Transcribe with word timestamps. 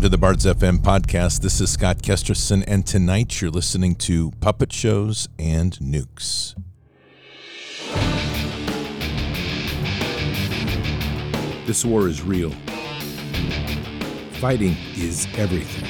Welcome 0.00 0.12
to 0.12 0.16
the 0.16 0.20
Bards 0.22 0.46
FM 0.46 0.78
podcast. 0.78 1.42
This 1.42 1.60
is 1.60 1.68
Scott 1.68 1.98
Kesterson, 1.98 2.64
and 2.66 2.86
tonight 2.86 3.42
you're 3.42 3.50
listening 3.50 3.94
to 3.96 4.30
Puppet 4.40 4.72
Shows 4.72 5.28
and 5.38 5.74
Nukes. 5.74 6.54
This 11.66 11.84
war 11.84 12.08
is 12.08 12.22
real. 12.22 12.48
Fighting 14.40 14.74
is 14.96 15.28
everything. 15.36 15.84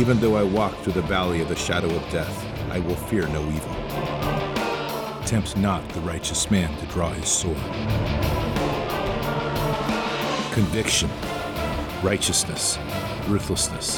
Even 0.00 0.18
though 0.18 0.34
I 0.34 0.42
walk 0.42 0.76
through 0.78 0.94
the 0.94 1.02
valley 1.02 1.40
of 1.40 1.48
the 1.48 1.54
shadow 1.54 1.94
of 1.94 2.02
death, 2.10 2.44
I 2.68 2.80
will 2.80 2.96
fear 2.96 3.28
no 3.28 3.46
evil. 3.48 3.76
Tempt 5.24 5.56
not 5.56 5.88
the 5.90 6.00
righteous 6.00 6.50
man 6.50 6.76
to 6.80 6.86
draw 6.86 7.12
his 7.12 7.28
sword. 7.28 8.51
Conviction, 10.52 11.08
righteousness, 12.02 12.78
ruthlessness. 13.26 13.96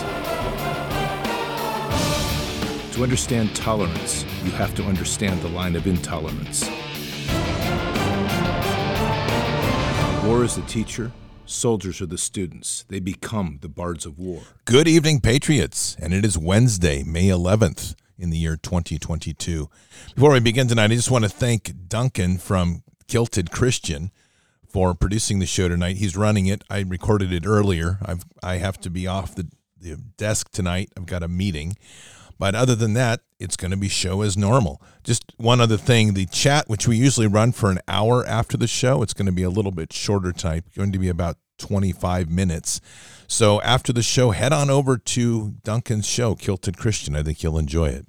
To 2.94 3.02
understand 3.02 3.56
tolerance, 3.56 4.24
you 4.44 4.52
have 4.52 4.72
to 4.76 4.84
understand 4.84 5.42
the 5.42 5.48
line 5.48 5.74
of 5.74 5.88
intolerance. 5.88 6.62
War 10.24 10.44
is 10.44 10.54
the 10.54 10.62
teacher, 10.68 11.10
soldiers 11.44 12.00
are 12.00 12.06
the 12.06 12.16
students. 12.16 12.84
They 12.88 13.00
become 13.00 13.58
the 13.60 13.68
bards 13.68 14.06
of 14.06 14.16
war. 14.16 14.42
Good 14.64 14.86
evening, 14.86 15.22
Patriots. 15.22 15.96
And 16.00 16.14
it 16.14 16.24
is 16.24 16.38
Wednesday, 16.38 17.02
May 17.02 17.30
11th 17.30 17.96
in 18.16 18.30
the 18.30 18.38
year 18.38 18.56
2022. 18.56 19.68
Before 20.14 20.30
we 20.30 20.38
begin 20.38 20.68
tonight, 20.68 20.92
I 20.92 20.94
just 20.94 21.10
want 21.10 21.24
to 21.24 21.30
thank 21.30 21.72
Duncan 21.88 22.38
from 22.38 22.84
Kilted 23.08 23.50
Christian 23.50 24.12
for 24.74 24.92
producing 24.92 25.38
the 25.38 25.46
show 25.46 25.68
tonight. 25.68 25.98
He's 25.98 26.16
running 26.16 26.46
it. 26.46 26.64
I 26.68 26.80
recorded 26.80 27.32
it 27.32 27.46
earlier. 27.46 27.98
I've 28.04 28.24
I 28.42 28.56
have 28.56 28.80
to 28.80 28.90
be 28.90 29.06
off 29.06 29.36
the, 29.36 29.48
the 29.80 29.94
desk 30.16 30.50
tonight. 30.50 30.90
I've 30.96 31.06
got 31.06 31.22
a 31.22 31.28
meeting. 31.28 31.76
But 32.40 32.56
other 32.56 32.74
than 32.74 32.94
that, 32.94 33.20
it's 33.38 33.56
going 33.56 33.70
to 33.70 33.76
be 33.76 33.88
show 33.88 34.22
as 34.22 34.36
normal. 34.36 34.82
Just 35.04 35.32
one 35.36 35.60
other 35.60 35.76
thing, 35.76 36.14
the 36.14 36.26
chat 36.26 36.68
which 36.68 36.88
we 36.88 36.96
usually 36.96 37.28
run 37.28 37.52
for 37.52 37.70
an 37.70 37.78
hour 37.86 38.26
after 38.26 38.56
the 38.56 38.66
show, 38.66 39.00
it's 39.00 39.14
going 39.14 39.26
to 39.26 39.32
be 39.32 39.44
a 39.44 39.48
little 39.48 39.70
bit 39.70 39.92
shorter 39.92 40.32
type, 40.32 40.64
going 40.76 40.90
to 40.90 40.98
be 40.98 41.08
about 41.08 41.36
25 41.58 42.28
minutes. 42.28 42.80
So 43.28 43.60
after 43.60 43.92
the 43.92 44.02
show, 44.02 44.32
head 44.32 44.52
on 44.52 44.70
over 44.70 44.98
to 44.98 45.54
Duncan's 45.62 46.08
show, 46.08 46.34
Kilted 46.34 46.76
Christian. 46.78 47.14
I 47.14 47.22
think 47.22 47.44
you'll 47.44 47.58
enjoy 47.58 47.90
it. 47.90 48.06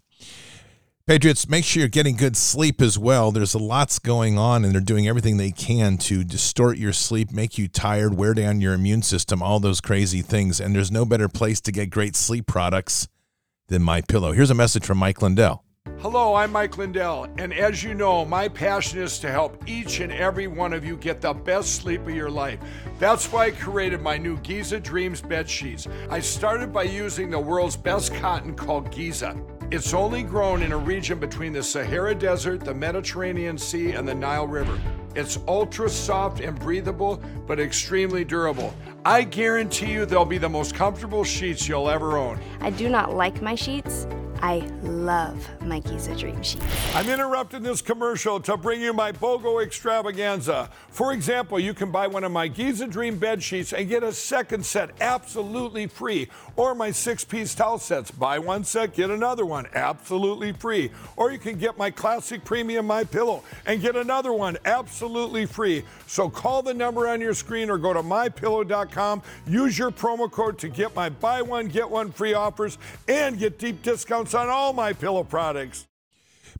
Patriots, 1.07 1.47
make 1.47 1.63
sure 1.63 1.81
you're 1.81 1.87
getting 1.87 2.15
good 2.15 2.35
sleep 2.35 2.81
as 2.81 2.97
well. 2.97 3.31
There's 3.31 3.53
lots 3.53 3.99
going 3.99 4.39
on, 4.39 4.65
and 4.65 4.73
they're 4.73 4.81
doing 4.81 5.07
everything 5.07 5.37
they 5.37 5.51
can 5.51 5.99
to 5.99 6.23
distort 6.23 6.79
your 6.79 6.93
sleep, 6.93 7.31
make 7.31 7.59
you 7.59 7.67
tired, 7.67 8.15
wear 8.15 8.33
down 8.33 8.59
your 8.59 8.73
immune 8.73 9.03
system, 9.03 9.43
all 9.43 9.59
those 9.59 9.81
crazy 9.81 10.23
things. 10.23 10.59
And 10.59 10.73
there's 10.73 10.89
no 10.91 11.05
better 11.05 11.29
place 11.29 11.61
to 11.61 11.71
get 11.71 11.91
great 11.91 12.15
sleep 12.15 12.47
products 12.47 13.07
than 13.67 13.83
My 13.83 14.01
Pillow. 14.01 14.31
Here's 14.31 14.49
a 14.49 14.55
message 14.55 14.83
from 14.83 14.97
Mike 14.97 15.21
Lindell. 15.21 15.63
Hello, 15.99 16.33
I'm 16.33 16.51
Mike 16.51 16.79
Lindell, 16.79 17.27
and 17.37 17.53
as 17.53 17.83
you 17.83 17.93
know, 17.93 18.25
my 18.25 18.47
passion 18.47 18.99
is 18.99 19.19
to 19.19 19.29
help 19.29 19.69
each 19.69 19.99
and 19.99 20.11
every 20.11 20.47
one 20.47 20.73
of 20.73 20.83
you 20.83 20.97
get 20.97 21.21
the 21.21 21.33
best 21.33 21.75
sleep 21.75 22.01
of 22.01 22.15
your 22.15 22.31
life. 22.31 22.59
That's 22.97 23.31
why 23.31 23.45
I 23.45 23.51
created 23.51 24.01
my 24.01 24.17
new 24.17 24.37
Giza 24.39 24.79
Dreams 24.79 25.21
bed 25.21 25.47
sheets. 25.47 25.87
I 26.09 26.19
started 26.19 26.73
by 26.73 26.83
using 26.83 27.29
the 27.29 27.39
world's 27.39 27.77
best 27.77 28.11
cotton 28.15 28.55
called 28.55 28.91
Giza. 28.91 29.39
It's 29.71 29.95
only 29.95 30.21
grown 30.21 30.61
in 30.61 30.71
a 30.73 30.77
region 30.77 31.17
between 31.17 31.51
the 31.51 31.63
Sahara 31.63 32.13
Desert, 32.13 32.63
the 32.63 32.73
Mediterranean 32.73 33.57
Sea, 33.57 33.93
and 33.93 34.07
the 34.07 34.13
Nile 34.13 34.45
River. 34.45 34.79
It's 35.15 35.39
ultra 35.47 35.89
soft 35.89 36.39
and 36.39 36.57
breathable, 36.59 37.19
but 37.47 37.59
extremely 37.59 38.23
durable. 38.23 38.75
I 39.05 39.23
guarantee 39.23 39.91
you 39.91 40.05
they'll 40.05 40.23
be 40.23 40.37
the 40.37 40.47
most 40.47 40.75
comfortable 40.75 41.23
sheets 41.23 41.67
you'll 41.67 41.89
ever 41.89 42.15
own. 42.15 42.39
I 42.61 42.69
do 42.69 42.89
not 42.89 43.15
like 43.15 43.41
my 43.41 43.55
sheets. 43.55 44.05
I 44.41 44.57
love 44.83 45.47
my 45.61 45.79
Giza 45.79 46.15
Dream 46.15 46.43
sheets. 46.43 46.63
I'm 46.93 47.09
interrupting 47.09 47.63
this 47.63 47.81
commercial 47.81 48.39
to 48.41 48.57
bring 48.57 48.81
you 48.81 48.93
my 48.93 49.11
BOGO 49.11 49.63
extravaganza. 49.63 50.69
For 50.89 51.13
example, 51.13 51.59
you 51.59 51.73
can 51.73 51.89
buy 51.89 52.07
one 52.07 52.23
of 52.23 52.31
my 52.31 52.47
Giza 52.47 52.85
Dream 52.87 53.17
bed 53.17 53.41
sheets 53.41 53.73
and 53.73 53.87
get 53.87 54.03
a 54.03 54.11
second 54.11 54.65
set 54.65 54.91
absolutely 55.01 55.87
free, 55.87 56.29
or 56.55 56.75
my 56.75 56.91
six 56.91 57.23
piece 57.23 57.53
towel 57.55 57.77
sets. 57.77 58.11
Buy 58.11 58.39
one 58.39 58.63
set, 58.63 58.93
get 58.93 59.09
another 59.09 59.45
one 59.45 59.67
absolutely 59.73 60.51
free. 60.51 60.91
Or 61.15 61.31
you 61.31 61.37
can 61.37 61.57
get 61.57 61.77
my 61.77 61.91
classic 61.91 62.43
premium 62.43 62.87
My 62.87 63.03
Pillow 63.03 63.43
and 63.65 63.81
get 63.81 63.95
another 63.95 64.33
one 64.33 64.57
absolutely 64.65 65.45
free. 65.45 65.83
So 66.07 66.29
call 66.29 66.61
the 66.61 66.73
number 66.73 67.07
on 67.07 67.21
your 67.21 67.33
screen 67.33 67.69
or 67.69 67.77
go 67.77 67.93
to 67.93 68.01
mypillow.com. 68.01 69.21
Use 69.47 69.77
your 69.77 69.91
promo 69.91 70.31
code 70.31 70.57
to 70.59 70.69
get 70.69 70.95
my 70.95 71.09
buy 71.09 71.41
one 71.41 71.67
get 71.67 71.89
one 71.89 72.11
free 72.11 72.33
offers 72.33 72.77
and 73.07 73.37
get 73.37 73.59
deep 73.59 73.81
discounts 73.81 74.33
on 74.33 74.49
all 74.49 74.73
my 74.73 74.93
pillow 74.93 75.23
products. 75.23 75.87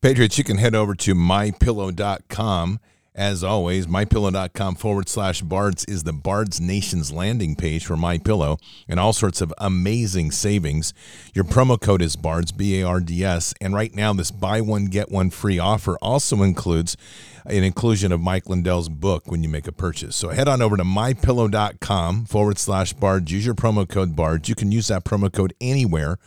Patriots, 0.01 0.37
you 0.37 0.43
can 0.43 0.57
head 0.57 0.75
over 0.75 0.93
to 0.95 1.15
mypillow.com. 1.15 2.79
As 3.15 3.45
always, 3.45 3.87
mypillow.com 3.87 4.75
forward 4.75 5.07
slash 5.07 5.41
bards 5.41 5.85
is 5.85 6.03
the 6.03 6.11
Bards 6.11 6.59
Nation's 6.59 7.13
landing 7.13 7.55
page 7.55 7.85
for 7.85 7.95
My 7.95 8.17
Pillow 8.17 8.57
and 8.89 8.99
all 8.99 9.13
sorts 9.13 9.39
of 9.39 9.53
amazing 9.57 10.31
savings. 10.31 10.93
Your 11.33 11.45
promo 11.45 11.79
code 11.79 12.01
is 12.01 12.17
bards, 12.17 12.51
B 12.51 12.81
A 12.81 12.85
R 12.85 12.99
D 12.99 13.23
S. 13.23 13.53
And 13.61 13.73
right 13.73 13.95
now, 13.95 14.11
this 14.11 14.31
buy 14.31 14.59
one, 14.59 14.87
get 14.87 15.09
one 15.09 15.29
free 15.29 15.57
offer 15.57 15.97
also 16.01 16.43
includes 16.43 16.97
an 17.45 17.63
inclusion 17.63 18.11
of 18.11 18.19
Mike 18.19 18.49
Lindell's 18.49 18.89
book 18.89 19.31
when 19.31 19.43
you 19.43 19.47
make 19.47 19.67
a 19.67 19.71
purchase. 19.71 20.17
So 20.17 20.29
head 20.29 20.49
on 20.49 20.61
over 20.61 20.75
to 20.75 20.83
mypillow.com 20.83 22.25
forward 22.25 22.57
slash 22.57 22.91
bards. 22.91 23.31
Use 23.31 23.45
your 23.45 23.55
promo 23.55 23.87
code 23.87 24.13
bards. 24.17 24.49
You 24.49 24.55
can 24.55 24.73
use 24.73 24.89
that 24.89 25.05
promo 25.05 25.31
code 25.31 25.53
anywhere 25.61 26.17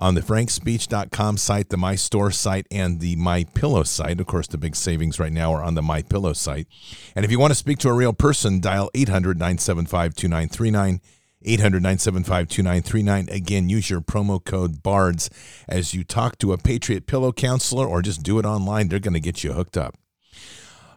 on 0.00 0.14
the 0.14 0.20
frankspeech.com 0.22 1.36
site, 1.36 1.68
the 1.68 1.76
My 1.76 1.94
Store 1.94 2.30
site, 2.30 2.66
and 2.70 3.00
the 3.00 3.16
My 3.16 3.44
Pillow 3.44 3.82
site. 3.82 4.20
Of 4.20 4.26
course, 4.26 4.46
the 4.46 4.58
big 4.58 4.74
savings 4.74 5.20
right 5.20 5.32
now 5.32 5.52
are 5.52 5.62
on 5.62 5.74
the 5.74 5.82
My 5.82 6.02
Pillow 6.02 6.32
site. 6.32 6.66
And 7.14 7.24
if 7.24 7.30
you 7.30 7.38
want 7.38 7.50
to 7.50 7.56
speak 7.56 7.78
to 7.78 7.88
a 7.88 7.94
real 7.94 8.12
person, 8.12 8.60
dial 8.60 8.90
800 8.94 9.38
975 9.38 10.14
2939. 10.14 11.00
800 11.42 11.82
975 11.82 12.48
2939. 12.48 13.28
Again, 13.34 13.68
use 13.68 13.88
your 13.88 14.00
promo 14.02 14.44
code 14.44 14.82
BARDS 14.82 15.30
as 15.68 15.94
you 15.94 16.04
talk 16.04 16.36
to 16.38 16.52
a 16.52 16.58
Patriot 16.58 17.06
Pillow 17.06 17.32
counselor 17.32 17.86
or 17.86 18.02
just 18.02 18.22
do 18.22 18.38
it 18.38 18.44
online. 18.44 18.88
They're 18.88 18.98
going 18.98 19.14
to 19.14 19.20
get 19.20 19.42
you 19.42 19.54
hooked 19.54 19.78
up. 19.78 19.96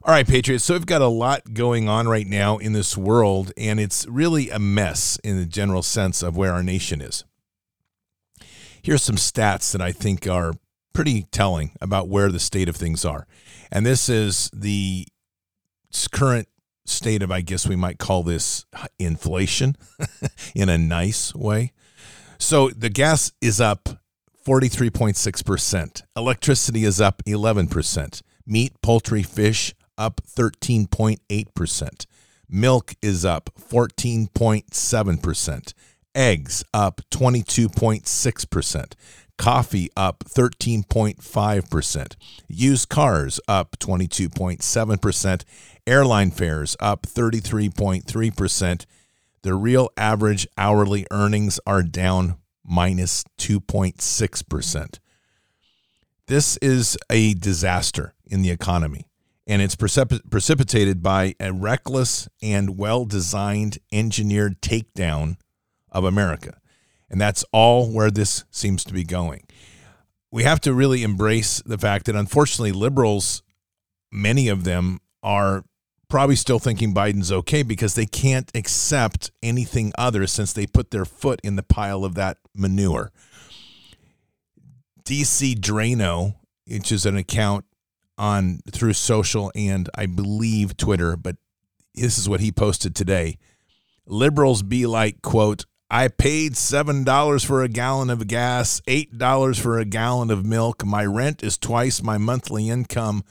All 0.05 0.13
right, 0.13 0.27
Patriots. 0.27 0.65
So 0.65 0.73
we've 0.73 0.85
got 0.85 1.01
a 1.01 1.07
lot 1.07 1.53
going 1.53 1.87
on 1.87 2.09
right 2.09 2.27
now 2.27 2.57
in 2.57 2.73
this 2.73 2.97
world, 2.97 3.53
and 3.55 3.79
it's 3.79 4.05
really 4.07 4.49
a 4.49 4.59
mess 4.59 5.17
in 5.23 5.37
the 5.37 5.45
general 5.45 5.81
sense 5.81 6.21
of 6.21 6.35
where 6.35 6.51
our 6.51 6.63
nation 6.63 6.99
is 7.01 7.23
here's 8.83 9.01
some 9.01 9.15
stats 9.15 9.71
that 9.71 9.81
I 9.81 9.91
think 9.91 10.27
are 10.27 10.53
pretty 10.93 11.23
telling 11.31 11.71
about 11.81 12.09
where 12.09 12.31
the 12.31 12.39
state 12.39 12.69
of 12.69 12.75
things 12.75 13.03
are. 13.05 13.25
And 13.71 13.83
this 13.85 14.09
is 14.09 14.49
the 14.53 15.07
current 16.11 16.47
state 16.85 17.23
of, 17.23 17.31
I 17.31 17.41
guess 17.41 17.67
we 17.67 17.75
might 17.75 17.97
call 17.97 18.21
this 18.23 18.65
inflation 18.99 19.75
in 20.55 20.69
a 20.69 20.77
nice 20.77 21.33
way. 21.33 21.71
So 22.37 22.69
the 22.69 22.89
gas 22.89 23.31
is 23.41 23.59
up 23.61 23.89
43.6%, 24.45 26.03
electricity 26.17 26.83
is 26.83 26.99
up 26.99 27.23
11%, 27.25 28.21
meat, 28.45 28.73
poultry, 28.81 29.23
fish 29.23 29.73
up 29.97 30.19
13.8%, 30.27 32.05
milk 32.49 32.93
is 33.01 33.23
up 33.23 33.49
14.7% 33.57 35.73
eggs 36.15 36.63
up 36.73 37.01
22.6%, 37.11 38.93
coffee 39.37 39.89
up 39.95 40.23
13.5%, 40.23 42.15
used 42.47 42.89
cars 42.89 43.39
up 43.47 43.77
22.7%, 43.79 45.43
airline 45.87 46.31
fares 46.31 46.75
up 46.79 47.03
33.3%. 47.03 48.85
The 49.41 49.53
real 49.55 49.89
average 49.97 50.47
hourly 50.57 51.05
earnings 51.11 51.59
are 51.65 51.83
down 51.83 52.37
minus 52.63 53.23
2.6%. 53.39 54.99
This 56.27 56.57
is 56.57 56.97
a 57.09 57.33
disaster 57.33 58.13
in 58.25 58.41
the 58.41 58.51
economy, 58.51 59.09
and 59.45 59.61
it's 59.61 59.75
precip- 59.75 60.29
precipitated 60.29 61.03
by 61.03 61.35
a 61.39 61.51
reckless 61.51 62.29
and 62.41 62.77
well 62.77 63.03
designed 63.03 63.79
engineered 63.91 64.61
takedown 64.61 65.35
of 65.93 66.03
America. 66.03 66.59
And 67.09 67.21
that's 67.21 67.45
all 67.53 67.91
where 67.91 68.11
this 68.11 68.43
seems 68.51 68.83
to 68.85 68.93
be 68.93 69.03
going. 69.03 69.45
We 70.31 70.43
have 70.43 70.59
to 70.61 70.73
really 70.73 71.03
embrace 71.03 71.61
the 71.65 71.77
fact 71.77 72.07
that 72.07 72.15
unfortunately, 72.15 72.71
liberals, 72.71 73.43
many 74.11 74.47
of 74.47 74.63
them 74.63 74.99
are 75.21 75.63
probably 76.09 76.35
still 76.35 76.59
thinking 76.59 76.93
Biden's 76.93 77.31
okay 77.31 77.63
because 77.63 77.95
they 77.95 78.05
can't 78.05 78.51
accept 78.55 79.31
anything 79.41 79.93
other 79.97 80.25
since 80.27 80.53
they 80.53 80.65
put 80.65 80.91
their 80.91 81.05
foot 81.05 81.39
in 81.43 81.55
the 81.55 81.63
pile 81.63 82.03
of 82.03 82.15
that 82.15 82.37
manure. 82.55 83.11
DC 85.03 85.55
Draino, 85.55 86.35
which 86.67 86.91
is 86.91 87.05
an 87.05 87.17
account 87.17 87.65
on 88.17 88.59
Truth 88.71 88.97
Social 88.97 89.51
and 89.55 89.89
I 89.95 90.05
believe 90.07 90.77
Twitter, 90.77 91.15
but 91.15 91.35
this 91.93 92.17
is 92.17 92.27
what 92.27 92.39
he 92.39 92.51
posted 92.51 92.95
today 92.95 93.37
liberals 94.05 94.63
be 94.63 94.85
like, 94.85 95.21
quote, 95.21 95.65
I 95.95 96.07
paid 96.07 96.53
$7 96.53 97.45
for 97.45 97.61
a 97.61 97.67
gallon 97.67 98.09
of 98.09 98.25
gas, 98.25 98.81
$8 98.87 99.59
for 99.59 99.77
a 99.77 99.85
gallon 99.85 100.31
of 100.31 100.43
milk. 100.43 100.83
My 100.83 101.05
rent 101.05 101.43
is 101.43 101.55
twice 101.55 102.01
my 102.01 102.17
monthly 102.17 102.67
income. 102.67 103.23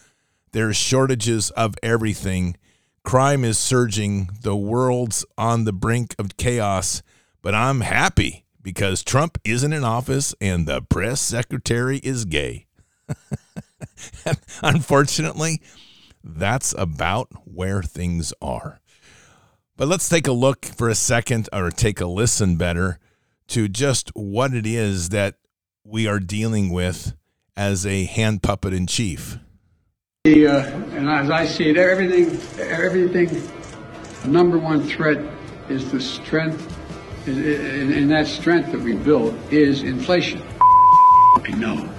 There's 0.52 0.76
shortages 0.76 1.50
of 1.50 1.74
everything. 1.82 2.56
Crime 3.02 3.44
is 3.44 3.58
surging. 3.58 4.30
The 4.42 4.54
world's 4.54 5.24
on 5.36 5.64
the 5.64 5.72
brink 5.72 6.14
of 6.20 6.36
chaos, 6.36 7.02
but 7.42 7.52
I'm 7.52 7.80
happy 7.80 8.44
because 8.62 9.02
Trump 9.02 9.38
isn't 9.42 9.72
in 9.72 9.82
office 9.82 10.32
and 10.40 10.64
the 10.64 10.82
press 10.82 11.20
secretary 11.20 11.98
is 11.98 12.24
gay. 12.24 12.68
Unfortunately, 14.62 15.60
that's 16.22 16.76
about 16.78 17.28
where 17.44 17.82
things 17.82 18.32
are. 18.40 18.78
But 19.82 19.88
let's 19.88 20.08
take 20.08 20.28
a 20.28 20.32
look 20.32 20.64
for 20.64 20.88
a 20.88 20.94
second, 20.94 21.48
or 21.52 21.68
take 21.68 22.00
a 22.00 22.06
listen 22.06 22.54
better, 22.54 23.00
to 23.48 23.66
just 23.66 24.10
what 24.14 24.54
it 24.54 24.64
is 24.64 25.08
that 25.08 25.38
we 25.82 26.06
are 26.06 26.20
dealing 26.20 26.70
with 26.70 27.16
as 27.56 27.84
a 27.84 28.04
hand 28.04 28.44
puppet 28.44 28.72
in 28.72 28.86
chief. 28.86 29.38
The, 30.22 30.46
uh, 30.46 30.66
and 30.92 31.10
as 31.10 31.30
I 31.30 31.46
see 31.46 31.68
it, 31.68 31.76
everything, 31.76 32.38
everything, 32.60 33.42
number 34.24 34.56
one 34.56 34.84
threat 34.84 35.18
is 35.68 35.90
the 35.90 36.00
strength, 36.00 36.64
and 37.26 38.08
that 38.08 38.28
strength 38.28 38.70
that 38.70 38.80
we 38.82 38.94
built 38.94 39.34
is 39.50 39.82
inflation. 39.82 40.44
I 40.60 41.50
know. 41.56 41.92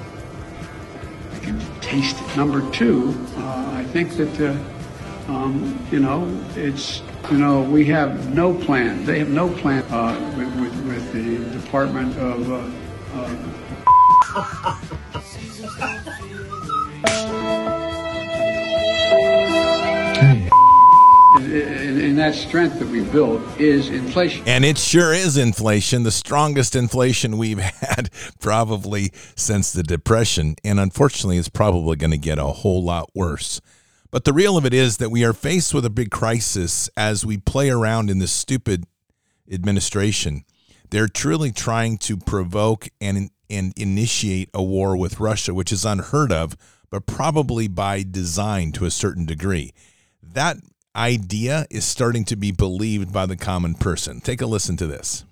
I 1.34 1.40
can 1.40 1.60
taste 1.82 2.16
it. 2.18 2.38
Number 2.38 2.62
two, 2.72 3.14
uh, 3.36 3.72
I 3.74 3.84
think 3.84 4.16
that, 4.16 4.40
uh, 4.40 5.30
um, 5.30 5.86
you 5.92 6.00
know, 6.00 6.34
it's, 6.56 7.02
you 7.32 7.38
know, 7.38 7.62
we 7.62 7.86
have 7.86 8.34
no 8.34 8.54
plan. 8.54 9.06
They 9.06 9.20
have 9.20 9.30
no 9.30 9.50
plan 9.50 9.84
uh, 9.92 10.34
with, 10.38 10.54
with, 10.60 10.88
with, 10.88 11.14
the 11.14 11.60
Department 11.60 12.18
of. 12.18 12.52
Uh, 12.52 12.70
and, 21.54 22.02
and, 22.02 22.18
that 22.18 22.34
strength 22.36 22.80
that 22.80 22.88
we 22.88 23.02
built 23.02 23.42
is 23.60 23.90
inflation. 23.90 24.44
And 24.48 24.66
it 24.66 24.78
sure 24.78 25.14
is 25.14 25.38
inflation, 25.38 26.04
the 26.04 26.12
strongest 26.12 26.76
inflation 26.76 27.38
we've 27.38 27.60
had 27.60 28.10
probably 28.40 29.12
since 29.36 29.72
the 29.72 29.84
Depression. 29.84 30.56
And 30.64 30.80
unfortunately, 30.80 31.38
it's 31.38 31.50
probably 31.50 31.96
going 31.96 32.12
to 32.12 32.18
get 32.18 32.38
a 32.40 32.46
whole 32.46 32.84
lot 32.84 33.10
worse. 33.14 33.62
But 34.14 34.26
the 34.26 34.34
real 34.34 34.58
of 34.58 34.66
it 34.68 34.76
is 34.76 34.98
that 34.98 35.10
we 35.10 35.24
are 35.24 35.34
faced 35.34 35.74
with 35.74 35.84
a 35.86 35.90
big 35.90 36.12
crisis 36.12 36.88
as 36.96 37.26
we 37.26 37.38
play 37.38 37.72
around 37.72 38.12
in 38.12 38.20
this 38.20 38.32
stupid 38.32 38.86
administration. 39.52 40.44
They're 40.92 41.08
truly 41.08 41.52
trying 41.52 41.98
to 41.98 42.18
provoke 42.18 42.90
and, 43.02 43.32
and 43.50 43.74
initiate 43.76 44.52
a 44.54 44.62
war 44.62 44.96
with 44.96 45.20
Russia, 45.20 45.56
which 45.56 45.72
is 45.72 45.84
unheard 45.84 46.32
of, 46.32 46.56
but 46.92 47.08
probably 47.08 47.68
by 47.68 48.04
design 48.04 48.72
to 48.74 48.86
a 48.86 48.92
certain 48.92 49.26
degree. 49.26 49.74
That 50.22 50.58
idea 50.96 51.66
is 51.72 51.84
starting 51.84 52.24
to 52.26 52.36
be 52.36 52.52
believed 52.52 53.12
by 53.12 53.26
the 53.26 53.36
common 53.36 53.74
person. 53.74 54.22
Take 54.22 54.42
a 54.42 54.46
listen 54.46 54.78
to 54.78 54.86
this. 54.86 55.26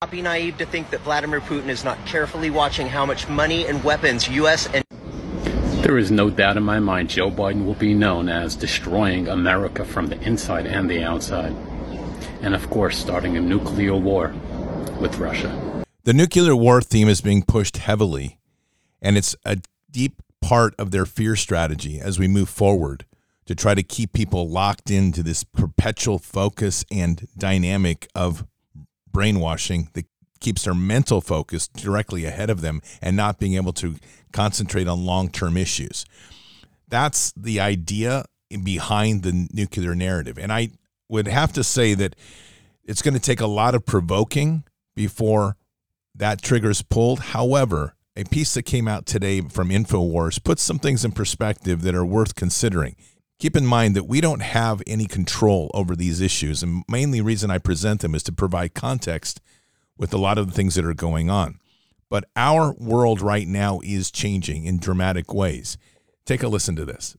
Not 0.00 0.10
be 0.10 0.22
naive 0.22 0.56
to 0.56 0.64
think 0.64 0.88
that 0.92 1.02
Vladimir 1.02 1.42
Putin 1.42 1.68
is 1.68 1.84
not 1.84 1.98
carefully 2.06 2.48
watching 2.48 2.86
how 2.86 3.04
much 3.04 3.28
money 3.28 3.66
and 3.66 3.84
weapons 3.84 4.26
U.S. 4.30 4.66
and 4.72 4.82
there 5.86 5.98
is 5.98 6.10
no 6.10 6.28
doubt 6.28 6.56
in 6.56 6.64
my 6.64 6.80
mind 6.80 7.08
Joe 7.08 7.30
Biden 7.30 7.64
will 7.64 7.76
be 7.76 7.94
known 7.94 8.28
as 8.28 8.56
destroying 8.56 9.28
America 9.28 9.84
from 9.84 10.08
the 10.08 10.20
inside 10.20 10.66
and 10.66 10.90
the 10.90 11.04
outside. 11.04 11.54
And 12.42 12.56
of 12.56 12.68
course, 12.70 12.98
starting 12.98 13.36
a 13.36 13.40
nuclear 13.40 13.94
war 13.94 14.34
with 14.98 15.16
Russia. 15.18 15.84
The 16.02 16.12
nuclear 16.12 16.56
war 16.56 16.82
theme 16.82 17.08
is 17.08 17.20
being 17.20 17.44
pushed 17.44 17.76
heavily, 17.76 18.40
and 19.00 19.16
it's 19.16 19.36
a 19.44 19.58
deep 19.88 20.22
part 20.42 20.74
of 20.76 20.90
their 20.90 21.06
fear 21.06 21.36
strategy 21.36 22.00
as 22.00 22.18
we 22.18 22.26
move 22.26 22.48
forward 22.48 23.06
to 23.44 23.54
try 23.54 23.74
to 23.74 23.84
keep 23.84 24.12
people 24.12 24.48
locked 24.48 24.90
into 24.90 25.22
this 25.22 25.44
perpetual 25.44 26.18
focus 26.18 26.84
and 26.90 27.28
dynamic 27.38 28.08
of 28.12 28.44
brainwashing 29.12 29.90
that 29.92 30.06
keeps 30.40 30.64
their 30.64 30.74
mental 30.74 31.20
focus 31.20 31.68
directly 31.68 32.24
ahead 32.24 32.50
of 32.50 32.60
them 32.60 32.80
and 33.00 33.16
not 33.16 33.38
being 33.38 33.54
able 33.54 33.72
to 33.74 33.96
concentrate 34.32 34.88
on 34.88 35.04
long 35.04 35.28
term 35.30 35.56
issues. 35.56 36.04
That's 36.88 37.32
the 37.36 37.60
idea 37.60 38.24
behind 38.62 39.22
the 39.22 39.48
nuclear 39.52 39.94
narrative. 39.94 40.38
And 40.38 40.52
I 40.52 40.70
would 41.08 41.26
have 41.26 41.52
to 41.54 41.64
say 41.64 41.94
that 41.94 42.14
it's 42.84 43.02
going 43.02 43.14
to 43.14 43.20
take 43.20 43.40
a 43.40 43.46
lot 43.46 43.74
of 43.74 43.84
provoking 43.84 44.64
before 44.94 45.56
that 46.14 46.42
trigger 46.42 46.70
is 46.70 46.82
pulled. 46.82 47.20
However, 47.20 47.94
a 48.16 48.24
piece 48.24 48.54
that 48.54 48.62
came 48.62 48.88
out 48.88 49.04
today 49.04 49.42
from 49.42 49.68
InfoWars 49.68 50.42
puts 50.42 50.62
some 50.62 50.78
things 50.78 51.04
in 51.04 51.12
perspective 51.12 51.82
that 51.82 51.94
are 51.94 52.06
worth 52.06 52.34
considering 52.34 52.96
keep 53.38 53.56
in 53.56 53.66
mind 53.66 53.94
that 53.94 54.04
we 54.04 54.20
don't 54.20 54.40
have 54.40 54.82
any 54.86 55.06
control 55.06 55.70
over 55.74 55.94
these 55.94 56.20
issues. 56.20 56.62
And 56.62 56.82
mainly 56.88 57.20
reason 57.20 57.50
I 57.50 57.58
present 57.58 58.00
them 58.00 58.14
is 58.14 58.22
to 58.24 58.32
provide 58.32 58.74
context 58.74 59.40
with 59.98 60.12
a 60.12 60.18
lot 60.18 60.38
of 60.38 60.46
the 60.46 60.52
things 60.52 60.74
that 60.74 60.84
are 60.84 60.94
going 60.94 61.30
on. 61.30 61.58
But 62.08 62.24
our 62.36 62.72
world 62.74 63.20
right 63.20 63.48
now 63.48 63.80
is 63.82 64.10
changing 64.10 64.64
in 64.64 64.78
dramatic 64.78 65.34
ways. 65.34 65.76
Take 66.24 66.42
a 66.42 66.48
listen 66.48 66.76
to 66.76 66.84
this. 66.84 67.16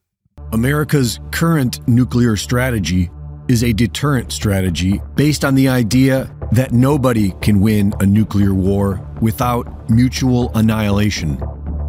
America's 0.53 1.19
current 1.31 1.86
nuclear 1.88 2.38
strategy 2.38 3.10
is 3.50 3.63
a 3.63 3.74
deterrent 3.74 4.31
strategy 4.31 5.01
based 5.15 5.43
on 5.43 5.55
the 5.55 5.67
idea 5.67 6.34
that 6.51 6.72
nobody 6.72 7.31
can 7.41 7.60
win 7.60 7.93
a 8.00 8.05
nuclear 8.05 8.53
war 8.53 9.05
without 9.22 9.89
mutual 9.89 10.51
annihilation. 10.55 11.41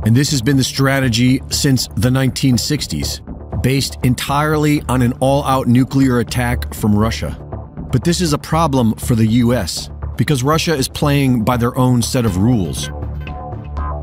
And 0.05 0.17
this 0.17 0.31
has 0.31 0.43
been 0.43 0.57
the 0.57 0.65
strategy 0.65 1.41
since 1.51 1.87
the 1.97 2.09
1960s 2.09 3.63
based 3.63 3.99
entirely 4.03 4.83
on 4.89 5.03
an 5.03 5.13
all 5.21 5.45
out 5.45 5.67
nuclear 5.67 6.21
attack 6.21 6.73
from 6.75 6.97
Russia. 6.97 7.37
But 7.93 8.05
this 8.05 8.21
is 8.21 8.33
a 8.33 8.39
problem 8.39 8.95
for 8.95 9.15
the 9.15 9.27
US 9.27 9.91
because 10.19 10.43
Russia 10.43 10.75
is 10.75 10.89
playing 10.89 11.45
by 11.45 11.57
their 11.57 11.79
own 11.79 12.03
set 12.03 12.27
of 12.27 12.37
rules. 12.37 12.91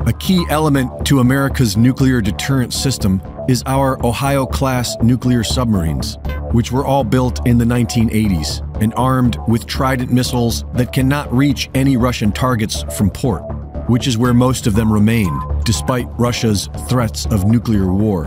A 0.06 0.12
key 0.18 0.44
element 0.50 1.04
to 1.06 1.20
America's 1.20 1.76
nuclear 1.76 2.20
deterrent 2.20 2.72
system 2.72 3.20
is 3.48 3.62
our 3.66 4.04
Ohio 4.04 4.46
class 4.46 4.96
nuclear 5.02 5.44
submarines, 5.44 6.16
which 6.52 6.72
were 6.72 6.84
all 6.84 7.04
built 7.04 7.46
in 7.46 7.58
the 7.58 7.64
1980s 7.64 8.62
and 8.80 8.94
armed 8.94 9.36
with 9.46 9.66
Trident 9.66 10.10
missiles 10.10 10.64
that 10.74 10.92
cannot 10.92 11.32
reach 11.32 11.68
any 11.74 11.96
Russian 11.96 12.32
targets 12.32 12.82
from 12.96 13.10
port, 13.10 13.42
which 13.88 14.06
is 14.06 14.16
where 14.16 14.34
most 14.34 14.66
of 14.66 14.74
them 14.74 14.92
remain, 14.92 15.38
despite 15.64 16.06
Russia's 16.18 16.68
threats 16.88 17.26
of 17.26 17.46
nuclear 17.46 17.92
war. 17.92 18.24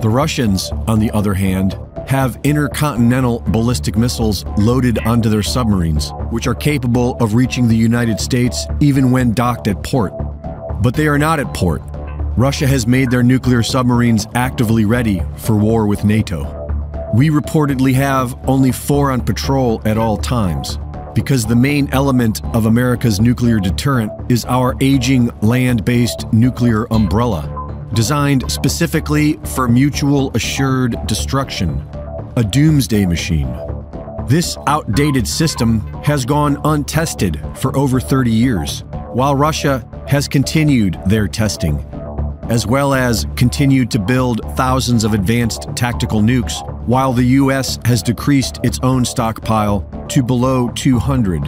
The 0.00 0.08
Russians, 0.08 0.70
on 0.86 1.00
the 1.00 1.10
other 1.10 1.34
hand, 1.34 1.76
have 2.08 2.38
intercontinental 2.42 3.40
ballistic 3.48 3.96
missiles 3.96 4.44
loaded 4.56 4.98
onto 5.00 5.28
their 5.28 5.42
submarines, 5.42 6.10
which 6.30 6.46
are 6.46 6.54
capable 6.54 7.16
of 7.18 7.34
reaching 7.34 7.68
the 7.68 7.76
United 7.76 8.18
States 8.18 8.66
even 8.80 9.10
when 9.10 9.32
docked 9.32 9.68
at 9.68 9.82
port. 9.82 10.12
But 10.80 10.94
they 10.94 11.06
are 11.06 11.18
not 11.18 11.38
at 11.38 11.52
port. 11.52 11.82
Russia 12.36 12.66
has 12.66 12.86
made 12.86 13.10
their 13.10 13.22
nuclear 13.22 13.62
submarines 13.62 14.26
actively 14.34 14.86
ready 14.86 15.20
for 15.36 15.56
war 15.56 15.86
with 15.86 16.04
NATO. 16.04 16.54
We 17.14 17.28
reportedly 17.28 17.92
have 17.94 18.38
only 18.48 18.72
four 18.72 19.10
on 19.10 19.20
patrol 19.20 19.82
at 19.84 19.98
all 19.98 20.16
times, 20.16 20.78
because 21.14 21.44
the 21.44 21.56
main 21.56 21.90
element 21.92 22.42
of 22.54 22.64
America's 22.64 23.20
nuclear 23.20 23.60
deterrent 23.60 24.12
is 24.30 24.46
our 24.46 24.74
aging 24.80 25.30
land 25.42 25.84
based 25.84 26.32
nuclear 26.32 26.86
umbrella 26.90 27.54
designed 27.94 28.50
specifically 28.50 29.34
for 29.44 29.68
mutual 29.68 30.30
assured 30.34 30.96
destruction, 31.06 31.86
a 32.36 32.44
doomsday 32.44 33.06
machine. 33.06 33.48
This 34.26 34.56
outdated 34.66 35.26
system 35.26 35.80
has 36.04 36.24
gone 36.24 36.60
untested 36.64 37.40
for 37.56 37.76
over 37.76 38.00
30 38.00 38.30
years, 38.30 38.84
while 39.12 39.34
Russia 39.34 39.88
has 40.06 40.28
continued 40.28 40.98
their 41.06 41.28
testing, 41.28 41.78
as 42.50 42.66
well 42.66 42.94
as 42.94 43.26
continued 43.36 43.90
to 43.90 43.98
build 43.98 44.40
thousands 44.56 45.04
of 45.04 45.14
advanced 45.14 45.68
tactical 45.74 46.20
nukes, 46.20 46.62
while 46.86 47.12
the 47.12 47.24
U.S. 47.24 47.78
has 47.84 48.02
decreased 48.02 48.58
its 48.62 48.78
own 48.82 49.04
stockpile 49.04 49.80
to 50.08 50.22
below 50.22 50.68
200. 50.70 51.42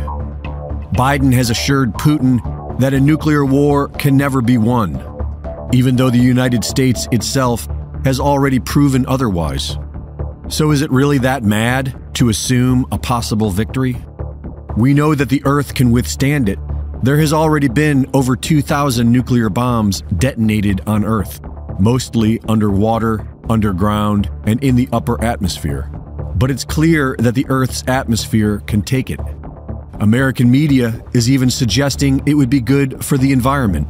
Biden 0.94 1.32
has 1.32 1.50
assured 1.50 1.92
Putin 1.94 2.78
that 2.78 2.94
a 2.94 3.00
nuclear 3.00 3.44
war 3.44 3.88
can 3.88 4.16
never 4.16 4.40
be 4.40 4.58
won 4.58 5.10
even 5.72 5.96
though 5.96 6.10
the 6.10 6.18
United 6.18 6.64
States 6.64 7.06
itself 7.12 7.68
has 8.04 8.18
already 8.18 8.58
proven 8.58 9.04
otherwise. 9.06 9.76
So, 10.50 10.72
is 10.72 10.82
it 10.82 10.90
really 10.90 11.18
that 11.18 11.44
mad 11.44 11.96
to 12.14 12.28
assume 12.28 12.84
a 12.90 12.98
possible 12.98 13.50
victory? 13.50 13.96
We 14.76 14.94
know 14.94 15.14
that 15.14 15.28
the 15.28 15.42
Earth 15.44 15.74
can 15.74 15.92
withstand 15.92 16.48
it. 16.48 16.58
There 17.04 17.18
has 17.18 17.32
already 17.32 17.68
been 17.68 18.10
over 18.14 18.34
2,000 18.34 19.10
nuclear 19.10 19.48
bombs 19.48 20.02
detonated 20.18 20.80
on 20.88 21.04
Earth, 21.04 21.40
mostly 21.78 22.40
underwater, 22.48 23.28
underground, 23.48 24.28
and 24.44 24.62
in 24.62 24.74
the 24.74 24.88
upper 24.92 25.22
atmosphere. 25.24 25.88
but 26.36 26.50
it's 26.50 26.64
clear 26.64 27.14
that 27.18 27.34
the 27.34 27.44
Earth's 27.48 27.84
atmosphere 27.86 28.60
can 28.66 28.80
take 28.82 29.10
it. 29.10 29.20
American 30.00 30.50
media 30.50 31.00
is 31.12 31.30
even 31.30 31.50
suggesting 31.50 32.22
it 32.26 32.32
would 32.32 32.48
be 32.48 32.60
good 32.60 33.04
for 33.04 33.18
the 33.18 33.30
environment. 33.30 33.86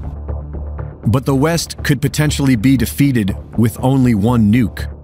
But 1.07 1.27
the 1.27 1.35
West 1.35 1.83
could 1.85 2.03
potentially 2.03 2.57
be 2.57 2.77
defeated 2.77 3.37
with 3.57 3.79
only 3.81 4.17
one 4.17 4.53
nuke. 4.53 5.00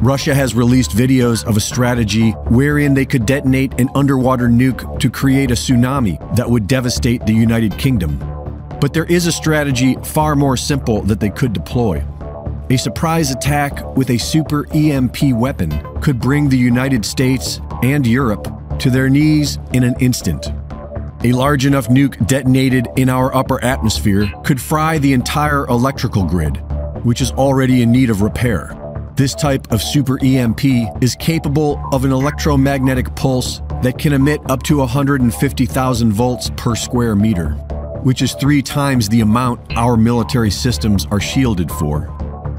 Russia 0.00 0.32
has 0.32 0.54
released 0.54 0.92
videos 0.92 1.44
of 1.44 1.56
a 1.56 1.60
strategy 1.60 2.30
wherein 2.50 2.94
they 2.94 3.04
could 3.04 3.26
detonate 3.26 3.80
an 3.80 3.88
underwater 3.96 4.48
nuke 4.48 5.00
to 5.00 5.10
create 5.10 5.50
a 5.50 5.54
tsunami 5.54 6.36
that 6.36 6.48
would 6.48 6.68
devastate 6.68 7.26
the 7.26 7.32
United 7.32 7.76
Kingdom. 7.78 8.16
But 8.80 8.92
there 8.92 9.06
is 9.06 9.26
a 9.26 9.32
strategy 9.32 9.96
far 10.04 10.36
more 10.36 10.56
simple 10.56 11.02
that 11.02 11.18
they 11.18 11.30
could 11.30 11.52
deploy. 11.52 12.04
A 12.70 12.76
surprise 12.76 13.32
attack 13.32 13.96
with 13.96 14.10
a 14.10 14.18
super 14.18 14.72
EMP 14.72 15.32
weapon 15.32 15.72
could 16.00 16.20
bring 16.20 16.48
the 16.48 16.56
United 16.56 17.04
States 17.04 17.60
and 17.82 18.06
Europe 18.06 18.46
to 18.78 18.90
their 18.90 19.08
knees 19.08 19.58
in 19.72 19.82
an 19.82 19.96
instant. 19.98 20.52
A 21.24 21.32
large 21.32 21.66
enough 21.66 21.88
nuke 21.88 22.24
detonated 22.28 22.86
in 22.96 23.08
our 23.08 23.34
upper 23.34 23.62
atmosphere 23.64 24.32
could 24.44 24.60
fry 24.60 24.98
the 24.98 25.12
entire 25.12 25.66
electrical 25.66 26.22
grid, 26.22 26.58
which 27.02 27.20
is 27.20 27.32
already 27.32 27.82
in 27.82 27.90
need 27.90 28.10
of 28.10 28.22
repair. 28.22 28.77
This 29.18 29.34
type 29.34 29.72
of 29.72 29.82
super 29.82 30.16
EMP 30.24 30.64
is 31.02 31.16
capable 31.16 31.82
of 31.90 32.04
an 32.04 32.12
electromagnetic 32.12 33.16
pulse 33.16 33.62
that 33.82 33.98
can 33.98 34.12
emit 34.12 34.40
up 34.48 34.62
to 34.62 34.76
150,000 34.76 36.12
volts 36.12 36.50
per 36.56 36.76
square 36.76 37.16
meter, 37.16 37.50
which 38.04 38.22
is 38.22 38.34
three 38.34 38.62
times 38.62 39.08
the 39.08 39.22
amount 39.22 39.76
our 39.76 39.96
military 39.96 40.52
systems 40.52 41.04
are 41.10 41.18
shielded 41.18 41.68
for. 41.68 42.04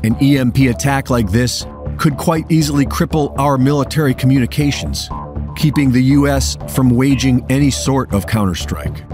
An 0.04 0.18
EMP 0.18 0.58
attack 0.58 1.10
like 1.10 1.32
this 1.32 1.66
could 1.98 2.18
quite 2.18 2.44
easily 2.52 2.86
cripple 2.86 3.34
our 3.40 3.58
military 3.58 4.14
communications, 4.14 5.08
keeping 5.56 5.94
the 5.94 6.04
U.S. 6.18 6.58
from 6.68 6.90
waging 6.90 7.46
any 7.48 7.72
sort 7.72 8.14
of 8.14 8.26
counterstrike. 8.26 9.08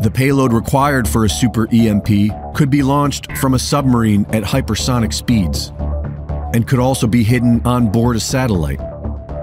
The 0.00 0.12
payload 0.12 0.52
required 0.52 1.08
for 1.08 1.24
a 1.24 1.28
super 1.28 1.66
EMP 1.72 2.54
could 2.54 2.70
be 2.70 2.84
launched 2.84 3.36
from 3.36 3.54
a 3.54 3.58
submarine 3.58 4.26
at 4.26 4.44
hypersonic 4.44 5.12
speeds 5.12 5.72
and 6.54 6.66
could 6.66 6.78
also 6.78 7.06
be 7.06 7.22
hidden 7.22 7.60
on 7.64 7.90
board 7.90 8.16
a 8.16 8.20
satellite. 8.20 8.80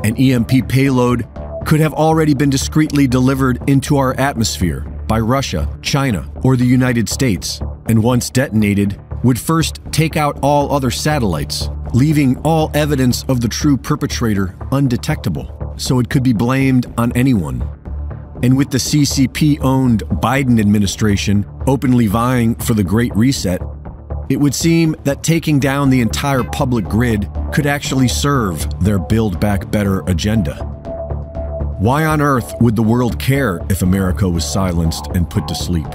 An 0.03 0.15
EMP 0.17 0.67
payload 0.67 1.27
could 1.65 1.79
have 1.79 1.93
already 1.93 2.33
been 2.33 2.49
discreetly 2.49 3.07
delivered 3.07 3.59
into 3.67 3.97
our 3.97 4.13
atmosphere 4.19 4.81
by 5.07 5.19
Russia, 5.19 5.67
China, 5.81 6.29
or 6.43 6.55
the 6.55 6.65
United 6.65 7.09
States, 7.09 7.61
and 7.87 8.03
once 8.03 8.29
detonated, 8.29 8.99
would 9.23 9.39
first 9.39 9.79
take 9.91 10.15
out 10.15 10.37
all 10.41 10.71
other 10.71 10.91
satellites, 10.91 11.69
leaving 11.93 12.37
all 12.39 12.69
evidence 12.73 13.23
of 13.27 13.41
the 13.41 13.47
true 13.47 13.77
perpetrator 13.77 14.55
undetectable, 14.71 15.73
so 15.77 15.99
it 15.99 16.09
could 16.09 16.23
be 16.23 16.33
blamed 16.33 16.91
on 16.97 17.11
anyone. 17.13 17.67
And 18.43 18.57
with 18.57 18.69
the 18.69 18.77
CCP 18.77 19.59
owned 19.61 20.03
Biden 20.21 20.59
administration 20.59 21.45
openly 21.65 22.05
vying 22.07 22.55
for 22.55 22.73
the 22.73 22.83
Great 22.83 23.15
Reset, 23.15 23.61
it 24.29 24.37
would 24.37 24.55
seem 24.55 24.95
that 25.03 25.23
taking 25.23 25.59
down 25.59 25.89
the 25.89 26.01
entire 26.01 26.43
public 26.43 26.85
grid 26.85 27.29
could 27.53 27.65
actually 27.65 28.07
serve 28.07 28.67
their 28.83 28.99
Build 28.99 29.39
Back 29.39 29.69
Better 29.71 30.01
agenda. 30.07 30.55
Why 31.79 32.05
on 32.05 32.21
earth 32.21 32.53
would 32.61 32.75
the 32.75 32.81
world 32.81 33.19
care 33.19 33.59
if 33.69 33.81
America 33.81 34.27
was 34.27 34.49
silenced 34.49 35.07
and 35.13 35.29
put 35.29 35.47
to 35.49 35.55
sleep? 35.55 35.87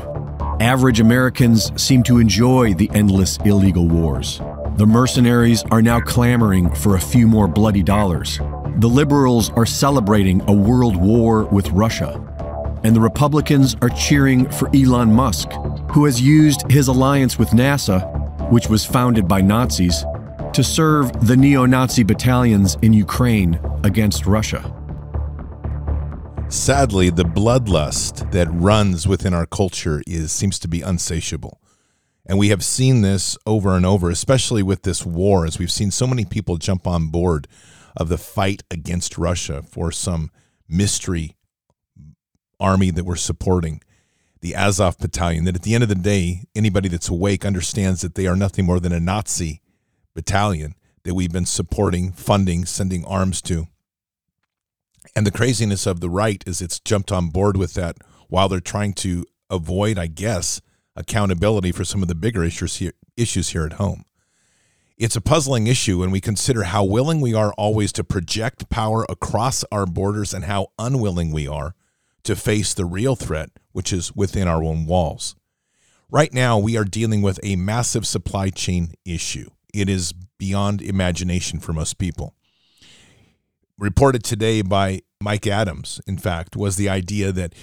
Average 0.61 1.01
Americans 1.01 1.73
seem 1.83 2.03
to 2.03 2.19
enjoy 2.19 2.75
the 2.75 2.91
endless 2.93 3.39
illegal 3.39 3.89
wars. 3.89 4.41
The 4.77 4.87
mercenaries 4.87 5.65
are 5.71 5.83
now 5.83 6.01
clamoring 6.01 6.75
for 6.75 6.97
a 6.97 7.01
few 7.01 7.27
more 7.27 7.49
bloody 7.49 7.83
dollars. 7.83 8.39
The 8.77 8.89
liberals 8.89 9.51
are 9.53 9.67
celebrating 9.67 10.43
a 10.49 10.53
world 10.53 10.97
war 10.97 11.45
with 11.45 11.71
Russia. 11.71 12.23
And 12.85 12.95
the 12.95 13.01
Republicans 13.01 13.75
are 13.83 13.89
cheering 13.89 14.49
for 14.51 14.69
Elon 14.75 15.13
Musk, 15.13 15.51
who 15.91 16.05
has 16.05 16.21
used 16.21 16.71
his 16.71 16.89
alliance 16.89 17.39
with 17.39 17.49
NASA, 17.51 18.20
which 18.51 18.69
was 18.69 18.85
founded 18.85 19.27
by 19.27 19.41
Nazis, 19.41 20.05
to 20.53 20.63
serve 20.63 21.27
the 21.27 21.37
neo 21.37 21.65
Nazi 21.65 22.03
battalions 22.03 22.77
in 22.83 22.93
Ukraine 22.93 23.61
against 23.85 24.27
Russia. 24.27 24.75
Sadly, 26.49 27.11
the 27.11 27.23
bloodlust 27.23 28.33
that 28.33 28.49
runs 28.51 29.07
within 29.07 29.33
our 29.33 29.47
culture 29.47 30.03
is 30.07 30.33
seems 30.33 30.59
to 30.59 30.69
be 30.69 30.83
unsatiable. 30.83 31.61
And 32.27 32.39
we 32.39 32.49
have 32.49 32.65
seen 32.65 33.03
this 33.03 33.39
over 33.47 33.77
and 33.77 33.87
over, 33.87 34.11
especially 34.11 34.63
with 34.63 34.83
this 34.83 35.07
war, 35.07 35.47
as 35.47 35.59
we've 35.59 35.71
seen 35.71 35.91
so 35.91 36.07
many 36.07 36.25
people 36.25 36.57
jump 36.57 36.87
on 36.87 37.07
board 37.09 37.47
of 37.97 38.09
the 38.09 38.19
fight 38.19 38.63
against 38.71 39.17
Russia 39.17 39.63
for 39.63 39.93
some 39.93 40.31
mystery 40.69 41.37
army 42.59 42.91
that 42.91 43.05
we're 43.05 43.17
supporting, 43.17 43.81
the 44.41 44.55
Azov 44.55 44.99
battalion, 44.99 45.45
that 45.45 45.57
at 45.57 45.63
the 45.63 45.75
end 45.75 45.83
of 45.83 45.89
the 45.89 45.95
day, 45.95 46.45
anybody 46.55 46.89
that's 46.89 47.09
awake 47.09 47.45
understands 47.45 48.01
that 48.01 48.15
they 48.15 48.27
are 48.27 48.37
nothing 48.37 48.65
more 48.65 48.81
than 48.81 48.93
a 48.93 49.01
Nazi 49.01 49.61
battalion 50.15 50.75
that 51.05 51.15
we've 51.15 51.33
been 51.33 51.47
supporting, 51.47 52.13
funding, 52.13 52.65
sending 52.65 53.05
arms 53.05 53.43
to. 53.43 53.67
And 55.15 55.27
the 55.27 55.31
craziness 55.33 55.87
of 55.87 56.01
the 56.01 56.11
right 56.11 56.43
is 56.47 56.63
it's 56.63 56.81
jumped 56.81 57.11
on 57.11 57.29
board 57.29 57.57
with 57.57 57.75
that 57.75 57.97
while 58.29 58.49
they're 58.49 58.61
trying 58.61 58.93
to 58.95 59.27
avoid, 59.51 59.99
I 59.99 60.07
guess, 60.07 60.61
accountability 60.97 61.73
for 61.73 61.85
some 61.85 62.03
of 62.03 62.09
the 62.09 62.15
bigger 62.15 62.45
issues 62.45 62.77
here, 62.77 62.93
issues 63.17 63.51
here 63.51 63.65
at 63.65 63.75
home. 63.75 64.05
It's 64.97 65.17
a 65.17 65.21
puzzling 65.21 65.67
issue 65.67 66.01
when 66.01 66.11
we 66.11 66.21
consider 66.21 66.65
how 66.65 66.85
willing 66.85 67.21
we 67.21 67.33
are 67.33 67.55
always 67.55 67.91
to 67.93 68.05
project 68.05 68.69
power 68.69 69.07
across 69.09 69.65
our 69.73 69.87
borders 69.87 70.35
and 70.35 70.45
how 70.45 70.69
unwilling 70.79 71.33
we 71.33 71.49
are 71.49 71.75
to 72.25 72.37
face 72.37 72.75
the 72.75 72.85
real 72.85 73.17
threat, 73.17 73.49
which 73.73 73.93
is 73.93 74.15
within 74.15 74.49
our 74.49 74.63
own 74.63 74.87
walls. 74.87 75.35
Right 76.11 76.33
now, 76.33 76.59
we 76.59 76.77
are 76.77 76.85
dealing 76.85 77.23
with 77.23 77.39
a 77.43 77.57
massive 77.57 78.07
supply 78.07 78.51
chain 78.51 78.95
issue. 79.05 79.51
It 79.73 79.89
is 79.89 80.13
beyond 80.39 80.83
imagination 80.83 81.61
for 81.61 81.73
most 81.73 81.99
people 81.99 82.35
reported 83.81 84.23
today 84.23 84.63
by 84.63 85.01
Mike 85.21 85.47
Adams, 85.47 86.01
in 86.07 86.19
fact, 86.19 86.55
was 86.55 86.77
the 86.77 86.89
idea 86.89 87.33
that 87.33 87.55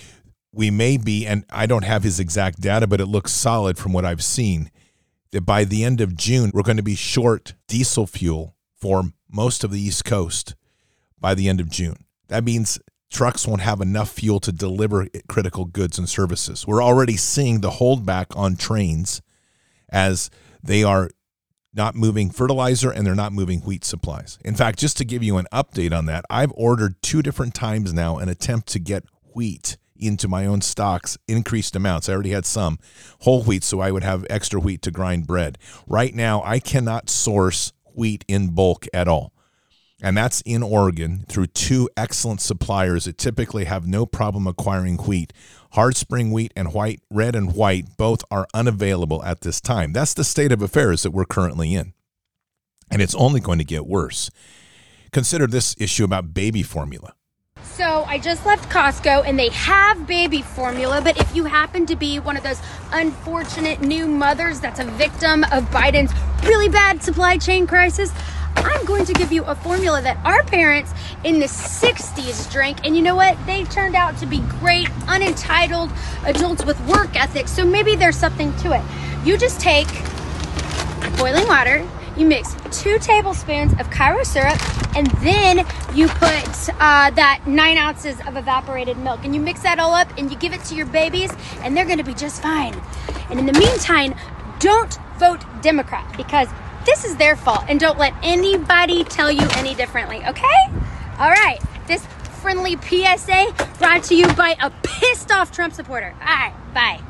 we 0.51 0.71
may 0.71 0.97
be, 0.97 1.25
and 1.25 1.45
I 1.51 1.67
don't 1.67 1.83
have 1.83 2.03
his 2.03 2.19
exact 2.19 2.59
data, 2.59 2.87
but 2.87 2.99
it 2.99 3.05
looks 3.05 3.31
solid 3.31 3.77
from 3.77 3.93
what 3.93 4.03
I've 4.03 4.23
seen, 4.23 4.71
that 5.31 5.41
by 5.41 5.63
the 5.63 5.83
end 5.83 6.01
of 6.01 6.17
June, 6.17 6.51
we're 6.53 6.63
going 6.63 6.77
to 6.77 6.83
be 6.83 6.95
short 6.95 7.53
diesel 7.67 8.07
fuel 8.07 8.55
for 8.75 9.03
most 9.31 9.63
of 9.63 9.71
the 9.71 9.79
East 9.79 10.05
Coast 10.05 10.55
by 11.19 11.35
the 11.35 11.47
end 11.47 11.59
of 11.59 11.69
June. 11.69 12.05
That 12.29 12.43
means 12.43 12.79
trucks 13.11 13.47
won't 13.47 13.61
have 13.61 13.81
enough 13.81 14.11
fuel 14.11 14.39
to 14.41 14.51
deliver 14.51 15.07
critical 15.27 15.65
goods 15.65 15.97
and 15.97 16.09
services. 16.09 16.67
We're 16.67 16.83
already 16.83 17.17
seeing 17.17 17.61
the 17.61 17.71
holdback 17.71 18.35
on 18.35 18.55
trains 18.55 19.21
as 19.89 20.29
they 20.61 20.83
are 20.83 21.09
not 21.73 21.95
moving 21.95 22.29
fertilizer 22.29 22.91
and 22.91 23.05
they're 23.05 23.15
not 23.15 23.31
moving 23.31 23.61
wheat 23.61 23.85
supplies. 23.85 24.39
In 24.43 24.55
fact, 24.55 24.79
just 24.79 24.97
to 24.97 25.05
give 25.05 25.23
you 25.23 25.37
an 25.37 25.45
update 25.53 25.95
on 25.95 26.07
that, 26.07 26.25
I've 26.29 26.51
ordered 26.55 27.01
two 27.01 27.21
different 27.21 27.53
times 27.53 27.93
now 27.93 28.17
an 28.17 28.29
attempt 28.29 28.67
to 28.69 28.79
get 28.79 29.03
wheat 29.33 29.77
into 29.99 30.27
my 30.27 30.45
own 30.45 30.61
stocks, 30.61 31.17
increased 31.27 31.75
amounts. 31.75 32.09
I 32.09 32.13
already 32.13 32.31
had 32.31 32.45
some 32.45 32.79
whole 33.21 33.43
wheat, 33.43 33.63
so 33.63 33.79
I 33.79 33.91
would 33.91 34.03
have 34.03 34.25
extra 34.29 34.59
wheat 34.59 34.81
to 34.83 34.91
grind 34.91 35.27
bread. 35.27 35.57
Right 35.87 36.13
now, 36.13 36.41
I 36.43 36.59
cannot 36.59 37.09
source 37.09 37.73
wheat 37.93 38.23
in 38.27 38.49
bulk 38.49 38.85
at 38.93 39.07
all. 39.07 39.33
And 40.01 40.15
that's 40.15 40.41
in 40.41 40.61
Oregon 40.61 41.25
through 41.27 41.47
two 41.47 41.89
excellent 41.97 42.39
suppliers 42.39 43.05
that 43.05 43.17
typically 43.17 43.65
have 43.65 43.87
no 43.87 44.05
problem 44.05 44.45
acquiring 44.45 44.97
wheat. 44.97 45.33
Hard 45.71 45.95
spring 45.95 46.31
wheat 46.31 46.53
and 46.55 46.71
white, 46.73 47.01
red 47.09 47.35
and 47.35 47.55
white, 47.55 47.97
both 47.97 48.23
are 48.29 48.47
unavailable 48.53 49.23
at 49.23 49.41
this 49.41 49.59
time. 49.59 49.93
That's 49.93 50.13
the 50.13 50.23
state 50.23 50.51
of 50.51 50.61
affairs 50.61 51.01
that 51.01 51.11
we're 51.11 51.25
currently 51.25 51.73
in. 51.73 51.93
And 52.91 53.01
it's 53.01 53.15
only 53.15 53.39
going 53.39 53.57
to 53.57 53.65
get 53.65 53.87
worse. 53.87 54.29
Consider 55.11 55.47
this 55.47 55.75
issue 55.79 56.03
about 56.03 56.33
baby 56.33 56.61
formula. 56.61 57.13
So 57.63 58.05
I 58.07 58.19
just 58.19 58.45
left 58.45 58.69
Costco 58.69 59.23
and 59.25 59.37
they 59.37 59.49
have 59.49 60.07
baby 60.07 60.41
formula, 60.41 61.01
but 61.03 61.19
if 61.19 61.35
you 61.35 61.45
happen 61.45 61.85
to 61.87 61.95
be 61.95 62.19
one 62.19 62.37
of 62.37 62.43
those 62.43 62.61
unfortunate 62.91 63.81
new 63.81 64.07
mothers 64.07 64.59
that's 64.59 64.79
a 64.79 64.85
victim 64.85 65.43
of 65.45 65.63
Biden's 65.65 66.13
really 66.43 66.69
bad 66.69 67.03
supply 67.03 67.37
chain 67.37 67.67
crisis, 67.67 68.11
I'm 68.65 68.85
going 68.85 69.05
to 69.05 69.13
give 69.13 69.31
you 69.31 69.43
a 69.45 69.55
formula 69.55 70.01
that 70.01 70.17
our 70.25 70.43
parents 70.43 70.93
in 71.23 71.39
the 71.39 71.45
60s 71.45 72.51
drank. 72.51 72.85
And 72.85 72.95
you 72.95 73.01
know 73.01 73.15
what? 73.15 73.37
They 73.45 73.63
turned 73.65 73.95
out 73.95 74.17
to 74.19 74.25
be 74.25 74.39
great, 74.59 74.89
unentitled 75.07 75.91
adults 76.25 76.65
with 76.65 76.79
work 76.87 77.15
ethics. 77.15 77.51
So 77.51 77.65
maybe 77.65 77.95
there's 77.95 78.17
something 78.17 78.55
to 78.57 78.73
it. 78.73 78.83
You 79.25 79.37
just 79.37 79.59
take 79.59 79.87
boiling 81.17 81.47
water, 81.47 81.87
you 82.15 82.25
mix 82.25 82.55
two 82.71 82.97
tablespoons 82.99 83.73
of 83.79 83.89
Karo 83.89 84.23
syrup, 84.23 84.57
and 84.95 85.07
then 85.21 85.65
you 85.93 86.07
put 86.07 86.69
uh, 86.79 87.11
that 87.11 87.43
nine 87.45 87.77
ounces 87.77 88.19
of 88.27 88.37
evaporated 88.37 88.97
milk. 88.97 89.23
And 89.23 89.35
you 89.35 89.41
mix 89.41 89.61
that 89.61 89.79
all 89.79 89.93
up 89.93 90.09
and 90.17 90.31
you 90.31 90.37
give 90.37 90.53
it 90.53 90.63
to 90.65 90.75
your 90.75 90.87
babies, 90.87 91.31
and 91.61 91.75
they're 91.75 91.85
gonna 91.85 92.03
be 92.03 92.13
just 92.13 92.41
fine. 92.41 92.79
And 93.29 93.39
in 93.39 93.45
the 93.45 93.53
meantime, 93.53 94.15
don't 94.59 94.97
vote 95.19 95.43
Democrat 95.61 96.11
because 96.17 96.47
this 96.87 97.03
is 97.03 97.17
their 97.17 97.35
fault 97.35 97.65
and 97.67 97.79
don't 97.81 97.99
let 97.99 98.13
anybody 98.23 99.03
tell 99.03 99.29
you 99.29 99.45
any 99.57 99.75
differently, 99.75 100.23
okay? 100.25 100.59
All 101.19 101.29
right, 101.29 101.59
this 101.85 102.05
friendly 102.41 102.77
PSA 102.77 103.53
brought 103.77 104.03
to 104.05 104.15
you 104.15 104.25
by 104.33 104.55
a 104.61 104.71
pissed 104.83 105.29
off 105.29 105.51
Trump 105.51 105.73
supporter. 105.73 106.15
All 106.21 106.25
right, 106.25 106.53
bye. 106.73 107.01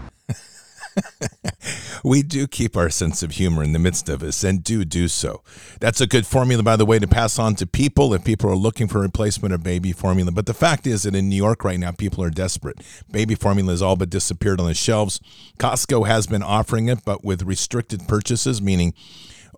we 2.04 2.24
do 2.24 2.48
keep 2.48 2.76
our 2.76 2.90
sense 2.90 3.22
of 3.22 3.32
humor 3.32 3.64
in 3.64 3.72
the 3.72 3.78
midst 3.78 4.10
of 4.10 4.24
us 4.24 4.44
and 4.44 4.64
do 4.64 4.84
do 4.84 5.08
so. 5.08 5.44
That's 5.80 6.02
a 6.02 6.08
good 6.08 6.26
formula, 6.26 6.64
by 6.64 6.76
the 6.76 6.86
way, 6.86 6.98
to 6.98 7.08
pass 7.08 7.38
on 7.38 7.54
to 7.56 7.68
people 7.68 8.16
if 8.16 8.24
people 8.24 8.50
are 8.50 8.56
looking 8.56 8.88
for 8.88 8.98
a 8.98 9.02
replacement 9.02 9.54
of 9.54 9.62
baby 9.62 9.92
formula. 9.92 10.32
But 10.32 10.48
the 10.48 10.56
fact 10.56 10.88
is 10.88 11.04
that 11.04 11.14
in 11.14 11.30
New 11.30 11.36
York 11.36 11.64
right 11.64 11.80
now, 11.80 11.92
people 11.92 12.24
are 12.24 12.32
desperate. 12.32 12.82
Baby 13.12 13.36
formula 13.36 13.74
has 13.74 13.84
all 13.84 13.96
but 13.96 14.10
disappeared 14.10 14.60
on 14.60 14.66
the 14.66 14.74
shelves. 14.74 15.20
Costco 15.60 16.08
has 16.08 16.26
been 16.26 16.42
offering 16.42 16.88
it, 16.88 17.06
but 17.06 17.24
with 17.24 17.44
restricted 17.44 18.08
purchases, 18.08 18.60
meaning 18.60 18.96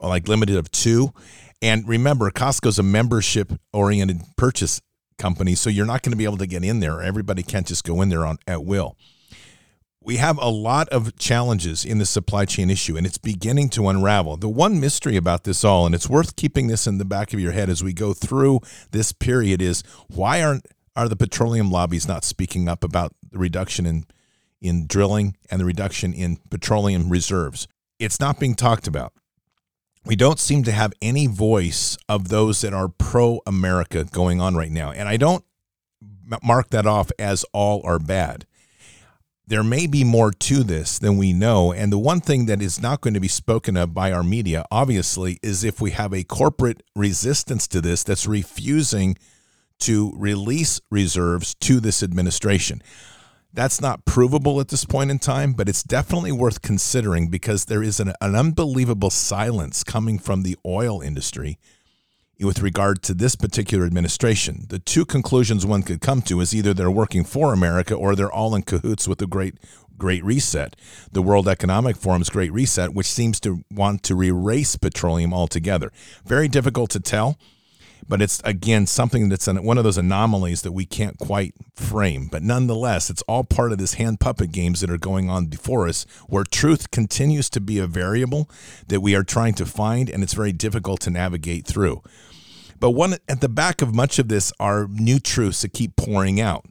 like 0.07 0.27
limited 0.27 0.57
of 0.57 0.71
two. 0.71 1.13
And 1.61 1.87
remember, 1.87 2.29
Costco's 2.31 2.79
a 2.79 2.83
membership 2.83 3.51
oriented 3.73 4.21
purchase 4.37 4.81
company, 5.17 5.55
so 5.55 5.69
you're 5.69 5.85
not 5.85 6.03
going 6.03 6.11
to 6.11 6.17
be 6.17 6.23
able 6.23 6.37
to 6.37 6.47
get 6.47 6.63
in 6.63 6.79
there. 6.79 7.01
Everybody 7.01 7.43
can't 7.43 7.67
just 7.67 7.83
go 7.83 8.01
in 8.01 8.09
there 8.09 8.25
on 8.25 8.37
at 8.47 8.63
will 8.63 8.95
we 10.01 10.17
have 10.17 10.37
a 10.37 10.49
lot 10.49 10.89
of 10.89 11.17
challenges 11.17 11.83
in 11.83 11.97
the 11.97 12.05
supply 12.05 12.45
chain 12.45 12.69
issue 12.69 12.97
and 12.97 13.05
it's 13.05 13.17
beginning 13.17 13.69
to 13.69 13.87
unravel. 13.89 14.37
The 14.37 14.49
one 14.49 14.79
mystery 14.79 15.15
about 15.17 15.43
this 15.43 15.63
all, 15.63 15.85
and 15.85 15.93
it's 15.93 16.09
worth 16.09 16.35
keeping 16.35 16.67
this 16.67 16.87
in 16.87 16.97
the 16.97 17.05
back 17.05 17.33
of 17.33 17.39
your 17.39 17.51
head 17.51 17.69
as 17.69 17.83
we 17.83 17.93
go 17.93 18.13
through 18.13 18.61
this 18.91 19.11
period, 19.11 19.61
is 19.61 19.83
why 20.07 20.41
aren't 20.41 20.65
are 20.95 21.07
the 21.07 21.15
petroleum 21.15 21.71
lobbies 21.71 22.07
not 22.07 22.23
speaking 22.23 22.67
up 22.67 22.83
about 22.83 23.13
the 23.31 23.37
reduction 23.37 23.85
in 23.85 24.05
in 24.61 24.87
drilling 24.87 25.37
and 25.49 25.61
the 25.61 25.65
reduction 25.65 26.13
in 26.13 26.37
petroleum 26.49 27.09
reserves? 27.09 27.67
It's 27.99 28.19
not 28.19 28.39
being 28.39 28.55
talked 28.55 28.87
about. 28.87 29.13
We 30.05 30.15
don't 30.15 30.39
seem 30.39 30.63
to 30.63 30.71
have 30.71 30.93
any 31.01 31.27
voice 31.27 31.97
of 32.07 32.29
those 32.29 32.61
that 32.61 32.73
are 32.73 32.87
pro 32.87 33.41
America 33.45 34.05
going 34.05 34.41
on 34.41 34.55
right 34.55 34.71
now. 34.71 34.91
And 34.91 35.07
I 35.07 35.17
don't 35.17 35.43
mark 36.43 36.69
that 36.69 36.85
off 36.85 37.11
as 37.19 37.43
all 37.53 37.81
are 37.83 37.99
bad 37.99 38.45
there 39.49 39.63
may 39.63 39.87
be 39.87 40.03
more 40.03 40.31
to 40.31 40.63
this 40.63 40.99
than 40.99 41.17
we 41.17 41.33
know. 41.33 41.73
And 41.73 41.91
the 41.91 41.97
one 41.97 42.21
thing 42.21 42.45
that 42.45 42.61
is 42.61 42.79
not 42.79 43.01
going 43.01 43.15
to 43.15 43.19
be 43.19 43.27
spoken 43.27 43.75
of 43.77 43.95
by 43.95 44.11
our 44.11 44.21
media, 44.21 44.63
obviously, 44.69 45.39
is 45.41 45.63
if 45.63 45.81
we 45.81 45.91
have 45.91 46.13
a 46.13 46.23
corporate 46.23 46.83
resistance 46.95 47.67
to 47.69 47.81
this 47.81 48.03
that's 48.03 48.27
refusing 48.27 49.17
to 49.79 50.13
release 50.15 50.79
reserves 50.91 51.55
to 51.55 51.79
this 51.79 52.03
administration. 52.03 52.83
That's 53.51 53.81
not 53.81 54.05
provable 54.05 54.59
at 54.59 54.67
this 54.67 54.85
point 54.85 55.09
in 55.09 55.19
time, 55.19 55.53
but 55.53 55.67
it's 55.67 55.83
definitely 55.83 56.31
worth 56.31 56.61
considering 56.61 57.29
because 57.29 57.65
there 57.65 57.81
is 57.81 57.99
an, 57.99 58.13
an 58.21 58.35
unbelievable 58.35 59.09
silence 59.09 59.83
coming 59.83 60.19
from 60.19 60.43
the 60.43 60.55
oil 60.65 61.01
industry 61.01 61.57
with 62.39 62.61
regard 62.61 63.01
to 63.03 63.13
this 63.13 63.35
particular 63.35 63.85
administration. 63.85 64.65
The 64.69 64.79
two 64.79 65.03
conclusions 65.03 65.65
one 65.65 65.83
could 65.83 65.99
come 65.99 66.21
to 66.23 66.39
is 66.41 66.55
either 66.55 66.73
they're 66.73 66.91
working 66.91 67.23
for 67.23 67.51
America 67.51 67.95
or 67.95 68.15
they're 68.15 68.31
all 68.31 68.55
in 68.55 68.61
cahoots 68.61 69.07
with 69.07 69.17
the 69.17 69.27
great 69.27 69.55
great 69.97 70.23
reset, 70.23 70.77
the 71.11 71.21
World 71.21 71.45
Economic 71.45 71.97
Forum's 71.97 72.29
great 72.29 72.53
reset, 72.53 72.93
which 72.93 73.05
seems 73.05 73.37
to 73.41 73.65
want 73.69 74.01
to 74.03 74.23
erase 74.23 74.77
petroleum 74.77 75.33
altogether. 75.33 75.91
Very 76.25 76.47
difficult 76.47 76.89
to 76.91 77.01
tell, 77.01 77.37
but 78.07 78.21
it's 78.21 78.41
again 78.43 78.87
something 78.87 79.29
that's 79.29 79.47
an, 79.47 79.63
one 79.63 79.77
of 79.77 79.83
those 79.83 79.97
anomalies 79.97 80.61
that 80.61 80.71
we 80.71 80.85
can't 80.85 81.17
quite 81.17 81.53
frame. 81.75 82.27
But 82.31 82.43
nonetheless, 82.43 83.09
it's 83.09 83.21
all 83.23 83.43
part 83.43 83.71
of 83.71 83.77
this 83.77 83.95
hand 83.95 84.19
puppet 84.19 84.51
games 84.51 84.81
that 84.81 84.89
are 84.89 84.97
going 84.97 85.29
on 85.29 85.47
before 85.47 85.87
us, 85.87 86.05
where 86.27 86.43
truth 86.43 86.91
continues 86.91 87.49
to 87.51 87.61
be 87.61 87.79
a 87.79 87.87
variable 87.87 88.49
that 88.87 89.01
we 89.01 89.15
are 89.15 89.23
trying 89.23 89.53
to 89.55 89.65
find, 89.65 90.09
and 90.09 90.23
it's 90.23 90.33
very 90.33 90.51
difficult 90.51 91.01
to 91.01 91.09
navigate 91.09 91.65
through. 91.65 92.01
But 92.79 92.91
one 92.91 93.15
at 93.27 93.41
the 93.41 93.49
back 93.49 93.81
of 93.81 93.93
much 93.93 94.19
of 94.19 94.29
this 94.29 94.53
are 94.59 94.87
new 94.87 95.19
truths 95.19 95.61
that 95.63 95.73
keep 95.73 95.95
pouring 95.95 96.39
out, 96.39 96.65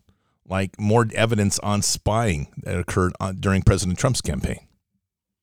like 0.48 0.78
more 0.80 1.06
evidence 1.14 1.58
on 1.58 1.82
spying 1.82 2.48
that 2.62 2.78
occurred 2.78 3.12
on, 3.20 3.36
during 3.36 3.62
President 3.62 3.98
Trump's 3.98 4.22
campaign. 4.22 4.60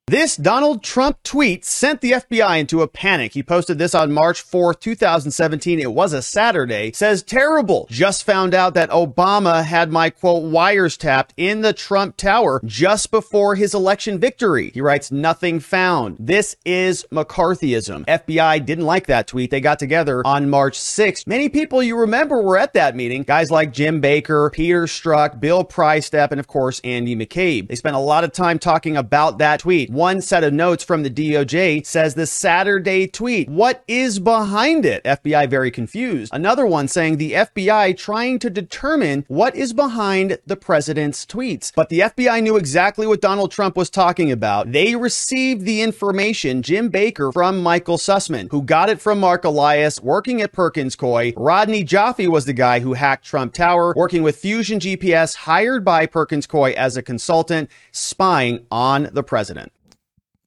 This 0.08 0.38
Donald 0.38 0.84
Trump 0.84 1.18
tweet 1.24 1.66
sent 1.66 2.02
the 2.02 2.12
FBI 2.12 2.60
into 2.60 2.84
a 2.84 2.88
panic. 2.88 3.34
He 3.34 3.42
posted 3.42 3.80
this 3.80 3.96
on 3.96 4.12
March 4.12 4.40
4th, 4.40 4.80
2017. 4.80 5.80
It 5.80 5.94
was 5.94 6.14
a 6.14 6.22
Saturday. 6.22 6.92
Says 6.92 7.24
terrible. 7.24 7.88
Just 7.90 8.24
found 8.24 8.54
out 8.54 8.76
that 8.76 8.92
Obama 8.92 9.64
had 9.64 9.92
my 9.92 10.12
quote 10.12 10.44
wires 10.44 10.96
tapped 10.96 11.34
in 11.38 11.62
the 11.62 11.74
Trump 11.74 12.18
Tower 12.18 12.62
just 12.64 13.10
before 13.10 13.56
his 13.56 13.74
election 13.74 14.20
victory. 14.20 14.70
He 14.76 14.80
writes 14.80 15.12
nothing 15.12 15.60
found. 15.60 16.18
This 16.20 16.56
is 16.64 17.08
McCarthyism. 17.12 18.06
FBI 18.06 18.64
didn't 18.64 18.86
like 18.86 19.08
that 19.08 19.26
tweet. 19.26 19.50
They 19.50 19.60
got 19.60 19.80
together 19.80 20.22
on 20.24 20.52
March 20.52 20.78
6th. 20.78 21.26
Many 21.26 21.50
people 21.50 21.82
you 21.82 21.98
remember 21.98 22.44
were 22.44 22.60
at 22.60 22.74
that 22.74 22.96
meeting. 22.96 23.24
Guys 23.24 23.50
like 23.50 23.74
Jim 23.74 24.02
Baker, 24.02 24.52
Peter 24.54 24.84
Strzok, 24.84 25.40
Bill 25.40 25.66
Priestap, 25.66 26.30
and 26.30 26.40
of 26.40 26.46
course 26.46 26.80
Andy 26.84 27.16
McCabe. 27.16 27.70
They 27.70 27.76
spent 27.76 27.96
a 27.96 28.00
lot 28.00 28.24
of 28.24 28.32
time 28.32 28.60
talking 28.60 28.96
about 28.96 29.40
that 29.40 29.62
tweet. 29.62 29.95
One 29.96 30.20
set 30.20 30.44
of 30.44 30.52
notes 30.52 30.84
from 30.84 31.04
the 31.04 31.10
DOJ 31.10 31.86
says 31.86 32.16
the 32.16 32.28
Saturday 32.28 33.08
tweet. 33.08 33.48
What 33.48 33.82
is 33.88 34.20
behind 34.20 34.86
it? 34.86 35.02
FBI 35.06 35.50
very 35.50 35.72
confused. 35.72 36.34
Another 36.34 36.66
one 36.66 36.90
saying 36.90 37.16
the 37.16 37.32
FBI 37.32 37.98
trying 37.98 38.40
to 38.40 38.50
determine 38.50 39.24
what 39.30 39.56
is 39.56 39.72
behind 39.72 40.38
the 40.46 40.58
president's 40.58 41.26
tweets. 41.26 41.72
But 41.74 41.88
the 41.88 42.00
FBI 42.02 42.44
knew 42.44 42.58
exactly 42.58 43.08
what 43.08 43.22
Donald 43.22 43.52
Trump 43.52 43.78
was 43.78 43.90
talking 43.90 44.34
about. 44.34 44.70
They 44.70 44.98
received 44.98 45.64
the 45.66 45.82
information, 45.82 46.62
Jim 46.62 46.90
Baker, 46.90 47.32
from 47.32 47.64
Michael 47.64 47.98
Sussmann, 47.98 48.52
who 48.52 48.64
got 48.64 48.90
it 48.90 49.00
from 49.00 49.22
Marc 49.22 49.46
Elias, 49.46 50.02
working 50.02 50.42
at 50.42 50.52
Perkins 50.52 50.98
Coie. 50.98 51.32
Rodney 51.38 51.86
Joffe 51.86 52.28
was 52.28 52.44
the 52.44 52.52
guy 52.52 52.82
who 52.82 52.96
hacked 52.96 53.24
Trump 53.24 53.54
Tower, 53.54 53.94
working 53.96 54.24
with 54.24 54.36
Fusion 54.36 54.82
GPS, 54.82 55.36
hired 55.36 55.86
by 55.86 56.06
Perkins 56.06 56.48
Coie 56.48 56.74
as 56.74 56.98
a 56.98 57.02
consultant, 57.02 57.72
spying 57.94 58.66
on 58.70 59.08
the 59.14 59.24
president 59.24 59.72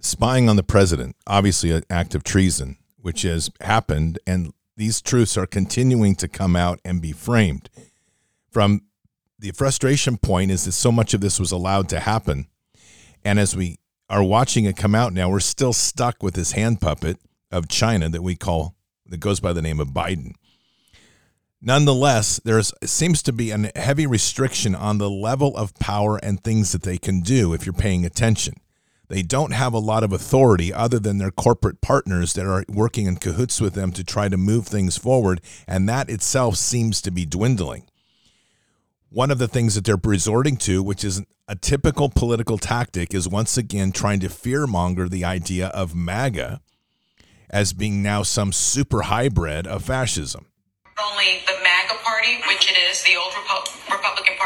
spying 0.01 0.49
on 0.49 0.57
the 0.57 0.63
president, 0.63 1.17
obviously 1.27 1.71
an 1.71 1.83
act 1.91 2.15
of 2.15 2.25
treason, 2.25 2.77
which 2.97 3.23
has 3.23 3.51
happened, 3.61 4.19
and 4.27 4.53
these 4.77 5.01
truths 5.01 5.37
are 5.37 5.47
continuing 5.47 6.15
to 6.17 6.29
come 6.29 6.55
out 6.55 6.81
and 6.85 7.03
be 7.03 7.13
framed. 7.13 7.69
From 8.51 8.83
the 9.39 9.51
frustration 9.53 10.17
point 10.17 10.51
is 10.51 10.65
that 10.65 10.73
so 10.73 10.93
much 10.93 11.15
of 11.15 11.21
this 11.21 11.39
was 11.39 11.53
allowed 11.53 11.89
to 11.91 12.01
happen, 12.01 12.47
and 13.25 13.39
as 13.39 13.57
we 13.57 13.79
are 14.09 14.23
watching 14.23 14.65
it 14.65 14.77
come 14.77 14.95
out 14.95 15.13
now, 15.13 15.29
we're 15.29 15.41
still 15.41 15.73
stuck 15.73 16.23
with 16.23 16.35
this 16.35 16.53
hand 16.53 16.81
puppet 16.81 17.19
of 17.51 17.69
China 17.69 18.09
that 18.09 18.23
we 18.23 18.37
call 18.37 18.75
that 19.07 19.19
goes 19.19 19.41
by 19.41 19.53
the 19.53 19.63
name 19.63 19.81
of 19.81 19.89
Biden. 19.89 20.33
Nonetheless, 21.61 22.41
there 22.45 22.63
seems 22.63 23.23
to 23.23 23.33
be 23.33 23.51
a 23.51 23.71
heavy 23.75 24.07
restriction 24.07 24.75
on 24.75 24.99
the 24.99 25.11
level 25.11 25.57
of 25.57 25.75
power 25.75 26.17
and 26.23 26.43
things 26.43 26.73
that 26.73 26.83
they 26.83 26.99
can 26.99 27.21
do 27.21 27.53
if 27.53 27.67
you're 27.67 27.73
paying 27.73 28.07
attention. 28.07 28.55
They 29.09 29.23
don't 29.23 29.53
have 29.53 29.73
a 29.73 29.79
lot 29.79 30.05
of 30.05 30.13
authority 30.13 30.73
other 30.73 30.99
than 30.99 31.19
their 31.19 31.31
corporate 31.31 31.81
partners 31.81 32.35
that 32.35 32.47
are 32.47 32.65
working 32.69 33.07
in 33.07 33.17
cahoots 33.17 33.61
with 33.61 33.75
them 33.75 33.91
to 33.93 34.05
try 34.05 34.29
to 34.29 34.37
move 34.37 34.67
things 34.67 34.99
forward, 34.99 35.41
and 35.67 35.89
that 35.89 36.11
itself 36.11 36.57
seems 36.57 37.01
to 37.03 37.11
be 37.11 37.25
dwindling. 37.25 37.85
One 39.11 39.31
of 39.31 39.39
the 39.39 39.49
things 39.49 39.75
that 39.75 39.85
they're 39.85 39.97
resorting 40.03 40.59
to, 40.59 40.83
which 40.83 41.03
is 41.03 41.23
a 41.49 41.57
typical 41.57 42.11
political 42.11 42.59
tactic, 42.59 43.15
is 43.15 43.27
once 43.27 43.57
again 43.57 43.93
trying 43.93 44.21
to 44.21 44.29
fearmonger 44.29 45.09
the 45.09 45.25
idea 45.25 45.69
of 45.69 45.95
MAGA 45.95 46.61
as 47.49 47.73
being 47.73 48.03
now 48.03 48.23
some 48.23 48.53
super 48.53 49.03
hybrid 49.03 49.67
of 49.67 49.85
fascism. 49.85 50.47
Only 51.03 51.41
the 51.47 51.58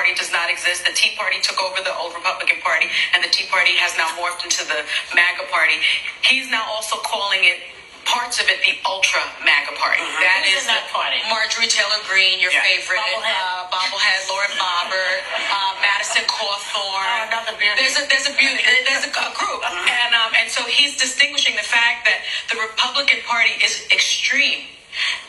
Party 0.03 0.19
does 0.19 0.35
not 0.35 0.51
exist. 0.51 0.83
The 0.83 0.91
Tea 0.99 1.15
Party 1.15 1.39
took 1.39 1.63
over 1.63 1.79
the 1.79 1.95
old 1.95 2.11
Republican 2.11 2.59
Party, 2.59 2.91
and 3.15 3.23
the 3.23 3.31
Tea 3.31 3.47
Party 3.47 3.79
has 3.79 3.95
now 3.95 4.11
morphed 4.19 4.43
into 4.43 4.67
the 4.67 4.83
MAGA 5.15 5.47
Party. 5.47 5.79
He's 6.27 6.51
now 6.51 6.67
also 6.67 6.99
calling 7.07 7.47
it 7.47 7.63
parts 8.03 8.43
of 8.43 8.51
it 8.51 8.59
the 8.67 8.75
ultra 8.83 9.23
MAGA 9.47 9.79
party. 9.79 10.03
Mm-hmm. 10.03 10.27
That 10.27 10.43
is 10.43 10.67
that 10.67 10.91
party? 10.91 11.23
Marjorie 11.31 11.71
Taylor 11.71 12.03
Greene, 12.11 12.43
your 12.43 12.51
yeah. 12.51 12.67
favorite, 12.67 12.99
Bobblehead, 12.99 13.31
uh, 13.31 13.71
Bobblehead 13.71 14.21
Lauren 14.27 14.51
Boebert, 14.59 15.23
uh, 15.55 15.73
Madison 15.79 16.27
Cawthorn. 16.27 17.07
Oh, 17.07 17.31
another 17.31 17.55
beauty. 17.55 17.79
There's 17.79 17.95
a 17.95 18.03
there's 18.11 18.27
a 18.27 18.35
beauty. 18.35 18.59
There's 18.59 19.07
a, 19.07 19.13
a 19.15 19.31
group, 19.39 19.63
mm-hmm. 19.63 19.87
and 19.87 20.19
um, 20.19 20.35
and 20.35 20.51
so 20.51 20.67
he's 20.67 20.99
distinguishing 20.99 21.55
the 21.55 21.63
fact 21.63 22.11
that 22.11 22.27
the 22.51 22.59
Republican 22.59 23.23
Party 23.23 23.55
is 23.63 23.87
extreme 23.95 24.67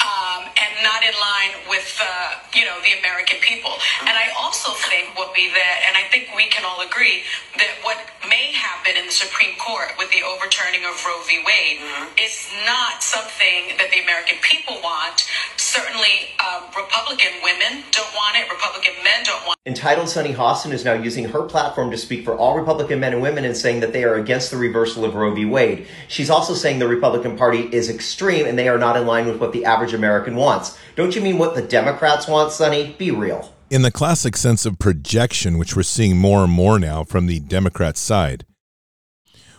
um, 0.01 0.47
and 0.47 0.71
not 0.83 1.03
in 1.03 1.15
line 1.17 1.53
with 1.69 1.87
uh, 2.01 2.39
you 2.53 2.65
know 2.65 2.77
the 2.83 2.97
American 2.99 3.39
people. 3.39 3.71
And 4.01 4.15
I 4.15 4.31
also 4.39 4.73
think 4.89 5.15
will 5.15 5.33
be 5.33 5.49
that, 5.49 5.77
and 5.87 5.97
I 5.97 6.09
think 6.11 6.35
we 6.35 6.47
can 6.47 6.65
all 6.65 6.81
agree 6.81 7.23
that 7.57 7.71
what 7.83 7.97
may 8.27 8.51
happen 8.51 8.97
in 8.97 9.05
the 9.05 9.15
Supreme 9.15 9.55
Court 9.57 9.95
with 9.97 10.11
the 10.11 10.23
overturning 10.23 10.83
of 10.85 10.97
Roe 11.05 11.21
v. 11.27 11.39
Wade 11.45 11.79
mm-hmm. 11.79 12.17
is 12.19 12.49
not 12.65 13.03
something 13.03 13.77
that 13.77 13.91
the 13.91 14.01
American 14.01 14.37
people 14.41 14.79
want 14.83 15.27
certainly 15.57 16.35
uh, 16.39 16.61
Republican 16.75 17.33
women 17.41 17.83
don't 17.91 18.13
want 18.13 18.35
it, 18.35 18.49
Republican 18.51 18.93
men 19.03 19.23
don't 19.23 19.45
want 19.47 19.57
it. 19.65 19.69
Entitled 19.69 20.09
Sunny 20.09 20.33
Hostin 20.33 20.71
is 20.71 20.83
now 20.83 20.93
using 20.93 21.29
her 21.29 21.43
platform 21.43 21.89
to 21.91 21.97
speak 21.97 22.25
for 22.25 22.35
all 22.35 22.57
Republican 22.57 22.99
men 22.99 23.13
and 23.13 23.21
women 23.21 23.45
and 23.45 23.55
saying 23.55 23.79
that 23.79 23.93
they 23.93 24.03
are 24.03 24.15
against 24.15 24.51
the 24.51 24.57
reversal 24.57 25.05
of 25.05 25.15
Roe 25.15 25.33
v. 25.33 25.45
Wade. 25.45 25.87
She's 26.07 26.29
also 26.29 26.53
saying 26.53 26.79
the 26.79 26.87
Republican 26.87 27.37
Party 27.37 27.61
is 27.71 27.89
extreme 27.89 28.45
and 28.45 28.59
they 28.59 28.67
are 28.67 28.77
not 28.77 28.97
in 28.97 29.07
line 29.07 29.25
with 29.25 29.39
what 29.39 29.52
the 29.53 29.65
average 29.65 29.93
American 29.93 30.35
wants. 30.35 30.77
Don't 30.95 31.15
you 31.15 31.21
mean 31.21 31.37
what 31.37 31.55
the 31.55 31.61
Democrats 31.61 32.27
want, 32.27 32.51
Sunny? 32.51 32.95
Be 32.97 33.11
real. 33.11 33.53
In 33.69 33.81
the 33.81 33.91
classic 33.91 34.35
sense 34.37 34.65
of 34.65 34.79
projection, 34.79 35.57
which 35.57 35.75
we're 35.75 35.83
seeing 35.83 36.17
more 36.17 36.43
and 36.43 36.51
more 36.51 36.79
now 36.79 37.03
from 37.03 37.27
the 37.27 37.39
Democrat 37.39 37.97
side, 37.97 38.45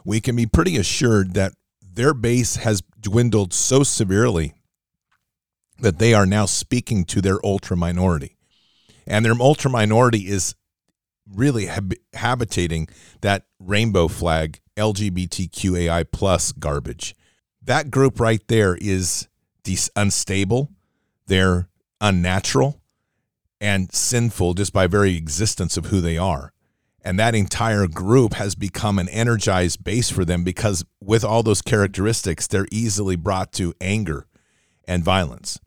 we 0.05 0.21
can 0.21 0.37
be 0.37 0.47
pretty 0.47 0.77
assured 0.77 1.35
that 1.35 1.53
their 1.81 2.15
base 2.15 2.57
has 2.57 2.83
dwindled 3.01 3.53
so 3.53 3.83
severely 3.83 4.55
that 5.79 5.99
they 5.99 6.15
are 6.15 6.27
now 6.27 6.47
speaking 6.47 7.05
to 7.05 7.21
their 7.21 7.45
ultra 7.45 7.77
minority. 7.77 8.37
And 9.07 9.25
their 9.25 9.35
ultra 9.41 9.71
minority 9.71 10.29
is 10.29 10.55
really 11.33 11.67
hab- 11.67 11.95
habitating 12.15 12.89
that 13.21 13.45
rainbow 13.59 14.09
flag 14.09 14.61
LGBTQAI 14.77 16.07
plus 16.11 16.53
garbage. 16.53 17.15
That 17.63 17.91
group 17.91 18.21
right 18.21 18.43
there 18.49 18.77
is 18.81 19.29
de- 19.65 19.77
unstable, 19.97 20.71
they're 21.27 21.69
unnatural 22.01 22.81
and 23.61 23.93
sinful 23.93 24.55
just 24.55 24.73
by 24.73 24.87
very 24.87 25.17
existence 25.17 25.77
of 25.77 25.87
who 25.87 26.01
they 26.01 26.19
are. 26.19 26.53
And 27.03 27.19
that 27.19 27.35
entire 27.35 27.87
group 27.87 28.35
has 28.35 28.55
become 28.55 28.99
an 28.99 29.09
energized 29.09 29.85
base 29.85 30.11
for 30.11 30.25
them 30.25 30.43
because, 30.43 30.85
with 31.01 31.23
all 31.23 31.43
those 31.43 31.61
characteristics, 31.61 32.47
they're 32.47 32.67
easily 32.73 33.17
brought 33.17 33.53
to 33.53 33.75
anger 33.81 34.27
and 34.89 35.05
violence. 35.05 35.61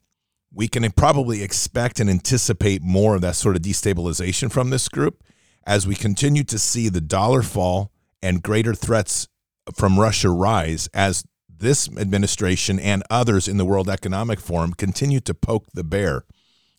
We 0.52 0.66
can 0.66 0.90
probably 0.92 1.42
expect 1.42 2.00
and 2.00 2.10
anticipate 2.10 2.82
more 2.82 3.14
of 3.14 3.20
that 3.20 3.36
sort 3.36 3.54
of 3.54 3.62
destabilization 3.62 4.50
from 4.50 4.70
this 4.70 4.88
group 4.88 5.22
as 5.64 5.86
we 5.86 5.94
continue 5.94 6.42
to 6.44 6.58
see 6.58 6.88
the 6.88 7.00
dollar 7.00 7.42
fall 7.42 7.92
and 8.22 8.42
greater 8.42 8.74
threats 8.74 9.28
from 9.74 10.00
Russia 10.00 10.30
rise 10.30 10.88
as 10.94 11.24
this 11.58 11.88
administration 11.96 12.78
and 12.78 13.02
others 13.10 13.48
in 13.48 13.56
the 13.56 13.64
World 13.64 13.88
Economic 13.88 14.40
Forum 14.40 14.72
continue 14.72 15.20
to 15.20 15.34
poke 15.34 15.66
the 15.72 15.84
bear 15.84 16.24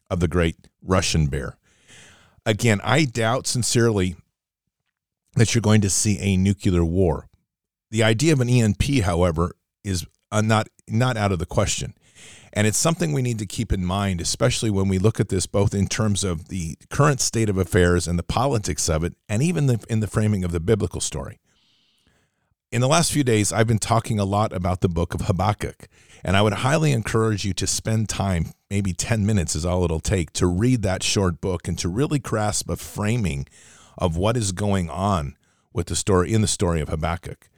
of 0.09 0.19
the 0.19 0.27
great 0.27 0.67
Russian 0.81 1.27
bear. 1.27 1.57
Again, 2.45 2.81
I 2.83 3.05
doubt 3.05 3.47
sincerely 3.47 4.15
that 5.35 5.53
you're 5.53 5.61
going 5.61 5.81
to 5.81 5.89
see 5.89 6.19
a 6.19 6.37
nuclear 6.37 6.83
war. 6.83 7.27
The 7.91 8.03
idea 8.03 8.33
of 8.33 8.41
an 8.41 8.49
EMP, 8.49 9.01
however, 9.03 9.51
is 9.83 10.05
uh, 10.31 10.41
not 10.41 10.67
not 10.87 11.17
out 11.17 11.31
of 11.31 11.39
the 11.39 11.45
question. 11.45 11.93
And 12.51 12.65
it's 12.65 12.77
something 12.77 13.13
we 13.13 13.21
need 13.21 13.39
to 13.39 13.45
keep 13.45 13.71
in 13.71 13.85
mind, 13.85 14.19
especially 14.19 14.71
when 14.71 14.87
we 14.87 14.97
look 14.97 15.19
at 15.19 15.29
this 15.29 15.45
both 15.45 15.75
in 15.75 15.87
terms 15.87 16.23
of 16.23 16.47
the 16.49 16.77
current 16.89 17.21
state 17.21 17.47
of 17.47 17.57
affairs 17.57 18.07
and 18.07 18.17
the 18.17 18.23
politics 18.23 18.89
of 18.89 19.03
it, 19.03 19.13
and 19.27 19.43
even 19.43 19.67
the, 19.67 19.83
in 19.87 19.99
the 19.99 20.07
framing 20.07 20.43
of 20.43 20.51
the 20.51 20.59
biblical 20.59 20.99
story. 20.99 21.39
In 22.71 22.82
the 22.82 22.88
last 22.88 23.12
few 23.12 23.23
days, 23.23 23.51
I've 23.51 23.65
been 23.65 23.79
talking 23.79 24.19
a 24.19 24.25
lot 24.25 24.53
about 24.53 24.82
the 24.82 24.89
book 24.89 25.15
of 25.15 25.21
Habakkuk, 25.21 25.88
and 26.23 26.38
I 26.38 26.43
would 26.43 26.53
highly 26.53 26.91
encourage 26.91 27.43
you 27.43 27.51
to 27.53 27.65
spend 27.65 28.10
time, 28.10 28.51
maybe 28.69 28.93
10 28.93 29.25
minutes 29.25 29.55
is 29.55 29.65
all 29.65 29.84
it'll 29.84 29.99
take, 29.99 30.32
to 30.34 30.45
read 30.45 30.84
that 30.84 31.01
short 31.01 31.41
book 31.41 31.67
and 31.67 31.79
to 31.79 31.89
really 31.89 32.19
grasp 32.19 32.69
a 32.69 32.75
framing 32.75 33.47
of 33.97 34.17
what 34.17 34.38
is 34.38 34.51
going 34.51 34.88
on 34.88 35.36
with 35.73 35.88
the 35.88 35.95
story 35.95 36.32
in 36.32 36.41
the 36.41 36.47
story 36.47 36.79
of 36.79 36.89
Habakkuk. 36.89 37.49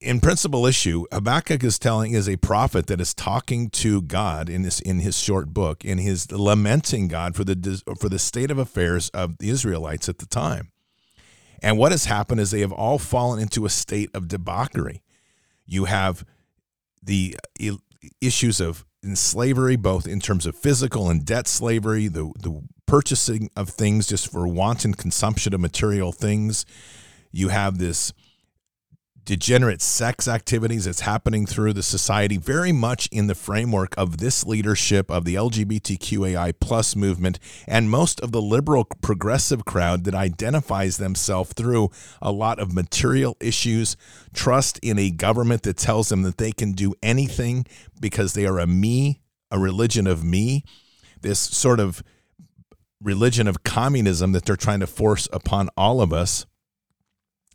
In 0.00 0.20
principal 0.20 0.64
issue, 0.64 1.06
Habakkuk 1.10 1.64
is 1.64 1.76
telling 1.76 2.12
is 2.12 2.28
a 2.28 2.36
prophet 2.36 2.86
that 2.86 3.00
is 3.00 3.12
talking 3.12 3.68
to 3.70 4.00
God 4.02 4.48
in 4.48 4.62
this 4.62 4.78
in 4.80 5.00
his 5.00 5.18
short 5.18 5.48
book, 5.48 5.84
and 5.84 5.98
his 5.98 6.30
lamenting 6.30 7.08
God 7.08 7.34
for 7.34 7.42
the 7.42 7.82
for 7.98 8.08
the 8.08 8.18
state 8.20 8.52
of 8.52 8.58
affairs 8.58 9.08
of 9.10 9.38
the 9.38 9.50
Israelites 9.50 10.08
at 10.08 10.18
the 10.18 10.26
time. 10.26 10.72
And 11.62 11.78
what 11.78 11.92
has 11.92 12.06
happened 12.06 12.40
is 12.40 12.50
they 12.50 12.60
have 12.60 12.72
all 12.72 12.98
fallen 12.98 13.40
into 13.40 13.64
a 13.64 13.70
state 13.70 14.10
of 14.12 14.28
debauchery. 14.28 15.02
You 15.64 15.84
have 15.84 16.24
the 17.02 17.36
issues 18.20 18.60
of 18.60 18.84
slavery, 19.14 19.76
both 19.76 20.06
in 20.06 20.20
terms 20.20 20.44
of 20.44 20.56
physical 20.56 21.08
and 21.08 21.24
debt 21.24 21.46
slavery, 21.46 22.08
the 22.08 22.32
the 22.40 22.62
purchasing 22.86 23.48
of 23.56 23.70
things 23.70 24.06
just 24.06 24.30
for 24.30 24.46
wanton 24.46 24.94
consumption 24.94 25.54
of 25.54 25.60
material 25.60 26.12
things. 26.12 26.66
You 27.30 27.48
have 27.48 27.78
this 27.78 28.12
degenerate 29.24 29.80
sex 29.80 30.26
activities 30.26 30.84
that's 30.84 31.00
happening 31.00 31.46
through 31.46 31.72
the 31.72 31.82
society 31.82 32.36
very 32.36 32.72
much 32.72 33.08
in 33.12 33.28
the 33.28 33.34
framework 33.34 33.94
of 33.96 34.18
this 34.18 34.44
leadership 34.44 35.10
of 35.10 35.24
the 35.24 35.36
lgbtqai 35.36 36.52
plus 36.60 36.96
movement 36.96 37.38
and 37.68 37.88
most 37.88 38.20
of 38.20 38.32
the 38.32 38.42
liberal 38.42 38.84
progressive 39.00 39.64
crowd 39.64 40.04
that 40.04 40.14
identifies 40.14 40.96
themselves 40.96 41.52
through 41.52 41.88
a 42.20 42.32
lot 42.32 42.58
of 42.58 42.74
material 42.74 43.36
issues 43.40 43.96
trust 44.34 44.78
in 44.82 44.98
a 44.98 45.10
government 45.10 45.62
that 45.62 45.76
tells 45.76 46.08
them 46.08 46.22
that 46.22 46.38
they 46.38 46.50
can 46.50 46.72
do 46.72 46.92
anything 47.02 47.64
because 48.00 48.34
they 48.34 48.44
are 48.44 48.58
a 48.58 48.66
me 48.66 49.20
a 49.50 49.58
religion 49.58 50.06
of 50.06 50.24
me 50.24 50.64
this 51.20 51.38
sort 51.38 51.78
of 51.78 52.02
religion 53.02 53.48
of 53.48 53.64
communism 53.64 54.32
that 54.32 54.44
they're 54.44 54.56
trying 54.56 54.80
to 54.80 54.86
force 54.86 55.28
upon 55.32 55.68
all 55.76 56.00
of 56.00 56.12
us. 56.12 56.46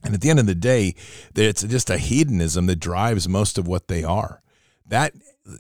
And 0.04 0.14
at 0.14 0.22
the 0.22 0.30
end 0.30 0.40
of 0.40 0.46
the 0.46 0.56
day, 0.56 0.96
it's 1.36 1.64
just 1.64 1.90
a 1.90 1.98
hedonism 1.98 2.68
that 2.68 2.80
drives 2.80 3.28
most 3.28 3.58
of 3.58 3.68
what 3.68 3.88
they 3.88 4.04
are. 4.04 4.42
That 4.86 5.14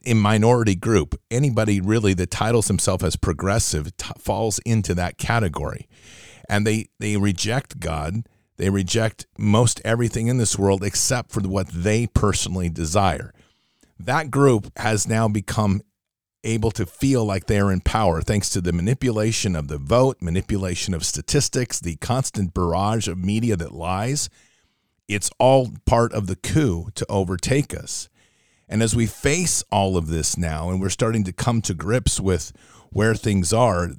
in 0.03 0.17
minority 0.17 0.75
group, 0.75 1.19
anybody 1.31 1.81
really 1.81 2.13
that 2.13 2.31
titles 2.31 2.67
himself 2.67 3.03
as 3.03 3.15
progressive 3.15 3.95
t- 3.97 4.13
falls 4.17 4.59
into 4.59 4.93
that 4.95 5.17
category. 5.17 5.87
And 6.49 6.65
they, 6.65 6.89
they 6.99 7.17
reject 7.17 7.79
God. 7.79 8.27
They 8.57 8.69
reject 8.69 9.27
most 9.37 9.81
everything 9.83 10.27
in 10.27 10.37
this 10.37 10.57
world 10.57 10.83
except 10.83 11.31
for 11.31 11.41
what 11.41 11.67
they 11.69 12.07
personally 12.07 12.69
desire. 12.69 13.33
That 13.99 14.31
group 14.31 14.71
has 14.77 15.07
now 15.07 15.27
become 15.27 15.81
able 16.47 16.71
to 16.71 16.85
feel 16.85 17.25
like 17.25 17.45
they're 17.45 17.71
in 17.71 17.81
power 17.81 18.21
thanks 18.21 18.49
to 18.49 18.61
the 18.61 18.71
manipulation 18.71 19.55
of 19.55 19.67
the 19.67 19.77
vote, 19.77 20.17
manipulation 20.21 20.93
of 20.93 21.05
statistics, 21.05 21.79
the 21.79 21.97
constant 21.97 22.53
barrage 22.53 23.07
of 23.07 23.17
media 23.17 23.55
that 23.57 23.73
lies. 23.73 24.29
It's 25.07 25.29
all 25.37 25.73
part 25.85 26.13
of 26.13 26.27
the 26.27 26.35
coup 26.35 26.89
to 26.95 27.05
overtake 27.09 27.75
us. 27.75 28.09
And 28.69 28.81
as 28.81 28.95
we 28.95 29.05
face 29.05 29.63
all 29.71 29.97
of 29.97 30.07
this 30.07 30.37
now 30.37 30.69
and 30.69 30.81
we're 30.81 30.89
starting 30.89 31.23
to 31.25 31.33
come 31.33 31.61
to 31.61 31.73
grips 31.73 32.19
with 32.19 32.51
where 32.91 33.15
things 33.15 33.53
are, 33.53 33.91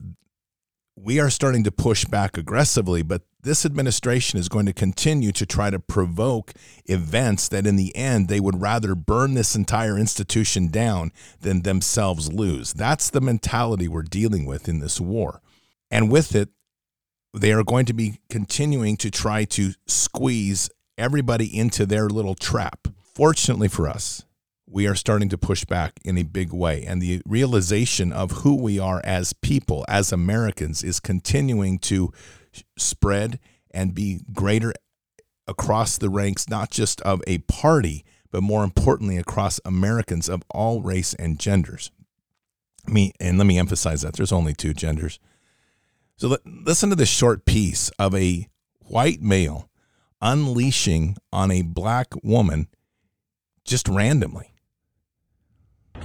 we 0.96 1.20
are 1.20 1.30
starting 1.30 1.64
to 1.64 1.70
push 1.70 2.04
back 2.04 2.36
aggressively, 2.36 3.02
but 3.02 3.22
this 3.48 3.64
administration 3.64 4.38
is 4.38 4.48
going 4.48 4.66
to 4.66 4.74
continue 4.74 5.32
to 5.32 5.46
try 5.46 5.70
to 5.70 5.78
provoke 5.78 6.52
events 6.84 7.48
that 7.48 7.66
in 7.66 7.76
the 7.76 7.96
end 7.96 8.28
they 8.28 8.40
would 8.40 8.60
rather 8.60 8.94
burn 8.94 9.32
this 9.32 9.56
entire 9.56 9.98
institution 9.98 10.68
down 10.68 11.10
than 11.40 11.62
themselves 11.62 12.30
lose. 12.30 12.74
That's 12.74 13.08
the 13.08 13.22
mentality 13.22 13.88
we're 13.88 14.02
dealing 14.02 14.44
with 14.44 14.68
in 14.68 14.80
this 14.80 15.00
war. 15.00 15.40
And 15.90 16.10
with 16.10 16.34
it, 16.34 16.50
they 17.32 17.52
are 17.52 17.64
going 17.64 17.86
to 17.86 17.94
be 17.94 18.20
continuing 18.28 18.98
to 18.98 19.10
try 19.10 19.44
to 19.46 19.72
squeeze 19.86 20.68
everybody 20.98 21.46
into 21.56 21.86
their 21.86 22.08
little 22.08 22.34
trap. 22.34 22.88
Fortunately 23.14 23.68
for 23.68 23.88
us, 23.88 24.24
we 24.70 24.86
are 24.86 24.94
starting 24.94 25.30
to 25.30 25.38
push 25.38 25.64
back 25.64 25.94
in 26.04 26.18
a 26.18 26.22
big 26.22 26.52
way. 26.52 26.84
And 26.84 27.00
the 27.00 27.22
realization 27.24 28.12
of 28.12 28.30
who 28.42 28.54
we 28.54 28.78
are 28.78 29.00
as 29.04 29.32
people, 29.32 29.86
as 29.88 30.12
Americans, 30.12 30.84
is 30.84 31.00
continuing 31.00 31.78
to 31.80 32.12
spread 32.76 33.38
and 33.70 33.94
be 33.94 34.20
greater 34.32 34.72
across 35.46 35.98
the 35.98 36.10
ranks, 36.10 36.48
not 36.48 36.70
just 36.70 37.00
of 37.02 37.22
a 37.26 37.38
party, 37.38 38.04
but 38.30 38.42
more 38.42 38.64
importantly, 38.64 39.16
across 39.16 39.60
Americans 39.64 40.28
of 40.28 40.42
all 40.50 40.82
race 40.82 41.14
and 41.14 41.38
genders. 41.38 41.90
Me, 42.86 43.12
and 43.20 43.38
let 43.38 43.46
me 43.46 43.58
emphasize 43.58 44.02
that 44.02 44.14
there's 44.14 44.32
only 44.32 44.54
two 44.54 44.74
genders. 44.74 45.18
So 46.16 46.28
let, 46.28 46.40
listen 46.46 46.90
to 46.90 46.96
this 46.96 47.08
short 47.08 47.44
piece 47.44 47.90
of 47.98 48.14
a 48.14 48.48
white 48.80 49.20
male 49.22 49.68
unleashing 50.20 51.16
on 51.32 51.50
a 51.50 51.62
black 51.62 52.08
woman 52.22 52.68
just 53.64 53.88
randomly 53.88 54.47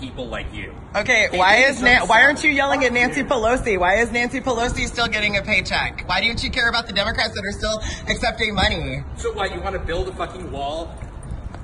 people 0.04 0.28
like 0.28 0.54
you. 0.54 0.74
Okay, 0.96 1.30
why 1.32 1.56
is 1.68 1.82
Na- 1.82 2.06
why 2.06 2.22
aren't 2.24 2.44
you 2.44 2.52
yelling 2.52 2.84
at 2.84 2.92
Nancy 2.92 3.24
Pelosi? 3.24 3.80
Why 3.80 3.96
is 3.96 4.12
Nancy 4.12 4.42
Pelosi 4.42 4.86
still 4.88 5.08
getting 5.08 5.38
a 5.38 5.42
paycheck? 5.42 6.04
Why 6.08 6.20
don't 6.22 6.44
you 6.44 6.52
care 6.52 6.68
about 6.70 6.88
the 6.88 6.94
Democrats 6.94 7.34
that 7.36 7.44
are 7.46 7.52
still 7.58 7.82
accepting 8.12 8.54
money? 8.54 9.04
So 9.16 9.32
what? 9.32 9.54
You 9.56 9.62
want 9.62 9.74
to 9.74 9.80
build 9.80 10.10
a 10.10 10.14
fucking 10.14 10.52
wall 10.52 10.94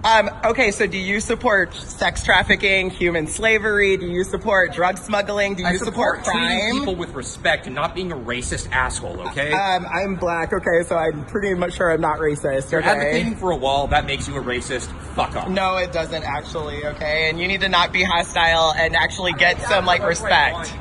Um, 0.01 0.29
okay, 0.45 0.71
so 0.71 0.87
do 0.87 0.97
you 0.97 1.19
support 1.19 1.73
sex 1.73 2.23
trafficking, 2.23 2.89
human 2.89 3.27
slavery? 3.27 3.97
Do 3.97 4.05
you 4.07 4.23
support 4.23 4.71
drug 4.73 4.97
smuggling? 4.97 5.55
Do 5.55 5.63
you 5.63 5.67
I 5.67 5.75
support, 5.75 6.23
support 6.23 6.23
treating 6.23 6.57
crime? 6.57 6.79
people 6.79 6.95
with 6.95 7.13
respect 7.13 7.65
and 7.65 7.75
not 7.75 7.95
being 7.95 8.13
a 8.13 8.15
racist 8.15 8.71
asshole, 8.71 9.19
okay? 9.27 9.51
Um, 9.51 9.85
I'm 9.85 10.15
black, 10.15 10.53
okay, 10.53 10.83
so 10.85 10.95
I'm 10.95 11.25
pretty 11.25 11.53
much 11.53 11.73
sure 11.73 11.91
I'm 11.91 11.99
not 11.99 12.19
racist, 12.19 12.71
you're 12.71 12.79
okay? 12.79 12.89
advocating 12.91 13.35
for 13.35 13.51
a 13.51 13.57
wall, 13.57 13.87
that 13.87 14.05
makes 14.05 14.25
you 14.25 14.37
a 14.37 14.41
racist. 14.41 14.87
Fuck 15.15 15.35
off. 15.35 15.49
No, 15.49 15.75
it 15.75 15.91
doesn't 15.91 16.23
actually, 16.23 16.85
okay? 16.85 17.29
And 17.29 17.37
you 17.37 17.49
need 17.49 17.59
to 17.61 17.69
not 17.69 17.91
be 17.91 18.01
hostile 18.03 18.73
and 18.77 18.95
actually 18.95 19.33
get 19.33 19.59
some, 19.63 19.85
like, 19.85 20.01
respect. 20.01 20.73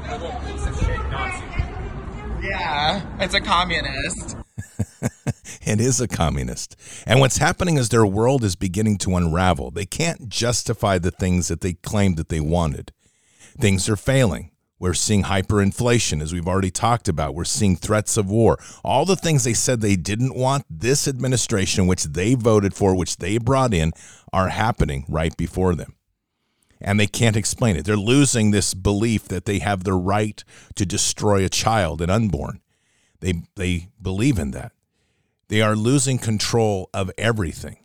Yeah, 2.41 3.03
it's 3.19 3.35
a 3.35 3.41
communist. 3.41 4.37
And 5.65 5.81
is 5.81 6.01
a 6.01 6.09
communist. 6.09 6.77
And 7.07 7.21
what's 7.21 7.39
happening 7.39 7.77
is 7.77 7.89
their 7.89 8.07
world 8.07 8.45
is 8.45 8.57
beginning 8.57 8.99
to 8.99 9.17
unravel. 9.17 9.71
They 9.71 9.87
can't 9.87 10.29
justify 10.29 10.99
the 10.99 11.11
things 11.11 11.49
that 11.49 11.61
they 11.61 11.75
claimed 11.75 12.17
that 12.17 12.29
they 12.29 12.41
wanted. 12.41 12.93
Things 13.59 13.89
are 13.89 13.97
failing. 13.97 14.51
We're 14.81 14.95
seeing 14.95 15.25
hyperinflation, 15.25 16.23
as 16.23 16.33
we've 16.33 16.47
already 16.47 16.71
talked 16.71 17.09
about. 17.09 17.35
We're 17.35 17.45
seeing 17.45 17.75
threats 17.75 18.17
of 18.17 18.31
war. 18.31 18.59
All 18.85 19.05
the 19.05 19.17
things 19.17 19.43
they 19.43 19.55
said 19.55 19.81
they 19.81 19.97
didn't 19.97 20.37
want, 20.37 20.65
this 20.71 21.09
administration, 21.09 21.89
which 21.89 22.05
they 22.05 22.35
voted 22.35 22.75
for, 22.75 22.95
which 22.95 23.17
they 23.17 23.39
brought 23.39 23.75
in, 23.75 23.93
are 24.33 24.49
happening 24.49 25.05
right 25.09 25.37
before 25.37 25.75
them. 25.75 25.97
And 26.81 27.01
they 27.01 27.09
can't 27.09 27.37
explain 27.37 27.75
it. 27.75 27.85
They're 27.87 27.97
losing 27.97 28.53
this 28.53 28.73
belief 28.73 29.27
that 29.29 29.47
they 29.47 29.59
have 29.59 29.83
the 29.83 29.95
right 29.95 30.45
to 30.77 30.87
destroy 30.87 31.45
a 31.45 31.49
child, 31.49 32.01
an 32.01 32.09
unborn. 32.09 32.61
They, 33.19 33.43
they 33.57 33.89
believe 34.01 34.39
in 34.39 34.53
that 34.53 34.71
they 35.49 35.63
are 35.63 35.77
losing 35.77 36.19
control 36.19 36.91
of 36.93 37.11
everything. 37.19 37.79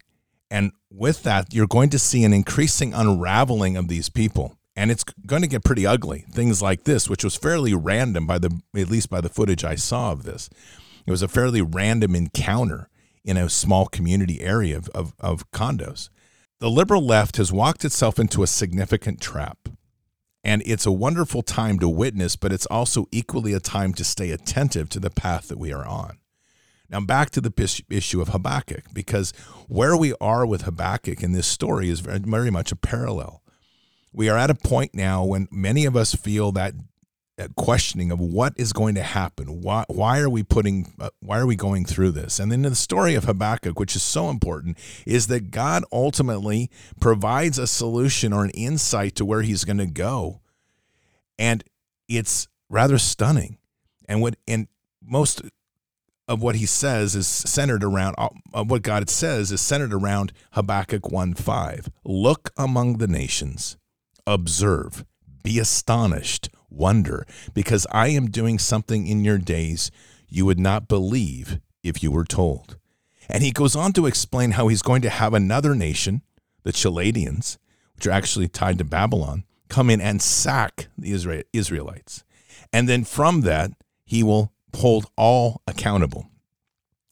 And 0.51 0.71
with 0.91 1.23
that, 1.23 1.53
you're 1.53 1.67
going 1.67 1.89
to 1.89 1.99
see 1.99 2.23
an 2.23 2.33
increasing 2.33 2.93
unraveling 2.93 3.75
of 3.75 3.87
these 3.87 4.09
people. 4.09 4.57
And 4.75 4.91
it's 4.91 5.03
going 5.03 5.41
to 5.41 5.47
get 5.47 5.63
pretty 5.63 5.85
ugly. 5.85 6.25
Things 6.31 6.61
like 6.61 6.83
this, 6.83 7.09
which 7.09 7.23
was 7.23 7.35
fairly 7.35 7.73
random 7.73 8.27
by 8.27 8.39
the 8.39 8.61
at 8.75 8.89
least 8.89 9.09
by 9.09 9.21
the 9.21 9.29
footage 9.29 9.63
I 9.63 9.75
saw 9.75 10.11
of 10.11 10.23
this. 10.23 10.49
It 11.05 11.11
was 11.11 11.21
a 11.21 11.27
fairly 11.27 11.61
random 11.61 12.15
encounter 12.15 12.89
in 13.23 13.37
a 13.37 13.49
small 13.49 13.87
community 13.87 14.41
area 14.41 14.77
of, 14.77 14.89
of, 14.89 15.13
of 15.19 15.49
condos. 15.51 16.09
The 16.59 16.69
liberal 16.69 17.05
left 17.05 17.37
has 17.37 17.51
walked 17.51 17.85
itself 17.85 18.19
into 18.19 18.43
a 18.43 18.47
significant 18.47 19.21
trap. 19.21 19.69
And 20.43 20.61
it's 20.65 20.85
a 20.85 20.91
wonderful 20.91 21.41
time 21.41 21.79
to 21.79 21.87
witness, 21.87 22.35
but 22.35 22.51
it's 22.51 22.65
also 22.65 23.07
equally 23.11 23.53
a 23.53 23.59
time 23.59 23.93
to 23.93 24.03
stay 24.03 24.31
attentive 24.31 24.89
to 24.89 24.99
the 24.99 25.09
path 25.09 25.47
that 25.47 25.57
we 25.57 25.71
are 25.71 25.85
on. 25.85 26.17
Now, 26.89 27.01
back 27.01 27.29
to 27.31 27.41
the 27.41 27.83
issue 27.89 28.21
of 28.21 28.29
Habakkuk, 28.29 28.85
because 28.93 29.31
where 29.67 29.97
we 29.97 30.13
are 30.21 30.45
with 30.45 30.63
Habakkuk 30.63 31.23
in 31.23 31.31
this 31.31 31.47
story 31.47 31.89
is 31.89 32.01
very, 32.01 32.51
much 32.51 32.71
a 32.71 32.75
parallel. 32.75 33.41
We 34.11 34.29
are 34.29 34.37
at 34.37 34.51
a 34.51 34.55
point 34.55 34.93
now 34.93 35.23
when 35.23 35.47
many 35.49 35.85
of 35.85 35.95
us 35.95 36.13
feel 36.13 36.51
that, 36.51 36.75
that 37.37 37.55
questioning 37.55 38.11
of 38.11 38.19
what 38.19 38.53
is 38.57 38.73
going 38.73 38.93
to 38.95 39.01
happen. 39.01 39.61
Why, 39.61 39.85
why 39.87 40.19
are 40.19 40.29
we 40.29 40.43
putting, 40.43 40.93
uh, 40.99 41.09
why 41.19 41.39
are 41.39 41.47
we 41.47 41.55
going 41.55 41.85
through 41.85 42.11
this? 42.11 42.37
And 42.37 42.51
then 42.51 42.61
the 42.61 42.75
story 42.75 43.15
of 43.15 43.23
Habakkuk, 43.23 43.79
which 43.79 43.95
is 43.95 44.03
so 44.03 44.29
important, 44.29 44.77
is 45.07 45.27
that 45.27 45.49
God 45.49 45.83
ultimately 45.91 46.69
provides 46.99 47.57
a 47.57 47.65
solution 47.65 48.33
or 48.33 48.43
an 48.43 48.51
insight 48.51 49.15
to 49.15 49.25
where 49.25 49.41
he's 49.41 49.65
going 49.65 49.79
to 49.79 49.87
go. 49.87 50.41
And 51.39 51.63
it's 52.07 52.47
rather 52.69 52.99
stunning. 52.99 53.57
And 54.07 54.21
what, 54.21 54.35
and 54.47 54.67
most 55.01 55.41
of 56.33 56.41
what 56.41 56.55
he 56.55 56.65
says 56.65 57.15
is 57.15 57.27
centered 57.27 57.83
around 57.83 58.15
uh, 58.17 58.29
of 58.53 58.69
what 58.69 58.81
God 58.81 59.09
says 59.09 59.51
is 59.51 59.61
centered 59.61 59.93
around 59.93 60.33
Habakkuk 60.53 61.03
1:5. 61.03 61.89
Look 62.03 62.51
among 62.57 62.97
the 62.97 63.07
nations, 63.07 63.77
observe, 64.25 65.05
be 65.43 65.59
astonished, 65.59 66.49
wonder, 66.71 67.25
because 67.53 67.85
I 67.91 68.07
am 68.07 68.31
doing 68.31 68.57
something 68.57 69.05
in 69.05 69.23
your 69.23 69.37
days 69.37 69.91
you 70.27 70.45
would 70.45 70.59
not 70.59 70.87
believe 70.87 71.59
if 71.83 72.01
you 72.01 72.11
were 72.11 72.25
told. 72.25 72.77
And 73.29 73.43
he 73.43 73.51
goes 73.51 73.75
on 73.75 73.93
to 73.93 74.07
explain 74.07 74.51
how 74.51 74.67
he's 74.67 74.81
going 74.81 75.03
to 75.03 75.09
have 75.09 75.35
another 75.35 75.75
nation, 75.75 76.23
the 76.63 76.71
Chaldeans, 76.71 77.59
which 77.95 78.07
are 78.07 78.11
actually 78.11 78.47
tied 78.47 78.79
to 78.79 78.83
Babylon, 78.83 79.43
come 79.69 79.91
in 79.91 80.01
and 80.01 80.21
sack 80.21 80.87
the 80.97 81.13
Israelites. 81.53 82.23
And 82.71 82.89
then 82.89 83.03
from 83.03 83.41
that, 83.41 83.71
he 84.03 84.23
will 84.23 84.52
hold 84.75 85.07
all 85.17 85.61
accountable. 85.67 86.29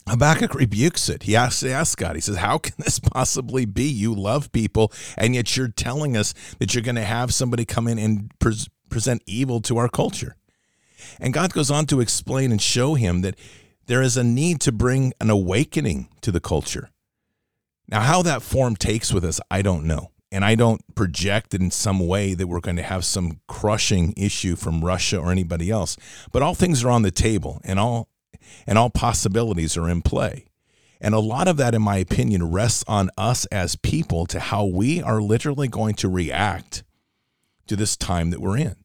Habakkuk 0.08 0.54
rebukes 0.54 1.08
it. 1.08 1.24
He 1.24 1.36
asks, 1.36 1.60
he 1.60 1.70
asks 1.70 1.94
God, 1.94 2.16
he 2.16 2.20
says, 2.20 2.36
How 2.36 2.58
can 2.58 2.74
this 2.78 2.98
possibly 2.98 3.64
be? 3.64 3.84
You 3.84 4.14
love 4.14 4.50
people, 4.52 4.92
and 5.16 5.34
yet 5.34 5.56
you're 5.56 5.68
telling 5.68 6.16
us 6.16 6.34
that 6.58 6.74
you're 6.74 6.82
going 6.82 6.96
to 6.96 7.04
have 7.04 7.32
somebody 7.32 7.64
come 7.64 7.86
in 7.86 7.98
and 7.98 8.30
pre- 8.38 8.66
present 8.90 9.22
evil 9.26 9.60
to 9.62 9.78
our 9.78 9.88
culture. 9.88 10.36
And 11.20 11.32
God 11.32 11.52
goes 11.52 11.70
on 11.70 11.86
to 11.86 12.00
explain 12.00 12.52
and 12.52 12.60
show 12.60 12.94
him 12.94 13.22
that 13.22 13.36
there 13.86 14.02
is 14.02 14.16
a 14.16 14.24
need 14.24 14.60
to 14.60 14.72
bring 14.72 15.12
an 15.20 15.30
awakening 15.30 16.08
to 16.20 16.30
the 16.30 16.40
culture. 16.40 16.90
Now, 17.88 18.00
how 18.00 18.22
that 18.22 18.42
form 18.42 18.76
takes 18.76 19.12
with 19.12 19.24
us, 19.24 19.40
I 19.50 19.62
don't 19.62 19.84
know. 19.84 20.11
And 20.32 20.46
I 20.46 20.54
don't 20.54 20.82
project 20.94 21.52
in 21.52 21.70
some 21.70 22.00
way 22.06 22.32
that 22.32 22.46
we're 22.46 22.60
going 22.60 22.76
to 22.76 22.82
have 22.82 23.04
some 23.04 23.40
crushing 23.48 24.14
issue 24.16 24.56
from 24.56 24.82
Russia 24.82 25.18
or 25.18 25.30
anybody 25.30 25.70
else. 25.70 25.98
But 26.32 26.42
all 26.42 26.54
things 26.54 26.82
are 26.82 26.90
on 26.90 27.02
the 27.02 27.10
table 27.10 27.60
and 27.64 27.78
all 27.78 28.08
and 28.66 28.78
all 28.78 28.88
possibilities 28.88 29.76
are 29.76 29.90
in 29.90 30.00
play. 30.00 30.46
And 31.02 31.14
a 31.14 31.20
lot 31.20 31.48
of 31.48 31.58
that, 31.58 31.74
in 31.74 31.82
my 31.82 31.98
opinion, 31.98 32.50
rests 32.50 32.82
on 32.88 33.10
us 33.18 33.44
as 33.46 33.76
people 33.76 34.24
to 34.26 34.40
how 34.40 34.64
we 34.64 35.02
are 35.02 35.20
literally 35.20 35.68
going 35.68 35.94
to 35.96 36.08
react 36.08 36.82
to 37.66 37.76
this 37.76 37.96
time 37.96 38.30
that 38.30 38.40
we're 38.40 38.56
in. 38.56 38.76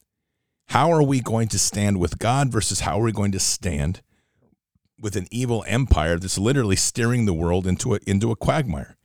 How 0.70 0.92
are 0.92 1.04
we 1.04 1.22
going 1.22 1.48
to 1.50 1.60
stand 1.60 1.98
with 1.98 2.20
God 2.20 2.52
versus 2.52 2.82
how 2.82 3.00
are 3.00 3.04
we 3.04 3.12
going 3.14 3.32
to 3.32 3.40
stand 3.40 4.02
with 5.00 5.16
an 5.16 5.28
evil 5.32 5.64
empire 5.66 6.18
that's 6.18 6.38
literally 6.38 6.76
steering 6.76 7.26
the 7.26 7.34
world 7.34 7.66
into 7.66 7.94
a 7.94 8.00
into 8.06 8.32
a 8.32 8.36
quagmire? 8.36 8.98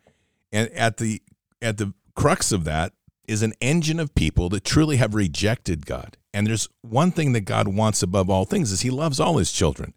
And 0.51 0.69
at 0.71 0.97
the 0.97 1.23
at 1.61 1.77
the 1.77 1.95
crux 2.15 2.53
of 2.53 2.65
that 2.65 2.93
is 3.27 3.43
an 3.43 3.55
engine 3.61 4.01
of 4.01 4.15
people 4.15 4.49
that 4.51 4.65
truly 4.65 4.97
have 4.97 5.15
rejected 5.15 5.87
God. 5.87 6.17
And 6.35 6.47
there's 6.47 6.69
one 6.81 7.13
thing 7.13 7.33
that 7.33 7.43
God 7.43 7.69
wants 7.69 8.03
above 8.03 8.29
all 8.29 8.45
things 8.45 8.73
is 8.73 8.81
he 8.81 8.91
loves 8.91 9.21
all 9.21 9.39
his 9.39 9.53
children. 9.53 9.95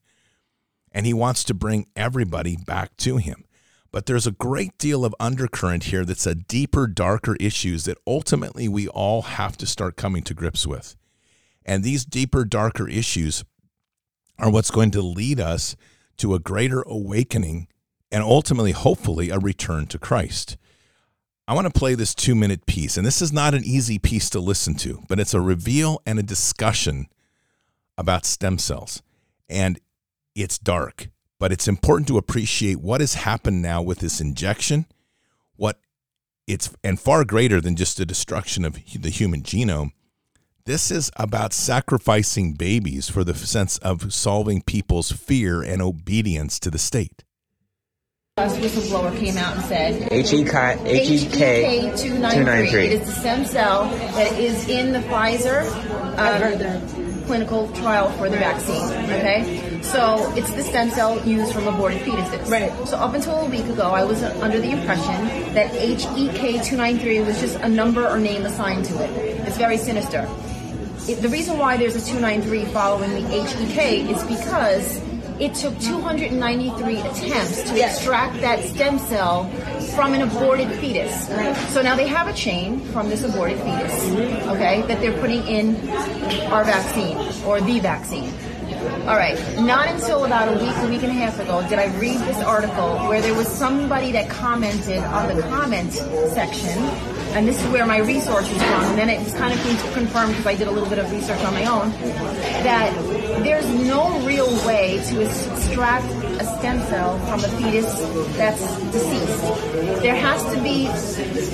And 0.91 1.05
he 1.05 1.13
wants 1.13 1.43
to 1.45 1.53
bring 1.53 1.87
everybody 1.95 2.55
back 2.55 2.95
to 2.97 3.17
him. 3.17 3.45
But 3.91 4.05
there's 4.05 4.27
a 4.27 4.31
great 4.31 4.77
deal 4.77 5.05
of 5.05 5.15
undercurrent 5.19 5.85
here 5.85 6.05
that's 6.05 6.27
a 6.27 6.35
deeper, 6.35 6.87
darker 6.87 7.35
issues 7.39 7.85
that 7.85 7.97
ultimately 8.05 8.67
we 8.67 8.87
all 8.87 9.21
have 9.21 9.57
to 9.57 9.65
start 9.65 9.95
coming 9.95 10.23
to 10.23 10.33
grips 10.33 10.67
with. 10.67 10.95
And 11.65 11.83
these 11.83 12.05
deeper, 12.05 12.45
darker 12.45 12.87
issues 12.87 13.43
are 14.37 14.51
what's 14.51 14.71
going 14.71 14.91
to 14.91 15.01
lead 15.01 15.39
us 15.39 15.75
to 16.17 16.33
a 16.33 16.39
greater 16.39 16.81
awakening 16.83 17.67
and 18.11 18.23
ultimately, 18.23 18.71
hopefully, 18.71 19.29
a 19.29 19.39
return 19.39 19.87
to 19.87 19.97
Christ. 19.97 20.57
I 21.47 21.53
want 21.53 21.71
to 21.71 21.79
play 21.79 21.93
this 21.93 22.15
two 22.15 22.33
minute 22.33 22.65
piece, 22.65 22.97
and 22.97 23.05
this 23.05 23.21
is 23.21 23.31
not 23.31 23.53
an 23.53 23.63
easy 23.63 23.99
piece 23.99 24.29
to 24.31 24.39
listen 24.39 24.73
to, 24.75 25.03
but 25.07 25.19
it's 25.19 25.33
a 25.33 25.41
reveal 25.41 26.01
and 26.05 26.17
a 26.17 26.23
discussion 26.23 27.07
about 27.97 28.25
stem 28.25 28.57
cells. 28.57 29.03
And 29.47 29.79
it's 30.33 30.57
dark, 30.57 31.09
but 31.39 31.51
it's 31.51 31.67
important 31.67 32.07
to 32.07 32.17
appreciate 32.17 32.79
what 32.79 32.99
has 32.99 33.13
happened 33.13 33.61
now 33.61 33.81
with 33.81 33.99
this 33.99 34.19
injection, 34.19 34.87
what 35.55 35.79
it's, 36.47 36.71
and 36.83 36.99
far 36.99 37.23
greater 37.23 37.61
than 37.61 37.75
just 37.75 37.97
the 37.97 38.05
destruction 38.07 38.65
of 38.65 38.79
the 38.99 39.09
human 39.09 39.43
genome. 39.43 39.91
This 40.65 40.89
is 40.89 41.11
about 41.15 41.53
sacrificing 41.53 42.53
babies 42.53 43.07
for 43.07 43.23
the 43.23 43.35
sense 43.35 43.77
of 43.79 44.11
solving 44.11 44.63
people's 44.63 45.11
fear 45.11 45.61
and 45.61 45.79
obedience 45.79 46.59
to 46.61 46.71
the 46.71 46.79
state. 46.79 47.24
A 48.37 48.47
whistleblower 48.49 49.17
came 49.17 49.37
out 49.37 49.55
and 49.55 49.63
said 49.63 50.11
HEK, 50.11 50.49
HEK 50.81 51.95
293. 51.95 52.83
It 52.83 52.91
is 52.91 53.07
the 53.07 53.13
stem 53.13 53.45
cell 53.45 53.85
that 53.85 54.33
is 54.33 54.67
in 54.67 54.91
the 54.91 54.99
Pfizer 54.99 55.63
um, 56.17 57.23
clinical 57.27 57.71
trial 57.71 58.11
for 58.17 58.29
the 58.29 58.35
vaccine. 58.35 58.83
Okay, 59.05 59.81
so 59.81 60.33
it's 60.35 60.51
the 60.51 60.63
stem 60.63 60.89
cell 60.89 61.25
used 61.25 61.53
from 61.53 61.65
aborted 61.65 62.01
fetuses. 62.01 62.51
Right. 62.51 62.73
So 62.85 62.97
up 62.97 63.13
until 63.13 63.39
a 63.39 63.49
week 63.49 63.67
ago, 63.67 63.83
I 63.83 64.03
was 64.03 64.21
under 64.21 64.59
the 64.59 64.71
impression 64.71 65.53
that 65.53 65.71
HEK 65.71 66.61
293 66.61 67.21
was 67.21 67.39
just 67.39 67.55
a 67.59 67.69
number 67.69 68.05
or 68.05 68.19
name 68.19 68.45
assigned 68.45 68.83
to 68.83 69.01
it. 69.01 69.11
It's 69.47 69.55
very 69.55 69.77
sinister. 69.77 70.29
It, 71.07 71.21
the 71.21 71.29
reason 71.29 71.57
why 71.57 71.77
there's 71.77 71.95
a 71.95 72.05
293 72.05 72.65
following 72.73 73.11
the 73.11 73.21
HEK 73.21 74.09
is 74.09 74.21
because 74.23 74.99
it 75.39 75.53
took 75.53 75.77
293 75.79 76.99
attempts 76.99 77.63
to 77.63 77.83
extract 77.83 78.39
that 78.41 78.63
stem 78.63 78.97
cell 78.99 79.49
from 79.95 80.13
an 80.13 80.21
aborted 80.21 80.71
fetus. 80.79 81.27
So 81.73 81.81
now 81.81 81.95
they 81.95 82.07
have 82.07 82.27
a 82.27 82.33
chain 82.33 82.79
from 82.91 83.09
this 83.09 83.23
aborted 83.23 83.59
fetus, 83.59 84.11
okay, 84.47 84.81
that 84.83 85.01
they're 85.01 85.19
putting 85.19 85.45
in 85.47 85.75
our 86.51 86.63
vaccine 86.63 87.17
or 87.45 87.59
the 87.59 87.79
vaccine. 87.79 88.31
All 89.07 89.15
right. 89.15 89.37
Not 89.59 89.87
until 89.89 90.25
about 90.25 90.47
a 90.49 90.57
week, 90.59 90.75
a 90.77 90.87
week 90.87 91.03
and 91.03 91.11
a 91.11 91.15
half 91.15 91.39
ago, 91.39 91.61
did 91.69 91.77
I 91.77 91.95
read 91.97 92.19
this 92.21 92.37
article 92.37 92.97
where 93.07 93.21
there 93.21 93.35
was 93.35 93.47
somebody 93.47 94.11
that 94.13 94.29
commented 94.29 94.99
on 94.99 95.35
the 95.35 95.41
comment 95.43 95.93
section, 95.93 96.77
and 97.35 97.47
this 97.47 97.63
is 97.63 97.67
where 97.71 97.85
my 97.85 97.99
resource 97.99 98.51
was 98.51 98.63
from, 98.63 98.83
and 98.85 98.97
then 98.97 99.09
it 99.09 99.19
was 99.23 99.33
kind 99.33 99.53
of 99.53 99.93
confirmed 99.93 100.31
because 100.31 100.47
I 100.47 100.55
did 100.55 100.67
a 100.67 100.71
little 100.71 100.89
bit 100.89 100.97
of 100.97 101.11
research 101.11 101.39
on 101.43 101.53
my 101.53 101.65
own, 101.65 101.91
that 102.63 102.91
there's 103.43 103.67
no 103.69 104.19
real 104.25 104.49
way 104.65 104.99
to 105.09 105.21
extract 105.21 106.05
a 106.41 106.45
stem 106.57 106.79
cell 106.87 107.19
from 107.27 107.43
a 107.43 107.47
fetus 107.57 107.99
that's 108.37 108.81
deceased. 108.91 110.01
There 110.01 110.15
has 110.15 110.43
to 110.55 110.61
be 110.63 110.87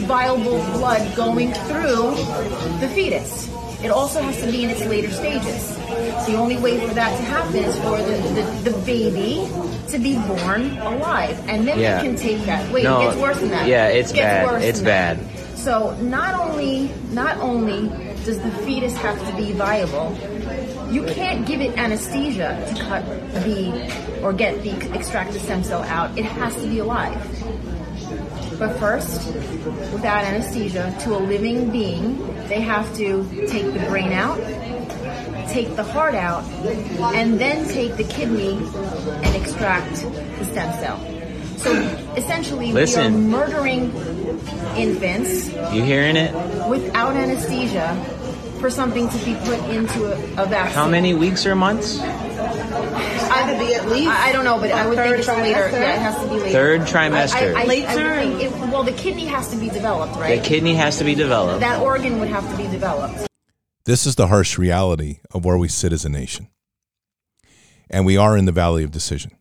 viable 0.06 0.60
blood 0.72 1.16
going 1.16 1.52
through 1.54 2.16
the 2.80 2.90
fetus. 2.94 3.50
It 3.84 3.90
also 3.90 4.22
has 4.22 4.40
to 4.42 4.52
be 4.52 4.64
in 4.64 4.70
its 4.70 4.82
later 4.86 5.10
stages. 5.12 5.76
The 6.28 6.36
only 6.36 6.58
way 6.58 6.80
for 6.88 6.94
that 6.94 7.16
to 7.18 7.24
happen 7.24 7.56
is 7.56 7.76
for 7.80 7.98
the, 7.98 8.18
the, 8.64 8.72
the 8.72 8.78
baby 8.86 9.48
to 9.90 9.98
be 10.00 10.16
born 10.28 10.78
alive. 10.80 11.38
And 11.50 11.68
then 11.68 11.80
Yeah. 11.80 11.98
they 12.02 12.08
can 12.08 12.16
take 12.16 12.40
that. 12.46 12.72
Wait, 12.72 12.84
No, 12.84 13.02
it 13.02 13.06
gets 13.06 13.18
worse 13.18 13.40
than 13.40 13.50
that. 13.50 13.68
yeah, 13.68 13.88
it's 13.88 14.12
It 14.12 14.16
gets 14.16 14.26
bad. 14.26 14.46
worse 14.48 14.64
It's 14.64 14.80
than 14.80 14.86
that. 14.88 15.18
bad. 15.18 15.58
So 15.58 15.96
not 16.02 16.34
only 16.40 16.92
not 17.12 17.38
only 17.38 17.90
does 18.26 18.40
the 18.40 18.52
fetus 18.66 18.96
have 18.98 19.18
to 19.30 19.36
be 19.36 19.52
viable, 19.54 20.16
you 20.92 21.04
can't 21.06 21.46
give 21.46 21.62
it 21.62 21.78
anesthesia 21.78 22.64
to 22.74 22.84
cut 22.84 23.06
the 23.46 23.72
or 24.24 24.34
get 24.34 24.62
the 24.64 24.72
extracted 24.94 25.42
stem 25.42 25.64
cell 25.64 25.84
out. 25.84 26.18
It 26.18 26.26
has 26.26 26.56
to 26.62 26.68
be 26.68 26.80
alive. 26.80 27.16
But 28.62 28.78
first, 28.78 29.26
without 29.92 30.24
anesthesia, 30.24 30.96
to 31.02 31.16
a 31.16 31.18
living 31.18 31.72
being, 31.72 32.16
they 32.48 32.62
have 32.62 32.86
to 32.96 33.28
take 33.48 33.74
the 33.74 33.80
brain 33.90 34.12
out, 34.14 34.38
take 35.50 35.76
the 35.76 35.84
heart 35.84 36.14
out, 36.14 36.44
and 37.16 37.40
then 37.40 37.68
take 37.70 37.98
the 37.98 38.04
kidney 38.04 38.52
and 38.54 39.36
extract 39.36 39.96
the 40.04 40.46
stem 40.46 40.72
cell. 40.80 41.00
So 41.58 41.74
essentially, 42.16 42.72
Listen. 42.72 43.30
we 43.30 43.34
are 43.34 43.40
murdering 43.40 43.96
infants 44.78 45.50
You 45.74 45.82
hearing 45.84 46.16
it? 46.16 46.32
without 46.70 47.16
anesthesia 47.16 47.96
for 48.60 48.70
something 48.70 49.10
to 49.10 49.18
be 49.26 49.34
put 49.44 49.58
into 49.72 50.06
a, 50.06 50.44
a 50.44 50.46
vaccine. 50.46 50.76
How 50.76 50.88
many 50.88 51.16
weeks 51.16 51.48
or 51.48 51.56
months? 51.56 52.00
I 53.56 53.60
be 53.60 53.76
at 53.76 53.88
least. 53.88 54.10
I, 54.10 54.30
I 54.30 54.32
don't 54.32 54.46
know, 54.46 54.60
but 54.60 54.72
I 54.72 54.88
would 54.88 54.98
think 54.98 55.18
it's 55.18 55.28
later. 55.28 55.70
Yeah, 55.72 55.96
it 55.96 56.00
has 56.00 56.16
to 56.16 56.28
be 56.28 56.40
later. 56.40 56.52
Third 56.52 56.82
trimester. 56.82 57.56
I, 57.56 57.60
I, 57.60 57.60
I, 57.60 57.62
I 57.62 57.66
think 57.66 58.42
it, 58.42 58.52
well, 58.52 58.84
the 58.84 58.94
kidney 58.94 59.26
has 59.26 59.50
to 59.52 59.58
be 59.58 59.70
developed, 59.70 60.16
right? 60.16 60.42
The 60.42 60.48
kidney 60.48 60.76
has 60.76 60.98
to 61.00 61.04
be 61.04 61.16
developed. 61.16 61.60
that 61.62 61.82
organ 61.82 62.20
would 62.20 62.30
have 62.30 62.50
to 62.50 62.58
be 62.58 62.68
developed. 62.68 63.28
This 63.86 64.06
is 64.06 64.16
the 64.16 64.28
harsh 64.28 64.58
reality 64.58 65.20
of 65.32 65.44
where 65.44 65.58
we 65.58 65.68
sit 65.68 65.92
as 65.92 66.06
a 66.06 66.10
nation. 66.10 66.48
And 67.90 68.06
we 68.06 68.16
are 68.16 68.38
in 68.38 68.46
the 68.46 68.52
valley 68.52 68.84
of 68.84 68.92
decision, 68.92 69.32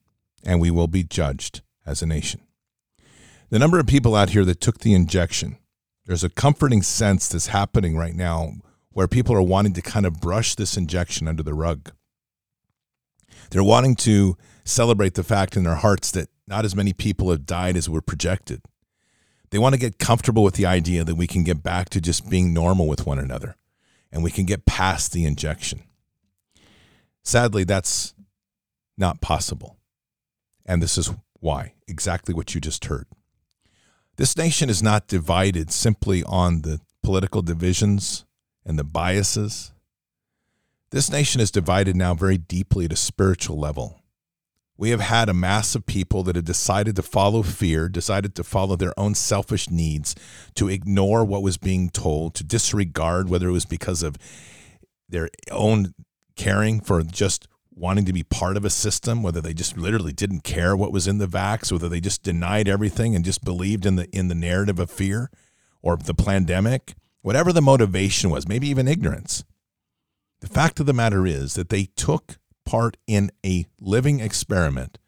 and 0.45 0.61
we 0.61 0.71
will 0.71 0.89
be 0.89 1.05
judged 1.05 1.61
as 1.87 2.03
a 2.03 2.07
nation. 2.07 2.41
The 3.51 3.59
number 3.59 3.79
of 3.79 3.87
people 3.87 4.17
out 4.17 4.31
here 4.31 4.45
that 4.45 4.61
took 4.61 4.79
the 4.79 4.95
injection, 4.95 5.59
there's 6.07 6.25
a 6.25 6.31
comforting 6.31 6.83
sense 6.83 7.29
that's 7.29 7.49
happening 7.49 7.97
right 7.97 8.15
now 8.15 8.55
where 8.93 9.07
people 9.07 9.37
are 9.37 9.43
wanting 9.43 9.75
to 9.75 9.83
kind 9.83 10.07
of 10.07 10.21
brush 10.21 10.55
this 10.55 10.77
injection 10.77 11.29
under 11.29 11.43
the 11.43 11.55
rug. 11.55 11.93
They're 13.51 13.65
wanting 13.65 13.97
to 13.97 14.37
celebrate 14.65 15.15
the 15.15 15.25
fact 15.25 15.57
in 15.57 15.65
their 15.65 15.77
hearts 15.77 16.11
that 16.13 16.29
not 16.47 16.65
as 16.65 16.77
many 16.77 16.93
people 16.93 17.31
have 17.31 17.47
died 17.47 17.77
as 17.77 17.89
were 17.89 18.01
projected. 18.01 18.63
They 19.51 19.59
want 19.59 19.75
to 19.75 19.81
get 19.81 19.99
comfortable 19.99 20.45
with 20.45 20.55
the 20.55 20.67
idea 20.67 21.05
that 21.05 21.17
we 21.17 21.27
can 21.27 21.43
get 21.43 21.63
back 21.63 21.91
to 21.91 22.01
just 22.01 22.31
being 22.31 22.55
normal 22.55 22.87
with 22.87 23.07
one 23.07 23.19
another 23.19 23.57
and 24.13 24.23
we 24.23 24.31
can 24.31 24.47
get 24.47 24.67
past 24.67 25.13
the 25.13 25.25
injection. 25.25 25.83
Sadly, 27.23 27.65
that's 27.65 28.15
not 28.97 29.21
possible. 29.21 29.77
And 30.65 30.83
this 30.83 30.97
is 30.97 31.11
why 31.41 31.75
exactly 31.89 32.35
what 32.35 32.55
you 32.55 32.61
just 32.61 32.85
heard. 32.85 33.07
This 34.17 34.37
nation 34.37 34.69
is 34.69 34.83
not 34.83 35.09
divided 35.09 35.71
simply 35.71 36.23
on 36.25 36.63
the 36.63 36.81
political 37.03 37.43
divisions 37.43 38.25
and 38.65 38.79
the 38.79 38.85
biases. 38.85 39.73
This 40.91 41.11
nation 41.11 41.41
is 41.41 41.53
divided 41.53 41.95
now 41.95 42.15
very 42.15 42.37
deeply 42.37 42.87
at 42.87 42.93
a 42.93 42.97
spiritual 42.97 43.57
level. 43.57 44.01
We 44.77 44.91
have 44.91 45.01
had 45.01 45.29
a 45.29 45.35
mass 45.35 45.77
of 45.77 45.87
people 45.87 46.25
that 46.25 46.35
have 46.35 46.45
decided 46.45 46.97
to 46.97 47.03
follow 47.03 47.43
fear, 47.43 47.89
decided 47.89 48.35
to 48.35 48.43
follow 48.43 48.75
their 48.75 48.99
own 48.99 49.15
selfish 49.15 49.71
needs, 49.71 50.17
to 50.55 50.69
ignore 50.69 51.25
what 51.25 51.43
was 51.43 51.59
being 51.59 51.91
told, 51.91 52.35
to 52.37 52.45
disregard 52.45 53.29
whether 53.29 53.49
it 53.49 53.53
was 53.53 53.67
because 53.67 54.03
of 54.03 54.17
their 55.09 55.29
own 55.53 55.95
caring 56.35 56.81
for 56.81 57.03
just 57.05 57.47
wanting 57.73 58.05
to 58.07 58.13
be 58.13 58.25
part 58.25 58.57
of 58.57 58.65
a 58.65 58.71
system, 58.71 59.23
whether 59.23 59.41
they 59.41 59.55
just 59.55 59.77
literally 59.77 60.13
didn't 60.13 60.43
care 60.43 60.77
what 60.77 60.93
was 60.93 61.07
in 61.07 61.19
the 61.19 61.29
vax, 61.29 61.71
whether 61.71 61.89
they 61.89 62.01
just 62.01 62.25
denied 62.25 62.67
everything 62.67 63.15
and 63.15 63.25
just 63.25 63.45
believed 63.45 63.87
in 63.87 63.95
the 63.95 64.09
in 64.11 64.27
the 64.27 64.35
narrative 64.35 64.81
of 64.81 64.91
fear 64.91 65.31
or 65.83 65.97
the 65.97 66.15
pandemic, 66.15 66.95
whatever 67.23 67.53
the 67.53 67.63
motivation 67.63 68.29
was, 68.31 68.49
maybe 68.49 68.69
even 68.69 68.89
ignorance. 68.89 69.45
The 70.41 70.49
fact 70.49 70.81
of 70.81 70.87
the 70.87 70.93
matter 70.93 71.27
is 71.27 71.55
that 71.55 71.69
they 71.69 71.85
took 71.97 72.39
part 72.65 72.97
in 73.07 73.31
a 73.45 73.67
living 73.81 74.21
experiment 74.21 74.99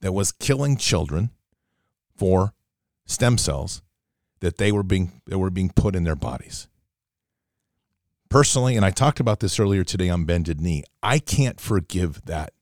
that 0.00 0.12
was 0.12 0.32
killing 0.32 0.76
children 0.76 1.30
for 2.14 2.52
stem 3.06 3.38
cells 3.38 3.82
that 4.40 4.58
they 4.58 4.70
were 4.70 4.82
being 4.82 5.20
that 5.26 5.38
were 5.38 5.50
being 5.50 5.70
put 5.70 5.96
in 5.96 6.04
their 6.04 6.16
bodies. 6.16 6.68
Personally, 8.28 8.76
and 8.76 8.84
I 8.84 8.90
talked 8.90 9.20
about 9.20 9.40
this 9.40 9.58
earlier 9.58 9.84
today 9.84 10.10
on 10.10 10.26
Bended 10.26 10.60
Knee, 10.60 10.84
I 11.02 11.18
can't 11.18 11.58
forgive 11.58 12.24
that 12.26 12.52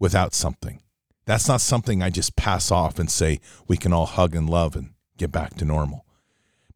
without 0.00 0.34
something. 0.34 0.82
That's 1.26 1.46
not 1.46 1.60
something 1.60 2.02
I 2.02 2.10
just 2.10 2.34
pass 2.34 2.72
off 2.72 2.98
and 2.98 3.08
say 3.08 3.40
we 3.68 3.76
can 3.76 3.92
all 3.92 4.06
hug 4.06 4.34
and 4.34 4.50
love 4.50 4.74
and 4.74 4.94
get 5.16 5.30
back 5.30 5.54
to 5.58 5.64
normal. 5.64 6.04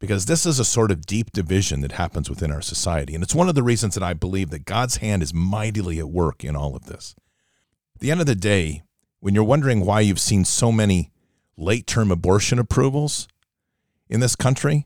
Because 0.04 0.26
this 0.26 0.44
is 0.44 0.58
a 0.58 0.66
sort 0.66 0.90
of 0.90 1.06
deep 1.06 1.32
division 1.32 1.80
that 1.80 1.92
happens 1.92 2.28
within 2.28 2.52
our 2.52 2.60
society. 2.60 3.14
And 3.14 3.24
it's 3.24 3.34
one 3.34 3.48
of 3.48 3.54
the 3.54 3.62
reasons 3.62 3.94
that 3.94 4.02
I 4.02 4.12
believe 4.12 4.50
that 4.50 4.66
God's 4.66 4.98
hand 4.98 5.22
is 5.22 5.32
mightily 5.32 5.98
at 5.98 6.10
work 6.10 6.44
in 6.44 6.54
all 6.54 6.76
of 6.76 6.84
this. 6.84 7.14
At 7.94 8.02
the 8.02 8.10
end 8.10 8.20
of 8.20 8.26
the 8.26 8.34
day, 8.34 8.82
when 9.20 9.34
you're 9.34 9.42
wondering 9.42 9.86
why 9.86 10.00
you've 10.00 10.20
seen 10.20 10.44
so 10.44 10.70
many 10.70 11.10
late 11.56 11.86
term 11.86 12.10
abortion 12.10 12.58
approvals 12.58 13.28
in 14.10 14.20
this 14.20 14.36
country, 14.36 14.84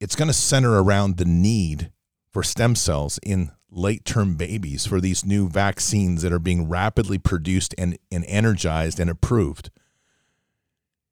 it's 0.00 0.16
going 0.16 0.26
to 0.26 0.34
center 0.34 0.82
around 0.82 1.18
the 1.18 1.24
need 1.24 1.92
for 2.28 2.42
stem 2.42 2.74
cells 2.74 3.20
in 3.22 3.52
late 3.70 4.04
term 4.04 4.34
babies 4.34 4.86
for 4.86 5.00
these 5.00 5.24
new 5.24 5.48
vaccines 5.48 6.22
that 6.22 6.32
are 6.32 6.40
being 6.40 6.68
rapidly 6.68 7.18
produced 7.18 7.76
and, 7.78 7.96
and 8.10 8.24
energized 8.26 8.98
and 8.98 9.08
approved. 9.08 9.70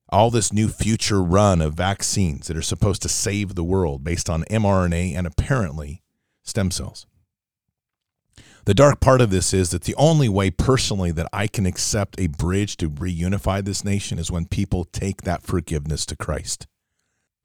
All 0.09 0.31
this 0.31 0.53
new 0.53 0.69
future 0.69 1.23
run 1.23 1.61
of 1.61 1.75
vaccines 1.75 2.47
that 2.47 2.57
are 2.57 2.63
supposed 2.63 3.03
to 3.03 3.09
save 3.09 3.55
the 3.55 3.65
world 3.65 4.05
based 4.05 4.31
on 4.31 4.45
mRNA 4.45 5.17
and 5.17 5.27
apparently 5.27 6.03
stem 6.45 6.71
cells. 6.71 7.07
The 8.67 8.75
dark 8.75 8.99
part 9.01 9.21
of 9.21 9.31
this 9.31 9.55
is 9.55 9.71
that 9.71 9.83
the 9.83 9.95
only 9.95 10.29
way 10.29 10.51
personally 10.51 11.13
that 11.13 11.29
I 11.33 11.47
can 11.47 11.67
accept 11.67 12.21
a 12.21 12.27
bridge 12.27 12.77
to 12.79 12.91
reunify 12.91 13.65
this 13.65 13.85
nation 13.85 14.19
is 14.19 14.31
when 14.31 14.47
people 14.47 14.85
take 14.85 15.23
that 15.23 15.43
forgiveness 15.43 16.05
to 16.07 16.17
Christ. 16.17 16.67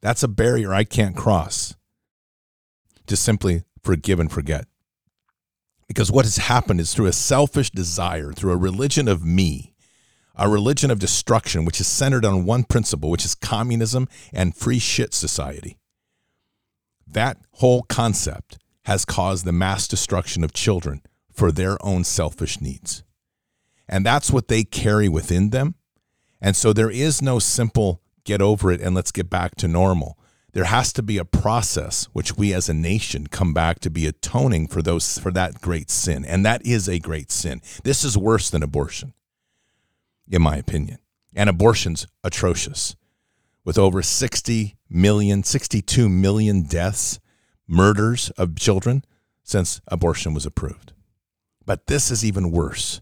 That's 0.00 0.24
a 0.24 0.28
barrier 0.28 0.74
I 0.74 0.82
can't 0.82 1.16
cross 1.16 1.76
to 3.06 3.16
simply 3.16 3.62
forgive 3.82 4.18
and 4.18 4.32
forget. 4.32 4.66
Because 5.86 6.10
what 6.10 6.24
has 6.24 6.38
happened 6.38 6.80
is 6.80 6.92
through 6.92 7.06
a 7.06 7.12
selfish 7.12 7.70
desire, 7.70 8.32
through 8.32 8.52
a 8.52 8.56
religion 8.56 9.06
of 9.06 9.24
me, 9.24 9.71
a 10.36 10.48
religion 10.48 10.90
of 10.90 10.98
destruction, 10.98 11.64
which 11.64 11.80
is 11.80 11.86
centered 11.86 12.24
on 12.24 12.44
one 12.44 12.64
principle, 12.64 13.10
which 13.10 13.24
is 13.24 13.34
communism 13.34 14.08
and 14.32 14.56
free 14.56 14.78
shit 14.78 15.14
society. 15.14 15.78
That 17.06 17.38
whole 17.54 17.82
concept 17.82 18.58
has 18.84 19.04
caused 19.04 19.44
the 19.44 19.52
mass 19.52 19.86
destruction 19.86 20.42
of 20.42 20.52
children 20.52 21.02
for 21.32 21.52
their 21.52 21.76
own 21.84 22.04
selfish 22.04 22.60
needs. 22.60 23.04
And 23.88 24.06
that's 24.06 24.30
what 24.30 24.48
they 24.48 24.64
carry 24.64 25.08
within 25.08 25.50
them. 25.50 25.74
And 26.40 26.56
so 26.56 26.72
there 26.72 26.90
is 26.90 27.22
no 27.22 27.38
simple 27.38 28.00
get 28.24 28.40
over 28.40 28.70
it 28.70 28.80
and 28.80 28.94
let's 28.94 29.12
get 29.12 29.28
back 29.28 29.54
to 29.56 29.68
normal. 29.68 30.18
There 30.52 30.64
has 30.64 30.92
to 30.94 31.02
be 31.02 31.18
a 31.18 31.24
process 31.24 32.04
which 32.12 32.36
we 32.36 32.52
as 32.52 32.68
a 32.68 32.74
nation 32.74 33.26
come 33.26 33.54
back 33.54 33.80
to 33.80 33.90
be 33.90 34.06
atoning 34.06 34.68
for 34.68 34.82
those 34.82 35.18
for 35.18 35.30
that 35.32 35.60
great 35.60 35.90
sin. 35.90 36.24
And 36.24 36.44
that 36.44 36.64
is 36.64 36.88
a 36.88 36.98
great 36.98 37.30
sin. 37.30 37.62
This 37.84 38.04
is 38.04 38.18
worse 38.18 38.50
than 38.50 38.62
abortion, 38.62 39.14
in 40.30 40.42
my 40.42 40.56
opinion. 40.56 40.98
And 41.34 41.48
abortion's 41.48 42.06
atrocious. 42.22 42.96
With 43.64 43.78
over 43.78 44.02
60 44.02 44.76
million, 44.90 45.42
62 45.44 46.08
million 46.08 46.62
deaths, 46.62 47.20
murders 47.68 48.30
of 48.30 48.56
children 48.56 49.04
since 49.42 49.80
abortion 49.88 50.34
was 50.34 50.46
approved. 50.46 50.92
But 51.64 51.86
this 51.86 52.10
is 52.10 52.24
even 52.24 52.50
worse 52.50 53.00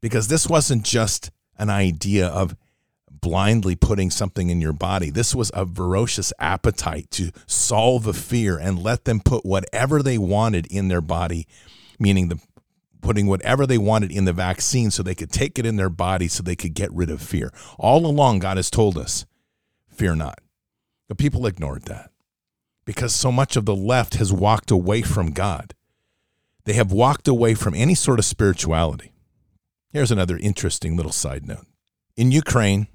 because 0.00 0.28
this 0.28 0.48
wasn't 0.48 0.84
just 0.84 1.30
an 1.58 1.70
idea 1.70 2.26
of 2.28 2.56
blindly 3.10 3.74
putting 3.74 4.10
something 4.10 4.50
in 4.50 4.60
your 4.60 4.72
body. 4.72 5.10
This 5.10 5.34
was 5.34 5.50
a 5.54 5.66
ferocious 5.66 6.32
appetite 6.38 7.10
to 7.12 7.32
solve 7.46 8.06
a 8.06 8.12
fear 8.12 8.58
and 8.58 8.82
let 8.82 9.04
them 9.04 9.20
put 9.20 9.44
whatever 9.44 10.02
they 10.02 10.18
wanted 10.18 10.66
in 10.66 10.88
their 10.88 11.00
body, 11.00 11.46
meaning 11.98 12.28
the 12.28 12.38
putting 13.00 13.26
whatever 13.26 13.66
they 13.66 13.78
wanted 13.78 14.10
in 14.10 14.24
the 14.24 14.32
vaccine 14.32 14.90
so 14.90 15.02
they 15.02 15.14
could 15.14 15.30
take 15.30 15.58
it 15.58 15.66
in 15.66 15.76
their 15.76 15.90
body 15.90 16.28
so 16.28 16.42
they 16.42 16.56
could 16.56 16.74
get 16.74 16.92
rid 16.92 17.10
of 17.10 17.22
fear. 17.22 17.52
All 17.78 18.06
along, 18.06 18.40
God 18.40 18.56
has 18.56 18.70
told 18.70 18.96
us, 18.98 19.26
fear 19.88 20.14
not. 20.14 20.40
But 21.08 21.18
people 21.18 21.46
ignored 21.46 21.84
that 21.84 22.10
because 22.84 23.14
so 23.14 23.30
much 23.30 23.56
of 23.56 23.64
the 23.64 23.76
left 23.76 24.14
has 24.14 24.32
walked 24.32 24.70
away 24.70 25.02
from 25.02 25.32
God. 25.32 25.74
They 26.64 26.72
have 26.74 26.92
walked 26.92 27.28
away 27.28 27.54
from 27.54 27.74
any 27.74 27.94
sort 27.94 28.18
of 28.18 28.24
spirituality. 28.24 29.12
Here's 29.92 30.10
another 30.10 30.36
interesting 30.36 30.96
little 30.96 31.12
side 31.12 31.46
note. 31.46 31.66
In 32.16 32.32
Ukraine, 32.32 32.88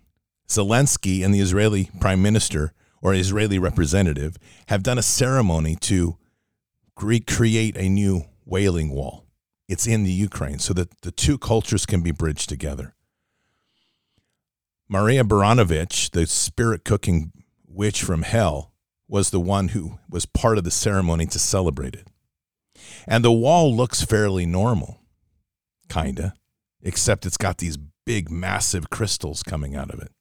Zelensky 0.47 1.23
and 1.23 1.33
the 1.33 1.39
Israeli 1.39 1.89
prime 1.99 2.21
minister 2.21 2.73
or 3.01 3.13
Israeli 3.13 3.59
representative 3.59 4.37
have 4.67 4.83
done 4.83 4.97
a 4.97 5.03
ceremony 5.03 5.75
to 5.77 6.17
recreate 7.01 7.77
a 7.77 7.89
new 7.89 8.25
wailing 8.45 8.91
wall. 8.91 9.25
It's 9.71 9.87
in 9.87 10.03
the 10.03 10.11
Ukraine 10.11 10.59
so 10.59 10.73
that 10.73 10.99
the 10.99 11.13
two 11.13 11.37
cultures 11.37 11.85
can 11.85 12.01
be 12.01 12.11
bridged 12.11 12.49
together. 12.49 12.93
Marina 14.89 15.23
Abramović, 15.23 16.11
the 16.11 16.27
spirit 16.27 16.83
cooking 16.83 17.31
witch 17.65 18.03
from 18.03 18.23
hell, 18.23 18.73
was 19.07 19.29
the 19.29 19.39
one 19.39 19.69
who 19.69 19.97
was 20.09 20.25
part 20.25 20.57
of 20.57 20.65
the 20.65 20.71
ceremony 20.71 21.25
to 21.27 21.39
celebrate 21.39 21.95
it. 21.95 22.07
And 23.07 23.23
the 23.23 23.31
wall 23.31 23.73
looks 23.73 24.03
fairly 24.03 24.45
normal, 24.45 24.99
kinda, 25.87 26.33
except 26.81 27.25
it's 27.25 27.37
got 27.37 27.59
these 27.59 27.77
big, 28.05 28.29
massive 28.29 28.89
crystals 28.89 29.41
coming 29.41 29.73
out 29.73 29.93
of 29.93 30.01
it 30.01 30.11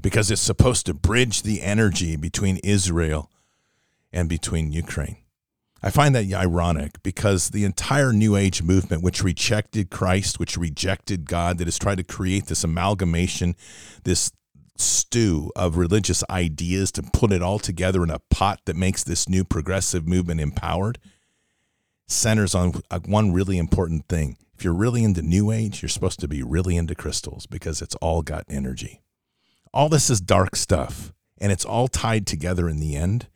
because 0.00 0.30
it's 0.30 0.40
supposed 0.40 0.86
to 0.86 0.94
bridge 0.94 1.42
the 1.42 1.62
energy 1.62 2.14
between 2.14 2.58
Israel 2.58 3.28
and 4.12 4.28
between 4.28 4.70
Ukraine. 4.70 5.16
I 5.82 5.90
find 5.90 6.14
that 6.14 6.30
ironic 6.32 7.02
because 7.02 7.50
the 7.50 7.64
entire 7.64 8.12
New 8.12 8.36
Age 8.36 8.62
movement, 8.62 9.02
which 9.02 9.22
rejected 9.22 9.90
Christ, 9.90 10.38
which 10.38 10.56
rejected 10.58 11.26
God, 11.26 11.58
that 11.58 11.66
has 11.66 11.78
tried 11.78 11.96
to 11.96 12.04
create 12.04 12.46
this 12.46 12.64
amalgamation, 12.64 13.56
this 14.04 14.30
stew 14.76 15.50
of 15.56 15.76
religious 15.76 16.22
ideas 16.28 16.92
to 16.92 17.02
put 17.02 17.32
it 17.32 17.42
all 17.42 17.58
together 17.58 18.02
in 18.02 18.10
a 18.10 18.20
pot 18.30 18.60
that 18.66 18.76
makes 18.76 19.04
this 19.04 19.28
new 19.28 19.44
progressive 19.44 20.06
movement 20.06 20.40
empowered, 20.40 20.98
centers 22.06 22.54
on 22.54 22.72
uh, 22.90 22.98
one 23.06 23.32
really 23.32 23.58
important 23.58 24.06
thing. 24.08 24.36
If 24.54 24.64
you're 24.64 24.74
really 24.74 25.02
into 25.02 25.22
New 25.22 25.50
Age, 25.50 25.80
you're 25.80 25.88
supposed 25.88 26.20
to 26.20 26.28
be 26.28 26.42
really 26.42 26.76
into 26.76 26.94
crystals 26.94 27.46
because 27.46 27.80
it's 27.80 27.94
all 27.96 28.20
got 28.20 28.44
energy. 28.48 29.00
All 29.72 29.88
this 29.88 30.10
is 30.10 30.20
dark 30.20 30.56
stuff, 30.56 31.14
and 31.38 31.50
it's 31.50 31.64
all 31.64 31.88
tied 31.88 32.26
together 32.26 32.68
in 32.68 32.80
the 32.80 32.96
end. 32.96 33.28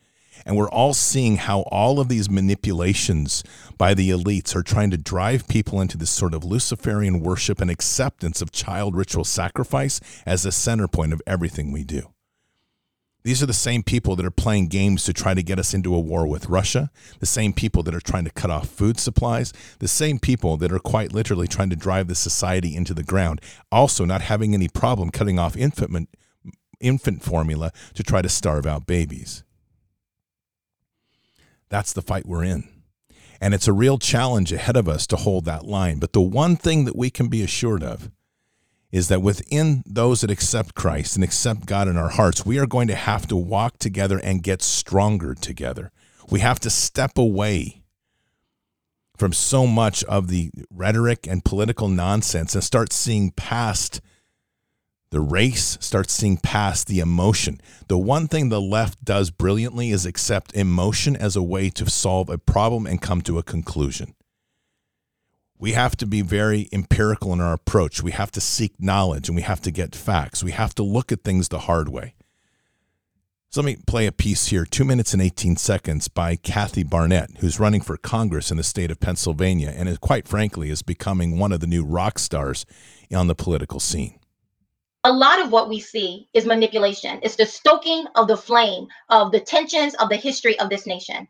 And 0.47 0.57
we're 0.57 0.70
all 0.70 0.95
seeing 0.95 1.36
how 1.36 1.61
all 1.62 2.01
of 2.01 2.09
these 2.09 2.30
manipulations 2.30 3.42
by 3.78 3.95
the 3.95 4.11
elites 4.11 4.55
are 4.55 4.62
trying 4.62 4.90
to 4.90 4.99
drive 4.99 5.49
people 5.49 5.80
into 5.80 5.97
this 5.97 6.11
sort 6.11 6.34
of 6.34 6.45
Luciferian 6.45 7.20
worship 7.20 7.61
and 7.61 7.70
acceptance 7.70 8.42
of 8.42 8.53
child 8.53 8.95
ritual 8.95 9.24
sacrifice 9.24 10.01
as 10.26 10.42
the 10.42 10.53
center 10.53 10.88
point 10.88 11.12
of 11.12 11.22
everything 11.26 11.72
we 11.72 11.84
do. 11.84 12.11
These 13.24 13.42
are 13.42 13.47
the 13.47 13.55
same 13.55 13.82
people 13.82 14.16
that 14.16 14.26
are 14.26 14.30
playing 14.30 14.68
games 14.68 15.05
to 15.05 15.14
try 15.14 15.32
to 15.32 15.42
get 15.42 15.59
us 15.59 15.72
into 15.72 15.95
a 15.95 16.01
war 16.01 16.26
with 16.26 16.51
Russia, 16.51 16.90
the 17.20 17.26
same 17.26 17.55
people 17.55 17.82
that 17.84 17.95
are 17.95 18.01
trying 18.01 18.24
to 18.24 18.30
cut 18.30 18.51
off 18.51 18.68
food 18.68 19.01
supplies, 19.01 19.51
the 19.78 19.88
same 19.88 20.18
people 20.18 20.59
that 20.59 20.70
are 20.70 20.78
quite 20.78 21.14
literally 21.14 21.49
trying 21.49 21.70
to 21.70 21.76
drive 21.76 22.07
the 22.07 22.14
society 22.14 22.76
into 22.76 22.92
the 22.92 23.03
ground, 23.03 23.40
also 23.72 24.05
not 24.05 24.20
having 24.20 24.53
any 24.53 24.68
problem 24.68 25.09
cutting 25.09 25.38
off 25.38 25.57
infant, 25.57 26.11
infant 26.80 27.22
formula 27.22 27.72
to 27.95 28.03
try 28.03 28.20
to 28.20 28.28
starve 28.28 28.66
out 28.66 28.86
babies. 28.86 29.42
That's 31.75 31.93
the 31.93 32.03
fight 32.03 32.25
we're 32.25 32.45
in. 32.45 32.68
And 33.41 33.53
it's 33.53 33.66
a 33.66 33.72
real 33.72 33.99
challenge 33.99 34.53
ahead 34.53 34.77
of 34.77 34.89
us 34.89 35.09
to 35.09 35.16
hold 35.16 35.45
that 35.47 35.64
line. 35.64 35.99
But 35.99 36.12
the 36.12 36.20
one 36.20 36.55
thing 36.55 36.85
that 36.85 36.95
we 36.95 37.11
can 37.11 37.27
be 37.27 37.43
assured 37.43 37.83
of 37.83 38.12
is 38.93 39.09
that 39.09 39.22
within 39.22 39.83
those 39.85 40.20
that 40.20 40.31
accept 40.31 40.77
Christ 40.77 41.16
and 41.16 41.25
accept 41.25 41.66
God 41.66 41.89
in 41.89 41.97
our 41.97 42.11
hearts, 42.11 42.47
we 42.47 42.61
are 42.61 42.66
going 42.68 42.87
to 42.87 42.95
have 42.95 43.27
to 43.27 43.35
walk 43.35 43.79
together 43.79 44.20
and 44.22 44.41
get 44.41 44.62
stronger 44.62 45.35
together. 45.35 45.91
We 46.31 46.39
have 46.39 46.61
to 46.61 46.70
step 46.70 47.18
away 47.18 47.83
from 49.18 49.33
so 49.33 49.66
much 49.66 50.05
of 50.05 50.29
the 50.29 50.53
rhetoric 50.70 51.27
and 51.27 51.45
political 51.45 51.89
nonsense 51.89 52.55
and 52.55 52.62
start 52.62 52.93
seeing 52.93 53.33
past 53.33 54.01
the 55.15 55.21
race 55.21 55.79
starts 55.81 56.12
seeing 56.12 56.37
past 56.37 56.89
the 56.89 56.99
emotion. 56.99 57.61
The 57.87 57.97
one 57.97 58.27
thing 58.27 58.49
the 58.49 58.61
left 58.61 59.05
does 59.05 59.31
brilliantly 59.31 59.91
is 59.91 60.05
accept 60.05 60.53
emotion 60.55 61.15
as 61.15 61.37
a 61.37 61.43
way 61.43 61.71
to 61.71 61.89
solve 61.89 62.29
a 62.29 62.37
problem 62.37 62.85
and 62.85 63.01
come 63.01 63.23
to 63.23 63.39
a 63.39 63.45
conclusion. 63.45 64.17
We 65.57 65.75
have 65.75 65.97
to 65.99 66.07
be 66.07 66.23
very 66.23 66.69
empirical 66.73 67.33
in 67.33 67.41
our 67.41 67.53
approach. 67.53 68.03
We 68.03 68.11
have 68.11 68.33
to 68.33 68.41
seek 68.41 68.73
knowledge 68.81 69.29
and 69.29 69.37
we 69.37 69.43
have 69.43 69.61
to 69.61 69.71
get 69.71 69.95
facts. 69.95 70.43
We 70.43 70.51
have 70.51 70.75
to 70.75 70.83
look 70.83 71.12
at 71.12 71.23
things 71.23 71.49
the 71.49 71.61
hard 71.61 71.89
way. 71.89 72.15
So 73.51 73.61
let 73.61 73.67
me 73.67 73.77
play 73.87 74.09
a 74.09 74.12
piece 74.12 74.49
here, 74.49 74.65
two 74.65 74.85
minutes 74.85 75.12
and 75.12 75.23
18 75.23 75.55
seconds, 75.59 76.09
by 76.09 76.35
Kathy 76.35 76.83
Barnette, 76.83 77.39
who's 77.39 77.61
running 77.61 77.83
for 77.83 77.97
Congress 77.97 78.51
in 78.51 78.57
the 78.57 78.65
state 78.65 78.91
of 78.91 78.99
Pennsylvania 78.99 79.73
and, 79.77 80.01
quite 80.01 80.27
frankly, 80.27 80.71
is 80.71 80.83
becoming 80.83 81.39
one 81.39 81.53
of 81.53 81.61
the 81.61 81.69
new 81.69 81.85
rock 81.85 82.19
stars 82.19 82.67
on 83.15 83.29
the 83.29 83.37
political 83.37 83.79
scene 83.79 84.19
a 85.05 85.12
lot 85.12 85.38
of 85.38 85.52
what 85.52 85.68
we 85.68 85.78
see 85.78 86.26
is 86.32 86.46
manipulation. 86.46 87.20
It's 87.22 87.36
the 87.36 87.44
stoking 87.44 88.07
of 88.14 88.26
the 88.26 88.38
flame 88.38 88.88
of 89.11 89.32
the 89.32 89.40
tensions 89.40 89.94
of 89.96 90.09
the 90.09 90.16
history 90.16 90.59
of 90.59 90.70
this 90.70 90.86
nation. 90.86 91.28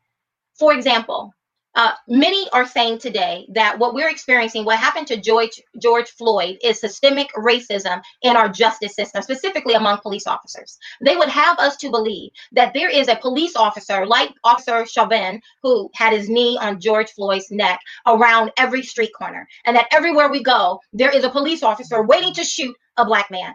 For 0.57 0.73
example, 0.73 1.35
uh, 1.75 1.93
many 2.07 2.49
are 2.53 2.69
saying 2.69 2.99
today 2.99 3.47
that 3.53 3.77
what 3.81 3.95
we're 3.95 4.09
experiencing, 4.09 4.65
what 4.65 4.79
happened 4.79 5.09
to 5.09 5.21
George 5.21 5.61
George 5.83 6.09
Floyd, 6.11 6.57
is 6.63 6.79
systemic 6.79 7.29
racism 7.35 8.01
in 8.23 8.37
our 8.37 8.49
justice 8.49 8.95
system, 8.95 9.23
specifically 9.23 9.75
among 9.75 9.99
police 9.99 10.29
officers. 10.29 10.79
They 11.05 11.17
would 11.17 11.29
have 11.29 11.59
us 11.59 11.77
to 11.79 11.91
believe 11.91 12.31
that 12.53 12.75
there 12.75 12.89
is 12.89 13.09
a 13.09 13.17
police 13.17 13.57
officer 13.57 14.07
like 14.07 14.31
Officer 14.45 14.87
Chauvin 14.87 15.43
who 15.65 15.91
had 15.95 16.13
his 16.13 16.29
knee 16.29 16.57
on 16.63 16.81
George 16.81 17.11
Floyd's 17.11 17.51
neck 17.51 17.81
around 18.07 18.53
every 18.57 18.85
street 18.85 19.11
corner, 19.19 19.49
and 19.65 19.77
that 19.77 19.89
everywhere 19.91 20.31
we 20.31 20.45
go, 20.45 20.79
there 20.93 21.11
is 21.11 21.25
a 21.25 21.31
police 21.31 21.65
officer 21.65 22.05
waiting 22.05 22.33
to 22.35 22.45
shoot 22.45 22.77
a 22.99 23.05
black 23.05 23.33
man. 23.33 23.53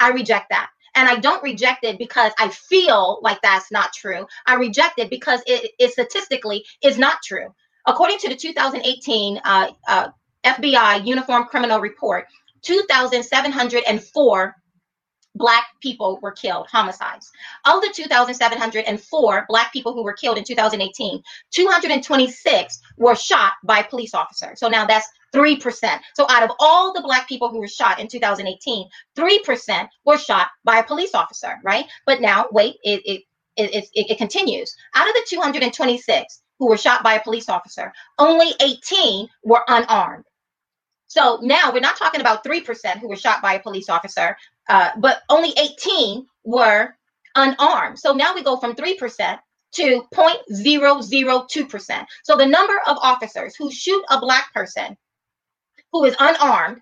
I 0.00 0.10
reject 0.10 0.50
that. 0.50 0.70
And 0.94 1.08
I 1.08 1.16
don't 1.16 1.42
reject 1.42 1.84
it 1.84 1.98
because 1.98 2.32
I 2.38 2.48
feel 2.48 3.20
like 3.22 3.40
that's 3.42 3.70
not 3.70 3.92
true. 3.92 4.26
I 4.46 4.54
reject 4.54 4.98
it 4.98 5.10
because 5.10 5.42
it, 5.46 5.70
it 5.78 5.92
statistically 5.92 6.64
is 6.82 6.98
not 6.98 7.18
true. 7.24 7.54
According 7.86 8.18
to 8.18 8.28
the 8.28 8.36
2018 8.36 9.40
uh, 9.44 9.70
uh, 9.86 10.08
FBI 10.44 11.06
Uniform 11.06 11.44
Criminal 11.44 11.80
Report, 11.80 12.26
2,704 12.62 14.56
black 15.38 15.66
people 15.80 16.18
were 16.22 16.32
killed, 16.32 16.66
homicides. 16.70 17.30
Of 17.66 17.80
the 17.80 17.92
2,704 17.94 19.46
black 19.48 19.72
people 19.72 19.94
who 19.94 20.02
were 20.02 20.12
killed 20.12 20.38
in 20.38 20.44
2018, 20.44 21.22
226 21.52 22.80
were 22.96 23.14
shot 23.14 23.52
by 23.64 23.82
police 23.82 24.14
officers. 24.14 24.60
So 24.60 24.68
now 24.68 24.86
that's 24.86 25.08
3%. 25.34 26.00
So 26.14 26.26
out 26.28 26.42
of 26.42 26.50
all 26.58 26.92
the 26.92 27.02
black 27.02 27.28
people 27.28 27.50
who 27.50 27.60
were 27.60 27.68
shot 27.68 28.00
in 28.00 28.08
2018, 28.08 28.88
3% 29.16 29.88
were 30.04 30.18
shot 30.18 30.48
by 30.64 30.78
a 30.78 30.84
police 30.84 31.14
officer, 31.14 31.58
right? 31.64 31.86
But 32.06 32.20
now, 32.20 32.46
wait, 32.50 32.76
it, 32.82 33.02
it, 33.04 33.22
it, 33.56 33.88
it, 33.94 34.10
it 34.10 34.18
continues. 34.18 34.74
Out 34.94 35.08
of 35.08 35.14
the 35.14 35.26
226 35.28 36.42
who 36.58 36.68
were 36.68 36.76
shot 36.76 37.02
by 37.02 37.14
a 37.14 37.22
police 37.22 37.48
officer, 37.48 37.92
only 38.18 38.52
18 38.60 39.28
were 39.44 39.62
unarmed. 39.68 40.24
So 41.08 41.40
now 41.42 41.72
we're 41.72 41.80
not 41.80 41.96
talking 41.96 42.20
about 42.20 42.44
3% 42.44 42.98
who 42.98 43.08
were 43.08 43.16
shot 43.16 43.42
by 43.42 43.54
a 43.54 43.60
police 43.60 43.88
officer, 43.88 44.36
uh, 44.68 44.90
but 44.98 45.22
only 45.28 45.52
18 45.58 46.26
were 46.44 46.94
unarmed. 47.34 47.98
So 47.98 48.12
now 48.12 48.34
we 48.34 48.42
go 48.42 48.58
from 48.58 48.74
3% 48.74 49.38
to 49.74 50.02
0.002%. 50.14 52.06
So 52.24 52.36
the 52.36 52.46
number 52.46 52.74
of 52.86 52.96
officers 53.00 53.56
who 53.56 53.70
shoot 53.70 54.04
a 54.10 54.20
black 54.20 54.52
person 54.54 54.96
who 55.92 56.04
is 56.04 56.16
unarmed 56.18 56.80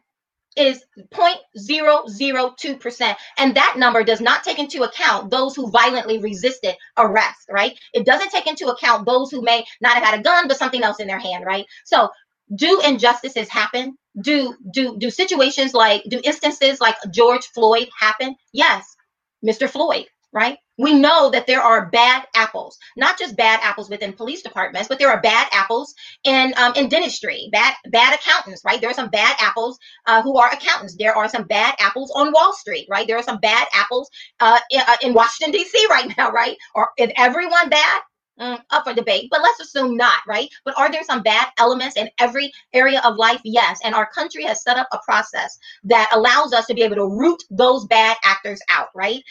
is 0.57 0.83
0.002%. 1.15 3.17
And 3.39 3.55
that 3.55 3.75
number 3.77 4.03
does 4.03 4.21
not 4.21 4.43
take 4.43 4.59
into 4.59 4.83
account 4.83 5.31
those 5.31 5.55
who 5.55 5.71
violently 5.71 6.19
resisted 6.19 6.75
arrest, 6.97 7.47
right? 7.51 7.79
It 7.93 8.07
doesn't 8.07 8.31
take 8.31 8.47
into 8.47 8.69
account 8.69 9.07
those 9.07 9.31
who 9.31 9.43
may 9.43 9.65
not 9.81 9.95
have 9.95 10.05
had 10.05 10.19
a 10.19 10.23
gun, 10.23 10.49
but 10.49 10.57
something 10.57 10.83
else 10.83 10.99
in 10.99 11.09
their 11.09 11.19
hand, 11.19 11.45
right? 11.45 11.67
So 11.85 12.09
do 12.55 12.81
injustices 12.81 13.49
happen? 13.49 13.99
Do 14.21 14.55
do 14.73 14.97
do 14.99 15.11
situations 15.11 15.75
like 15.75 16.03
do 16.09 16.21
instances 16.25 16.81
like 16.81 16.97
George 17.11 17.47
Floyd 17.49 17.89
happen? 17.99 18.35
Yes, 18.53 18.97
Mr. 19.45 19.69
Floyd, 19.69 20.07
right? 20.33 20.59
We 20.79 20.95
know 20.95 21.31
that 21.31 21.47
there 21.47 21.61
are 21.63 21.91
bad 21.91 22.27
apples, 22.35 22.79
not 22.97 23.19
just 23.19 23.37
bad 23.37 23.61
apples 23.63 23.91
within 23.91 24.13
police 24.13 24.43
departments, 24.43 24.89
but 24.89 24.99
there 24.99 25.11
are 25.11 25.21
bad 25.21 25.49
apples 25.53 25.95
in 26.25 26.55
um, 26.57 26.73
in 26.77 26.89
dentistry, 26.89 27.49
bad 27.53 27.75
bad 27.91 28.15
accountants, 28.15 28.63
right? 28.65 28.81
There 28.81 28.91
are 28.91 28.95
some 28.95 29.11
bad 29.11 29.37
apples 29.39 29.79
uh, 30.07 30.23
who 30.23 30.39
are 30.39 30.51
accountants. 30.51 30.97
There 30.99 31.17
are 31.17 31.29
some 31.29 31.45
bad 31.45 31.75
apples 31.79 32.11
on 32.15 32.33
Wall 32.33 32.55
Street, 32.55 32.87
right? 32.91 33.07
There 33.07 33.19
are 33.19 33.23
some 33.23 33.39
bad 33.39 33.69
apples 33.75 34.11
uh, 34.41 34.59
in, 34.71 34.81
uh, 34.81 34.97
in 35.03 35.15
Washington 35.15 35.53
D.C. 35.53 35.87
right 35.91 36.13
now, 36.17 36.31
right? 36.31 36.57
Or 36.75 36.91
is 36.99 37.11
everyone 37.17 37.69
bad? 37.69 38.01
Mm, 38.39 38.61
up 38.69 38.85
for 38.85 38.93
debate, 38.93 39.29
but 39.31 39.41
let's 39.41 39.61
assume 39.61 39.97
not, 39.97 40.19
right? 40.29 40.51
But 40.67 40.75
are 40.77 40.93
there 40.93 41.03
some 41.05 41.23
bad 41.23 41.49
elements 41.59 41.97
in 41.97 42.11
every 42.19 42.53
area 42.75 43.01
of 43.03 43.17
life? 43.17 43.41
Yes. 43.45 43.81
And 43.83 43.95
our 43.95 44.05
country 44.05 44.45
has 44.45 44.63
set 44.63 44.77
up 44.77 44.89
a 44.93 44.99
process 45.07 45.59
that 45.85 46.11
allows 46.13 46.53
us 46.53 46.67
to 46.67 46.75
be 46.75 46.83
able 46.83 46.97
to 46.97 47.07
root 47.07 47.43
those 47.49 47.87
bad 47.87 48.19
actors 48.25 48.61
out, 48.69 48.89
right? 48.95 49.23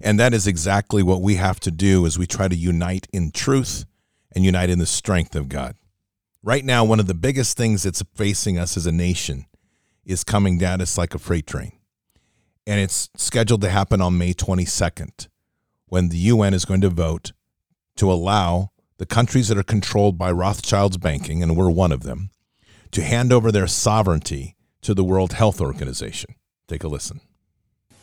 And 0.00 0.18
that 0.18 0.32
is 0.32 0.46
exactly 0.46 1.02
what 1.02 1.20
we 1.20 1.34
have 1.34 1.60
to 1.60 1.70
do 1.70 2.06
as 2.06 2.18
we 2.18 2.26
try 2.26 2.48
to 2.48 2.56
unite 2.56 3.06
in 3.12 3.30
truth 3.30 3.84
and 4.34 4.42
unite 4.42 4.70
in 4.70 4.78
the 4.78 4.86
strength 4.86 5.36
of 5.36 5.50
God. 5.50 5.74
Right 6.42 6.64
now, 6.64 6.84
one 6.84 7.00
of 7.00 7.08
the 7.08 7.14
biggest 7.14 7.58
things 7.58 7.82
that's 7.82 8.02
facing 8.14 8.58
us 8.58 8.76
as 8.78 8.86
a 8.86 8.92
nation 8.92 9.44
is 10.06 10.24
coming 10.24 10.56
down 10.56 10.80
us 10.80 10.96
like 10.96 11.14
a 11.14 11.18
freight 11.18 11.46
train. 11.46 11.72
And 12.66 12.80
it's 12.80 13.10
scheduled 13.16 13.60
to 13.62 13.70
happen 13.70 14.00
on 14.00 14.16
May 14.16 14.32
22nd 14.32 15.28
when 15.88 16.08
the 16.08 16.16
UN 16.18 16.54
is 16.54 16.64
going 16.64 16.80
to 16.82 16.90
vote 16.90 17.32
to 17.98 18.10
allow 18.10 18.70
the 18.96 19.06
countries 19.06 19.48
that 19.48 19.58
are 19.58 19.62
controlled 19.62 20.18
by 20.18 20.32
Rothschild's 20.32 20.96
banking, 20.96 21.42
and 21.42 21.56
we're 21.56 21.70
one 21.70 21.92
of 21.92 22.02
them, 22.02 22.30
to 22.90 23.02
hand 23.02 23.32
over 23.32 23.52
their 23.52 23.66
sovereignty 23.66 24.56
to 24.82 24.94
the 24.94 25.04
World 25.04 25.34
Health 25.34 25.60
Organization. 25.60 26.34
Take 26.66 26.82
a 26.82 26.88
listen. 26.88 27.20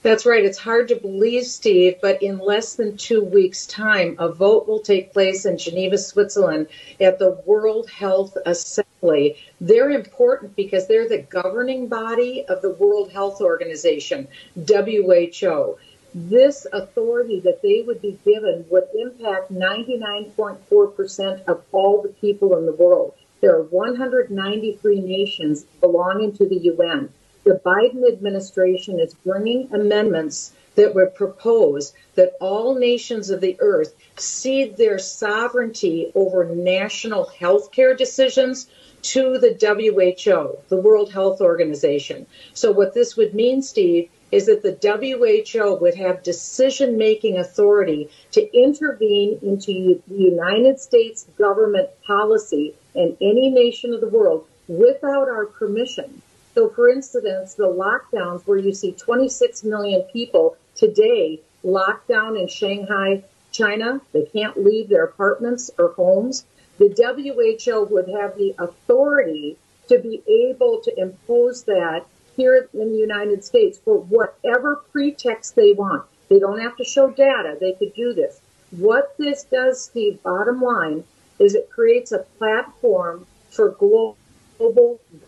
That's 0.03 0.25
right. 0.25 0.45
It's 0.45 0.59
hard 0.59 0.87
to 0.89 0.95
believe, 0.95 1.45
Steve, 1.45 1.95
but 1.99 2.21
in 2.21 2.37
less 2.37 2.75
than 2.75 2.95
two 2.95 3.23
weeks' 3.23 3.65
time, 3.65 4.15
a 4.19 4.31
vote 4.31 4.67
will 4.67 4.79
take 4.79 5.11
place 5.11 5.45
in 5.45 5.57
Geneva, 5.57 5.97
Switzerland 5.97 6.67
at 7.01 7.17
the 7.17 7.41
World 7.45 7.89
Health 7.89 8.37
Assembly. 8.45 9.35
They're 9.59 9.89
important 9.89 10.55
because 10.55 10.87
they're 10.87 11.09
the 11.09 11.23
governing 11.23 11.87
body 11.87 12.45
of 12.47 12.61
the 12.61 12.73
World 12.73 13.11
Health 13.11 13.41
Organization, 13.41 14.27
WHO 14.55 15.77
this 16.17 16.65
authority 16.71 17.41
that 17.41 17.61
they 17.61 17.83
would 17.85 18.01
be 18.01 18.17
given 18.23 18.65
would 18.69 18.87
impact 18.97 19.51
99.4% 19.51 21.43
of 21.45 21.61
all 21.73 22.01
the 22.01 22.07
people 22.07 22.57
in 22.57 22.65
the 22.65 22.71
world. 22.71 23.13
There 23.41 23.53
are 23.53 23.63
193 23.63 25.01
nations 25.01 25.65
belonging 25.81 26.31
to 26.37 26.47
the 26.47 26.55
UN. 26.55 27.09
The 27.43 27.59
Biden 27.65 28.07
administration 28.07 28.97
is 28.97 29.13
bringing 29.13 29.67
amendments 29.73 30.53
that 30.75 30.95
would 30.95 31.15
propose 31.15 31.93
that 32.15 32.37
all 32.39 32.75
nations 32.75 33.29
of 33.29 33.41
the 33.41 33.57
earth 33.59 33.93
cede 34.17 34.77
their 34.77 34.97
sovereignty 34.97 36.13
over 36.15 36.45
national 36.45 37.25
health 37.25 37.73
care 37.73 37.93
decisions 37.93 38.69
to 39.01 39.37
the 39.37 39.53
WHO, 39.53 40.57
the 40.69 40.81
World 40.81 41.11
Health 41.11 41.41
Organization. 41.41 42.25
So, 42.53 42.71
what 42.71 42.93
this 42.93 43.15
would 43.17 43.33
mean, 43.35 43.61
Steve, 43.61 44.09
is 44.35 44.47
that 44.47 44.61
the 44.61 44.77
WHO 44.83 45.75
would 45.75 45.95
have 45.95 46.21
decision 46.21 46.97
making 46.97 47.37
authority 47.37 48.09
to 48.33 48.41
intervene 48.53 49.39
into 49.41 50.01
the 50.09 50.15
United 50.15 50.77
States 50.77 51.25
government 51.37 51.89
policy 52.05 52.75
in 52.93 53.15
any 53.21 53.49
nation 53.49 53.93
of 53.93 54.01
the 54.01 54.09
world 54.09 54.45
without 54.67 55.29
our 55.29 55.45
permission. 55.45 56.21
So, 56.53 56.67
for 56.67 56.89
instance, 56.89 57.53
the 57.53 57.67
lockdowns 57.67 58.45
where 58.45 58.57
you 58.57 58.73
see 58.73 58.91
26 58.91 59.63
million 59.63 60.01
people 60.11 60.57
today 60.75 61.39
locked 61.63 62.09
down 62.09 62.35
in 62.35 62.49
Shanghai, 62.49 63.23
China, 63.53 64.01
they 64.11 64.25
can't 64.25 64.61
leave 64.61 64.89
their 64.89 65.05
apartments 65.05 65.71
or 65.79 65.93
homes. 65.93 66.45
The 66.77 66.89
WHO 66.89 67.85
would 67.85 68.09
have 68.09 68.37
the 68.37 68.53
authority 68.59 69.55
to 69.87 69.97
be 69.97 70.21
able 70.27 70.81
to 70.81 70.99
impose 70.99 71.63
that 71.63 72.05
here 72.35 72.69
in 72.73 72.91
the 72.91 72.97
United 72.97 73.43
States 73.43 73.77
for 73.77 73.99
whatever 73.99 74.83
pretext 74.91 75.55
they 75.55 75.73
want. 75.73 76.05
They 76.29 76.39
don't 76.39 76.59
have 76.59 76.75
to 76.77 76.83
show 76.83 77.09
data. 77.11 77.57
They 77.59 77.73
could 77.73 77.93
do 77.93 78.13
this. 78.13 78.39
What 78.71 79.15
this 79.17 79.43
does, 79.43 79.83
Steve, 79.83 80.21
bottom 80.23 80.61
line, 80.61 81.03
is 81.39 81.55
it 81.55 81.69
creates 81.69 82.11
a 82.11 82.25
platform 82.37 83.25
for 83.51 83.69
global 83.69 84.17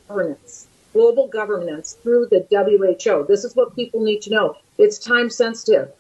governance, 0.08 0.68
global 0.94 1.28
governance 1.28 1.94
through 1.94 2.28
the 2.28 2.46
WHO. 2.50 3.26
This 3.28 3.44
is 3.44 3.56
what 3.56 3.76
people 3.76 4.02
need 4.02 4.22
to 4.24 4.32
know. 4.32 4.58
It's 4.78 4.98
time 4.98 5.30
sensitive. 5.30 5.92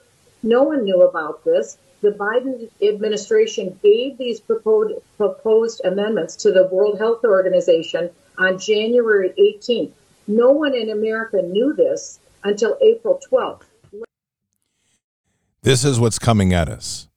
No 0.44 0.64
one 0.64 0.84
knew 0.84 1.04
about 1.04 1.44
this. 1.44 1.78
The 2.02 2.12
Biden 2.12 2.70
administration 2.82 3.80
gave 3.82 4.18
these 4.18 4.40
proposed, 4.40 4.96
proposed 5.18 5.82
amendments 5.84 6.36
to 6.38 6.52
the 6.52 6.68
World 6.68 7.00
Health 7.00 7.24
Organization 7.24 8.10
on 8.38 8.60
January 8.60 9.34
18th. 9.38 9.94
No 10.28 10.52
one 10.52 10.76
in 10.76 10.90
America 10.90 11.42
knew 11.42 11.74
this 11.74 12.20
until 12.44 12.78
April 12.82 13.20
12th. 13.32 13.64
This 15.62 15.86
is 15.86 16.00
what's 16.00 16.20
coming 16.20 16.54
at 16.54 16.70
us. 16.70 17.08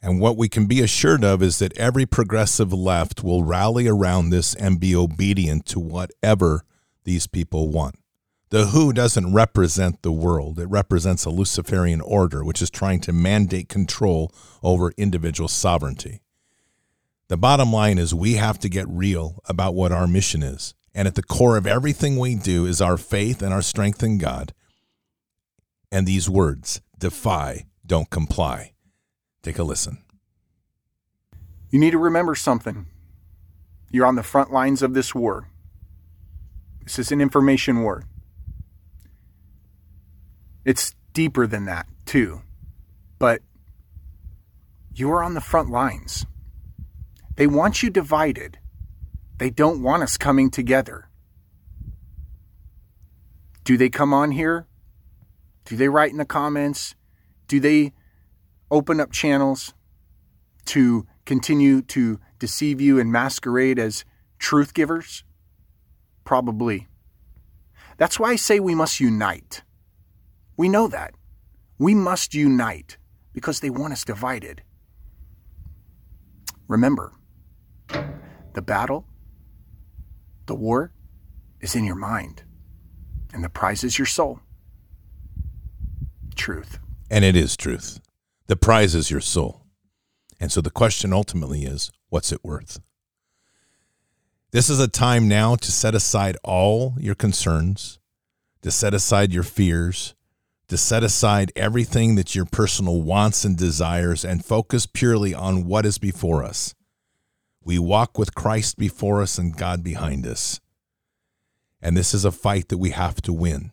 And 0.00 0.20
what 0.20 0.36
we 0.36 0.48
can 0.48 0.66
be 0.66 0.80
assured 0.80 1.24
of 1.24 1.42
is 1.42 1.58
that 1.58 1.76
every 1.76 2.06
progressive 2.06 2.72
left 2.72 3.24
will 3.24 3.42
rally 3.42 3.88
around 3.88 4.30
this 4.30 4.54
and 4.54 4.78
be 4.78 4.94
obedient 4.94 5.66
to 5.66 5.80
whatever 5.80 6.62
these 7.04 7.26
people 7.26 7.68
want. 7.68 7.96
The 8.50 8.66
WHO 8.66 8.92
doesn't 8.92 9.32
represent 9.32 10.02
the 10.02 10.12
world, 10.12 10.58
it 10.58 10.66
represents 10.66 11.24
a 11.24 11.30
Luciferian 11.30 12.00
order, 12.00 12.44
which 12.44 12.62
is 12.62 12.70
trying 12.70 13.00
to 13.00 13.12
mandate 13.12 13.68
control 13.68 14.32
over 14.62 14.92
individual 14.96 15.48
sovereignty. 15.48 16.20
The 17.28 17.36
bottom 17.36 17.72
line 17.72 17.98
is 17.98 18.14
we 18.14 18.34
have 18.34 18.58
to 18.60 18.70
get 18.70 18.88
real 18.88 19.42
about 19.46 19.74
what 19.74 19.92
our 19.92 20.06
mission 20.06 20.42
is. 20.42 20.74
And 20.98 21.06
at 21.06 21.14
the 21.14 21.22
core 21.22 21.56
of 21.56 21.64
everything 21.64 22.16
we 22.16 22.34
do 22.34 22.66
is 22.66 22.82
our 22.82 22.96
faith 22.96 23.40
and 23.40 23.54
our 23.54 23.62
strength 23.62 24.02
in 24.02 24.18
God. 24.18 24.52
And 25.92 26.08
these 26.08 26.28
words 26.28 26.80
defy, 26.98 27.66
don't 27.86 28.10
comply. 28.10 28.72
Take 29.40 29.60
a 29.60 29.62
listen. 29.62 29.98
You 31.70 31.78
need 31.78 31.92
to 31.92 31.98
remember 31.98 32.34
something. 32.34 32.86
You're 33.92 34.06
on 34.06 34.16
the 34.16 34.24
front 34.24 34.52
lines 34.52 34.82
of 34.82 34.92
this 34.92 35.14
war. 35.14 35.48
This 36.82 36.98
is 36.98 37.12
an 37.12 37.20
information 37.20 37.80
war. 37.84 38.02
It's 40.64 40.96
deeper 41.12 41.46
than 41.46 41.66
that, 41.66 41.86
too. 42.06 42.42
But 43.20 43.42
you 44.92 45.12
are 45.12 45.22
on 45.22 45.34
the 45.34 45.40
front 45.40 45.70
lines. 45.70 46.26
They 47.36 47.46
want 47.46 47.84
you 47.84 47.88
divided. 47.88 48.57
They 49.38 49.50
don't 49.50 49.82
want 49.82 50.02
us 50.02 50.16
coming 50.16 50.50
together. 50.50 51.08
Do 53.64 53.76
they 53.76 53.88
come 53.88 54.12
on 54.12 54.32
here? 54.32 54.66
Do 55.64 55.76
they 55.76 55.88
write 55.88 56.10
in 56.10 56.18
the 56.18 56.24
comments? 56.24 56.94
Do 57.46 57.60
they 57.60 57.92
open 58.70 59.00
up 59.00 59.12
channels 59.12 59.74
to 60.66 61.06
continue 61.24 61.82
to 61.82 62.18
deceive 62.38 62.80
you 62.80 62.98
and 62.98 63.12
masquerade 63.12 63.78
as 63.78 64.04
truth 64.38 64.74
givers? 64.74 65.22
Probably. 66.24 66.88
That's 67.96 68.18
why 68.18 68.30
I 68.30 68.36
say 68.36 68.58
we 68.58 68.74
must 68.74 69.00
unite. 69.00 69.62
We 70.56 70.68
know 70.68 70.88
that. 70.88 71.14
We 71.78 71.94
must 71.94 72.34
unite 72.34 72.96
because 73.32 73.60
they 73.60 73.70
want 73.70 73.92
us 73.92 74.04
divided. 74.04 74.62
Remember, 76.66 77.12
the 78.54 78.62
battle 78.62 79.06
the 80.48 80.54
war 80.54 80.92
is 81.60 81.76
in 81.76 81.84
your 81.84 81.94
mind, 81.94 82.42
and 83.32 83.44
the 83.44 83.48
prize 83.48 83.84
is 83.84 83.98
your 83.98 84.06
soul. 84.06 84.40
Truth. 86.34 86.78
And 87.10 87.24
it 87.24 87.36
is 87.36 87.56
truth. 87.56 88.00
The 88.48 88.56
prize 88.56 88.94
is 88.94 89.10
your 89.10 89.20
soul. 89.20 89.62
And 90.40 90.50
so 90.50 90.60
the 90.60 90.70
question 90.70 91.12
ultimately 91.12 91.64
is 91.64 91.90
what's 92.08 92.32
it 92.32 92.40
worth? 92.42 92.80
This 94.50 94.70
is 94.70 94.80
a 94.80 94.88
time 94.88 95.28
now 95.28 95.56
to 95.56 95.70
set 95.70 95.94
aside 95.94 96.36
all 96.42 96.94
your 96.98 97.14
concerns, 97.14 97.98
to 98.62 98.70
set 98.70 98.94
aside 98.94 99.32
your 99.32 99.42
fears, 99.42 100.14
to 100.68 100.76
set 100.76 101.02
aside 101.02 101.52
everything 101.56 102.14
that 102.14 102.34
your 102.34 102.44
personal 102.44 103.02
wants 103.02 103.44
and 103.44 103.56
desires 103.56 104.24
and 104.24 104.44
focus 104.44 104.86
purely 104.86 105.34
on 105.34 105.64
what 105.64 105.84
is 105.84 105.98
before 105.98 106.44
us. 106.44 106.74
We 107.62 107.78
walk 107.78 108.18
with 108.18 108.34
Christ 108.34 108.78
before 108.78 109.20
us 109.20 109.38
and 109.38 109.56
God 109.56 109.82
behind 109.82 110.26
us. 110.26 110.60
And 111.80 111.96
this 111.96 112.14
is 112.14 112.24
a 112.24 112.32
fight 112.32 112.68
that 112.68 112.78
we 112.78 112.90
have 112.90 113.20
to 113.22 113.32
win. 113.32 113.72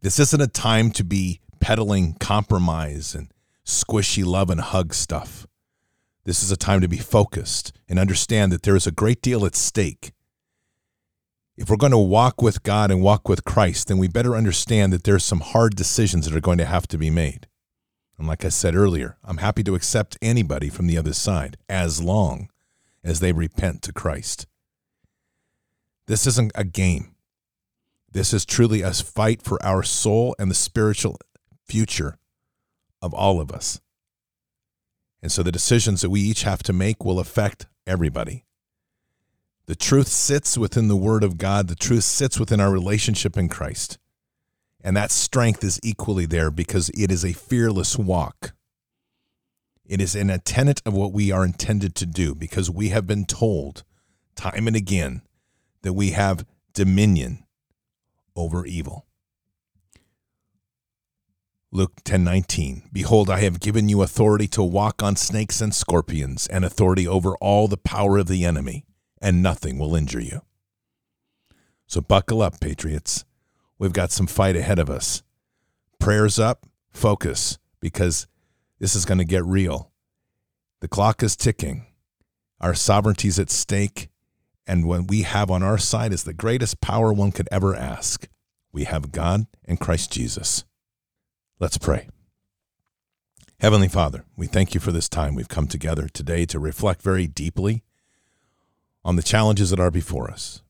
This 0.00 0.18
isn't 0.18 0.40
a 0.40 0.46
time 0.46 0.90
to 0.92 1.04
be 1.04 1.40
peddling 1.60 2.14
compromise 2.14 3.14
and 3.14 3.32
squishy 3.64 4.24
love 4.24 4.50
and 4.50 4.60
hug 4.60 4.94
stuff. 4.94 5.46
This 6.24 6.42
is 6.42 6.50
a 6.52 6.56
time 6.56 6.80
to 6.80 6.88
be 6.88 6.98
focused 6.98 7.72
and 7.88 7.98
understand 7.98 8.52
that 8.52 8.62
there 8.62 8.76
is 8.76 8.86
a 8.86 8.92
great 8.92 9.22
deal 9.22 9.44
at 9.46 9.56
stake. 9.56 10.12
If 11.56 11.68
we're 11.68 11.76
going 11.76 11.92
to 11.92 11.98
walk 11.98 12.40
with 12.40 12.62
God 12.62 12.90
and 12.90 13.02
walk 13.02 13.28
with 13.28 13.44
Christ, 13.44 13.88
then 13.88 13.98
we 13.98 14.06
better 14.06 14.36
understand 14.36 14.92
that 14.92 15.02
there's 15.02 15.24
some 15.24 15.40
hard 15.40 15.74
decisions 15.74 16.26
that 16.26 16.36
are 16.36 16.40
going 16.40 16.58
to 16.58 16.64
have 16.64 16.86
to 16.88 16.98
be 16.98 17.10
made. 17.10 17.48
And 18.16 18.28
like 18.28 18.44
I 18.44 18.48
said 18.48 18.76
earlier, 18.76 19.16
I'm 19.24 19.38
happy 19.38 19.64
to 19.64 19.74
accept 19.74 20.18
anybody 20.22 20.68
from 20.68 20.86
the 20.86 20.98
other 20.98 21.12
side 21.12 21.56
as 21.68 22.02
long 22.02 22.48
as 23.04 23.20
they 23.20 23.32
repent 23.32 23.82
to 23.82 23.92
Christ. 23.92 24.46
This 26.06 26.26
isn't 26.26 26.52
a 26.54 26.64
game. 26.64 27.14
This 28.10 28.32
is 28.32 28.46
truly 28.46 28.82
a 28.82 28.92
fight 28.92 29.42
for 29.42 29.62
our 29.64 29.82
soul 29.82 30.34
and 30.38 30.50
the 30.50 30.54
spiritual 30.54 31.18
future 31.66 32.18
of 33.02 33.12
all 33.12 33.40
of 33.40 33.52
us. 33.52 33.80
And 35.22 35.30
so 35.30 35.42
the 35.42 35.52
decisions 35.52 36.00
that 36.00 36.10
we 36.10 36.20
each 36.20 36.42
have 36.42 36.62
to 36.64 36.72
make 36.72 37.04
will 37.04 37.18
affect 37.18 37.66
everybody. 37.86 38.44
The 39.66 39.76
truth 39.76 40.08
sits 40.08 40.56
within 40.56 40.88
the 40.88 40.96
Word 40.96 41.22
of 41.22 41.36
God, 41.36 41.68
the 41.68 41.74
truth 41.74 42.04
sits 42.04 42.40
within 42.40 42.60
our 42.60 42.70
relationship 42.70 43.36
in 43.36 43.48
Christ. 43.48 43.98
And 44.82 44.96
that 44.96 45.10
strength 45.10 45.62
is 45.62 45.80
equally 45.82 46.24
there 46.24 46.50
because 46.50 46.88
it 46.90 47.10
is 47.10 47.24
a 47.24 47.32
fearless 47.32 47.98
walk. 47.98 48.54
It 49.88 50.02
is 50.02 50.14
an 50.14 50.28
a 50.28 50.38
tenet 50.38 50.82
of 50.84 50.92
what 50.92 51.12
we 51.12 51.32
are 51.32 51.46
intended 51.46 51.94
to 51.96 52.06
do 52.06 52.34
because 52.34 52.70
we 52.70 52.90
have 52.90 53.06
been 53.06 53.24
told 53.24 53.84
time 54.36 54.66
and 54.66 54.76
again 54.76 55.22
that 55.80 55.94
we 55.94 56.10
have 56.10 56.44
dominion 56.74 57.44
over 58.36 58.66
evil. 58.66 59.06
Luke 61.72 62.04
10:19 62.04 62.82
Behold 62.92 63.30
I 63.30 63.40
have 63.40 63.60
given 63.60 63.88
you 63.88 64.02
authority 64.02 64.46
to 64.48 64.62
walk 64.62 65.02
on 65.02 65.16
snakes 65.16 65.62
and 65.62 65.74
scorpions 65.74 66.46
and 66.46 66.66
authority 66.66 67.08
over 67.08 67.34
all 67.36 67.66
the 67.66 67.78
power 67.78 68.18
of 68.18 68.28
the 68.28 68.44
enemy 68.44 68.84
and 69.22 69.42
nothing 69.42 69.78
will 69.78 69.96
injure 69.96 70.20
you. 70.20 70.42
So 71.86 72.02
buckle 72.02 72.42
up 72.42 72.60
patriots. 72.60 73.24
We've 73.78 73.94
got 73.94 74.12
some 74.12 74.26
fight 74.26 74.56
ahead 74.56 74.78
of 74.78 74.90
us. 74.90 75.22
Prayers 75.98 76.38
up, 76.38 76.66
focus 76.90 77.58
because 77.80 78.26
this 78.78 78.94
is 78.94 79.04
going 79.04 79.18
to 79.18 79.24
get 79.24 79.44
real. 79.44 79.92
The 80.80 80.88
clock 80.88 81.22
is 81.22 81.36
ticking. 81.36 81.86
Our 82.60 82.74
sovereignty 82.74 83.28
is 83.28 83.38
at 83.38 83.50
stake 83.50 84.08
and 84.68 84.86
what 84.86 85.08
we 85.08 85.22
have 85.22 85.50
on 85.50 85.62
our 85.62 85.78
side 85.78 86.12
is 86.12 86.24
the 86.24 86.34
greatest 86.34 86.82
power 86.82 87.10
one 87.10 87.32
could 87.32 87.48
ever 87.50 87.74
ask. 87.74 88.28
We 88.70 88.84
have 88.84 89.12
God 89.12 89.46
and 89.64 89.80
Christ 89.80 90.12
Jesus. 90.12 90.64
Let's 91.58 91.78
pray. 91.78 92.08
Heavenly 93.60 93.88
Father, 93.88 94.24
we 94.36 94.46
thank 94.46 94.74
you 94.74 94.80
for 94.80 94.92
this 94.92 95.08
time 95.08 95.34
we've 95.34 95.48
come 95.48 95.66
together 95.68 96.06
today 96.06 96.44
to 96.46 96.58
reflect 96.58 97.00
very 97.00 97.26
deeply 97.26 97.82
on 99.04 99.16
the 99.16 99.22
challenges 99.22 99.70
that 99.70 99.80
are 99.80 99.90
before 99.90 100.30
us. 100.30 100.62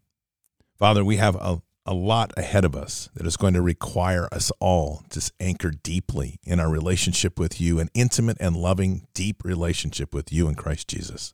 Father, 0.78 1.04
we 1.04 1.16
have 1.16 1.34
a, 1.34 1.61
a 1.89 1.95
lot 1.95 2.34
ahead 2.36 2.66
of 2.66 2.76
us 2.76 3.09
that 3.14 3.26
is 3.26 3.39
going 3.39 3.55
to 3.55 3.62
require 3.62 4.28
us 4.30 4.53
all 4.61 5.03
to 5.09 5.32
anchor 5.41 5.70
deeply 5.70 6.39
in 6.45 6.61
our 6.61 6.68
relationship 6.68 7.39
with 7.39 7.62
you, 7.62 7.80
an 7.80 7.89
intimate 7.95 8.36
and 8.39 8.55
loving, 8.55 9.07
deep 9.14 9.43
relationship 9.43 10.12
with 10.12 10.30
you 10.30 10.49
in 10.49 10.55
Christ 10.55 10.86
Jesus. 10.86 11.32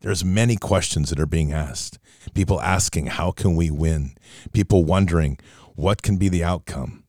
There's 0.00 0.24
many 0.24 0.56
questions 0.56 1.10
that 1.10 1.20
are 1.20 1.26
being 1.26 1.52
asked. 1.52 1.98
People 2.32 2.62
asking, 2.62 3.08
how 3.08 3.30
can 3.30 3.56
we 3.56 3.70
win? 3.70 4.16
People 4.54 4.86
wondering, 4.86 5.38
what 5.74 6.00
can 6.00 6.16
be 6.16 6.30
the 6.30 6.42
outcome? 6.42 7.04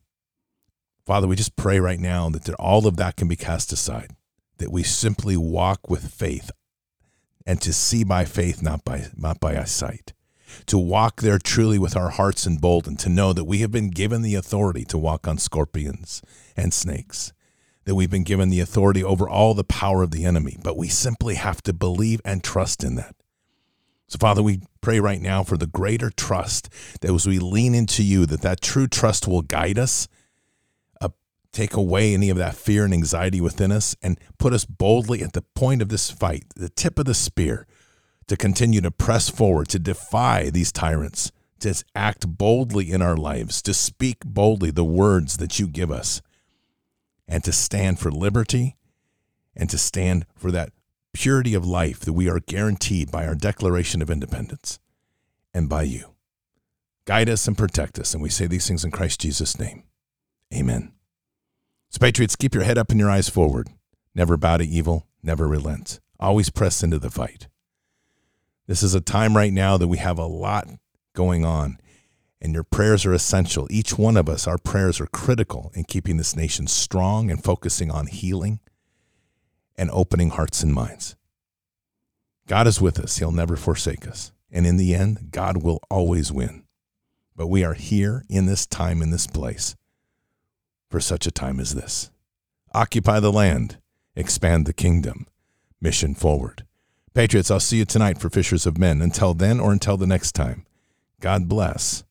Father, 1.06 1.26
we 1.26 1.34
just 1.34 1.56
pray 1.56 1.80
right 1.80 2.00
now 2.00 2.28
that 2.28 2.46
all 2.56 2.86
of 2.86 2.98
that 2.98 3.16
can 3.16 3.26
be 3.26 3.36
cast 3.36 3.72
aside, 3.72 4.10
that 4.58 4.70
we 4.70 4.82
simply 4.82 5.36
walk 5.36 5.88
with 5.88 6.12
faith 6.12 6.50
and 7.46 7.58
to 7.62 7.72
see 7.72 8.04
by 8.04 8.26
faith, 8.26 8.60
not 8.60 8.84
by, 8.84 9.06
not 9.16 9.40
by 9.40 9.64
sight. 9.64 10.12
To 10.66 10.78
walk 10.78 11.20
there 11.20 11.38
truly 11.38 11.78
with 11.78 11.96
our 11.96 12.10
hearts 12.10 12.46
emboldened, 12.46 12.98
to 13.00 13.08
know 13.08 13.32
that 13.32 13.44
we 13.44 13.58
have 13.58 13.70
been 13.70 13.90
given 13.90 14.22
the 14.22 14.34
authority 14.34 14.84
to 14.86 14.98
walk 14.98 15.28
on 15.28 15.38
scorpions 15.38 16.22
and 16.56 16.72
snakes, 16.72 17.32
that 17.84 17.94
we've 17.94 18.10
been 18.10 18.24
given 18.24 18.48
the 18.48 18.60
authority 18.60 19.04
over 19.04 19.28
all 19.28 19.54
the 19.54 19.64
power 19.64 20.02
of 20.02 20.10
the 20.10 20.24
enemy, 20.24 20.56
but 20.62 20.76
we 20.76 20.88
simply 20.88 21.34
have 21.34 21.62
to 21.62 21.72
believe 21.72 22.20
and 22.24 22.42
trust 22.42 22.82
in 22.82 22.96
that. 22.96 23.14
So, 24.08 24.18
Father, 24.18 24.42
we 24.42 24.62
pray 24.80 25.00
right 25.00 25.20
now 25.20 25.42
for 25.42 25.56
the 25.56 25.66
greater 25.66 26.10
trust 26.10 26.68
that 27.00 27.12
as 27.12 27.26
we 27.26 27.38
lean 27.38 27.74
into 27.74 28.04
you, 28.04 28.24
that 28.26 28.42
that 28.42 28.60
true 28.60 28.86
trust 28.86 29.26
will 29.26 29.42
guide 29.42 29.78
us 29.78 30.06
uh, 31.00 31.08
take 31.52 31.74
away 31.74 32.14
any 32.14 32.30
of 32.30 32.36
that 32.36 32.54
fear 32.54 32.84
and 32.84 32.94
anxiety 32.94 33.40
within 33.40 33.72
us 33.72 33.96
and 34.02 34.20
put 34.38 34.52
us 34.52 34.64
boldly 34.64 35.22
at 35.22 35.32
the 35.32 35.42
point 35.42 35.82
of 35.82 35.88
this 35.88 36.10
fight, 36.10 36.44
the 36.54 36.68
tip 36.68 36.98
of 37.00 37.06
the 37.06 37.14
spear, 37.14 37.66
to 38.28 38.36
continue 38.36 38.80
to 38.80 38.90
press 38.90 39.28
forward, 39.28 39.68
to 39.68 39.78
defy 39.78 40.50
these 40.50 40.72
tyrants, 40.72 41.30
to 41.60 41.74
act 41.94 42.26
boldly 42.26 42.90
in 42.90 43.02
our 43.02 43.16
lives, 43.16 43.62
to 43.62 43.72
speak 43.72 44.18
boldly 44.24 44.70
the 44.70 44.84
words 44.84 45.36
that 45.38 45.58
you 45.58 45.66
give 45.66 45.90
us, 45.90 46.20
and 47.28 47.42
to 47.44 47.52
stand 47.52 47.98
for 47.98 48.10
liberty 48.10 48.76
and 49.56 49.70
to 49.70 49.78
stand 49.78 50.26
for 50.36 50.50
that 50.50 50.70
purity 51.12 51.54
of 51.54 51.66
life 51.66 52.00
that 52.00 52.12
we 52.12 52.28
are 52.28 52.40
guaranteed 52.40 53.10
by 53.10 53.26
our 53.26 53.34
Declaration 53.34 54.02
of 54.02 54.10
Independence 54.10 54.78
and 55.54 55.68
by 55.68 55.82
you. 55.82 56.14
Guide 57.06 57.30
us 57.30 57.48
and 57.48 57.56
protect 57.56 57.98
us. 57.98 58.12
And 58.12 58.22
we 58.22 58.28
say 58.28 58.46
these 58.46 58.68
things 58.68 58.84
in 58.84 58.90
Christ 58.90 59.20
Jesus' 59.20 59.58
name. 59.58 59.84
Amen. 60.54 60.92
So, 61.88 61.98
Patriots, 62.00 62.36
keep 62.36 62.54
your 62.54 62.64
head 62.64 62.78
up 62.78 62.90
and 62.90 63.00
your 63.00 63.10
eyes 63.10 63.28
forward. 63.28 63.68
Never 64.14 64.36
bow 64.36 64.58
to 64.58 64.66
evil, 64.66 65.06
never 65.22 65.48
relent. 65.48 66.00
Always 66.20 66.50
press 66.50 66.82
into 66.82 66.98
the 66.98 67.10
fight. 67.10 67.48
This 68.66 68.82
is 68.82 68.94
a 68.94 69.00
time 69.00 69.36
right 69.36 69.52
now 69.52 69.76
that 69.76 69.88
we 69.88 69.98
have 69.98 70.18
a 70.18 70.26
lot 70.26 70.68
going 71.14 71.44
on, 71.44 71.78
and 72.40 72.52
your 72.52 72.64
prayers 72.64 73.06
are 73.06 73.14
essential. 73.14 73.66
Each 73.70 73.96
one 73.96 74.16
of 74.16 74.28
us, 74.28 74.46
our 74.46 74.58
prayers 74.58 75.00
are 75.00 75.06
critical 75.06 75.70
in 75.74 75.84
keeping 75.84 76.16
this 76.16 76.36
nation 76.36 76.66
strong 76.66 77.30
and 77.30 77.42
focusing 77.42 77.90
on 77.90 78.08
healing 78.08 78.60
and 79.76 79.90
opening 79.92 80.30
hearts 80.30 80.62
and 80.62 80.74
minds. 80.74 81.16
God 82.48 82.66
is 82.66 82.80
with 82.80 82.98
us, 82.98 83.18
He'll 83.18 83.32
never 83.32 83.56
forsake 83.56 84.06
us. 84.06 84.32
And 84.50 84.66
in 84.66 84.76
the 84.76 84.94
end, 84.94 85.30
God 85.30 85.62
will 85.62 85.80
always 85.90 86.32
win. 86.32 86.64
But 87.34 87.48
we 87.48 87.64
are 87.64 87.74
here 87.74 88.24
in 88.28 88.46
this 88.46 88.66
time, 88.66 89.02
in 89.02 89.10
this 89.10 89.26
place 89.26 89.76
for 90.88 91.00
such 91.00 91.26
a 91.26 91.32
time 91.32 91.60
as 91.60 91.74
this. 91.74 92.10
Occupy 92.72 93.20
the 93.20 93.32
land, 93.32 93.78
expand 94.14 94.66
the 94.66 94.72
kingdom, 94.72 95.26
mission 95.80 96.14
forward. 96.14 96.65
Patriots, 97.16 97.50
I'll 97.50 97.60
see 97.60 97.78
you 97.78 97.86
tonight 97.86 98.18
for 98.18 98.28
Fishers 98.28 98.66
of 98.66 98.76
Men. 98.76 99.00
Until 99.00 99.32
then 99.32 99.58
or 99.58 99.72
until 99.72 99.96
the 99.96 100.06
next 100.06 100.32
time, 100.32 100.66
God 101.20 101.48
bless 101.48 102.04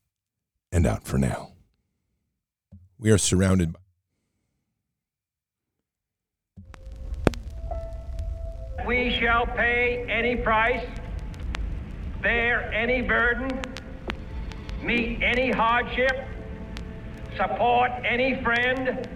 and 0.72 0.88
out 0.88 1.04
for 1.04 1.20
now. 1.20 1.52
We 2.98 3.12
are 3.12 3.20
surrounded 3.20 3.74
by. 3.74 3.80
We 8.88 9.12
shall 9.12 9.46
pay 9.46 10.08
any 10.10 10.36
price, 10.36 10.84
bear 12.24 12.74
any 12.74 13.04
burden, 13.04 13.62
meet 14.82 15.22
any 15.22 15.52
hardship 15.52 16.28
support 17.38 17.92
any 18.04 18.42
friend, 18.42 19.08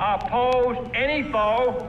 oppose 0.00 0.90
any 0.94 1.22
foe 1.30 1.88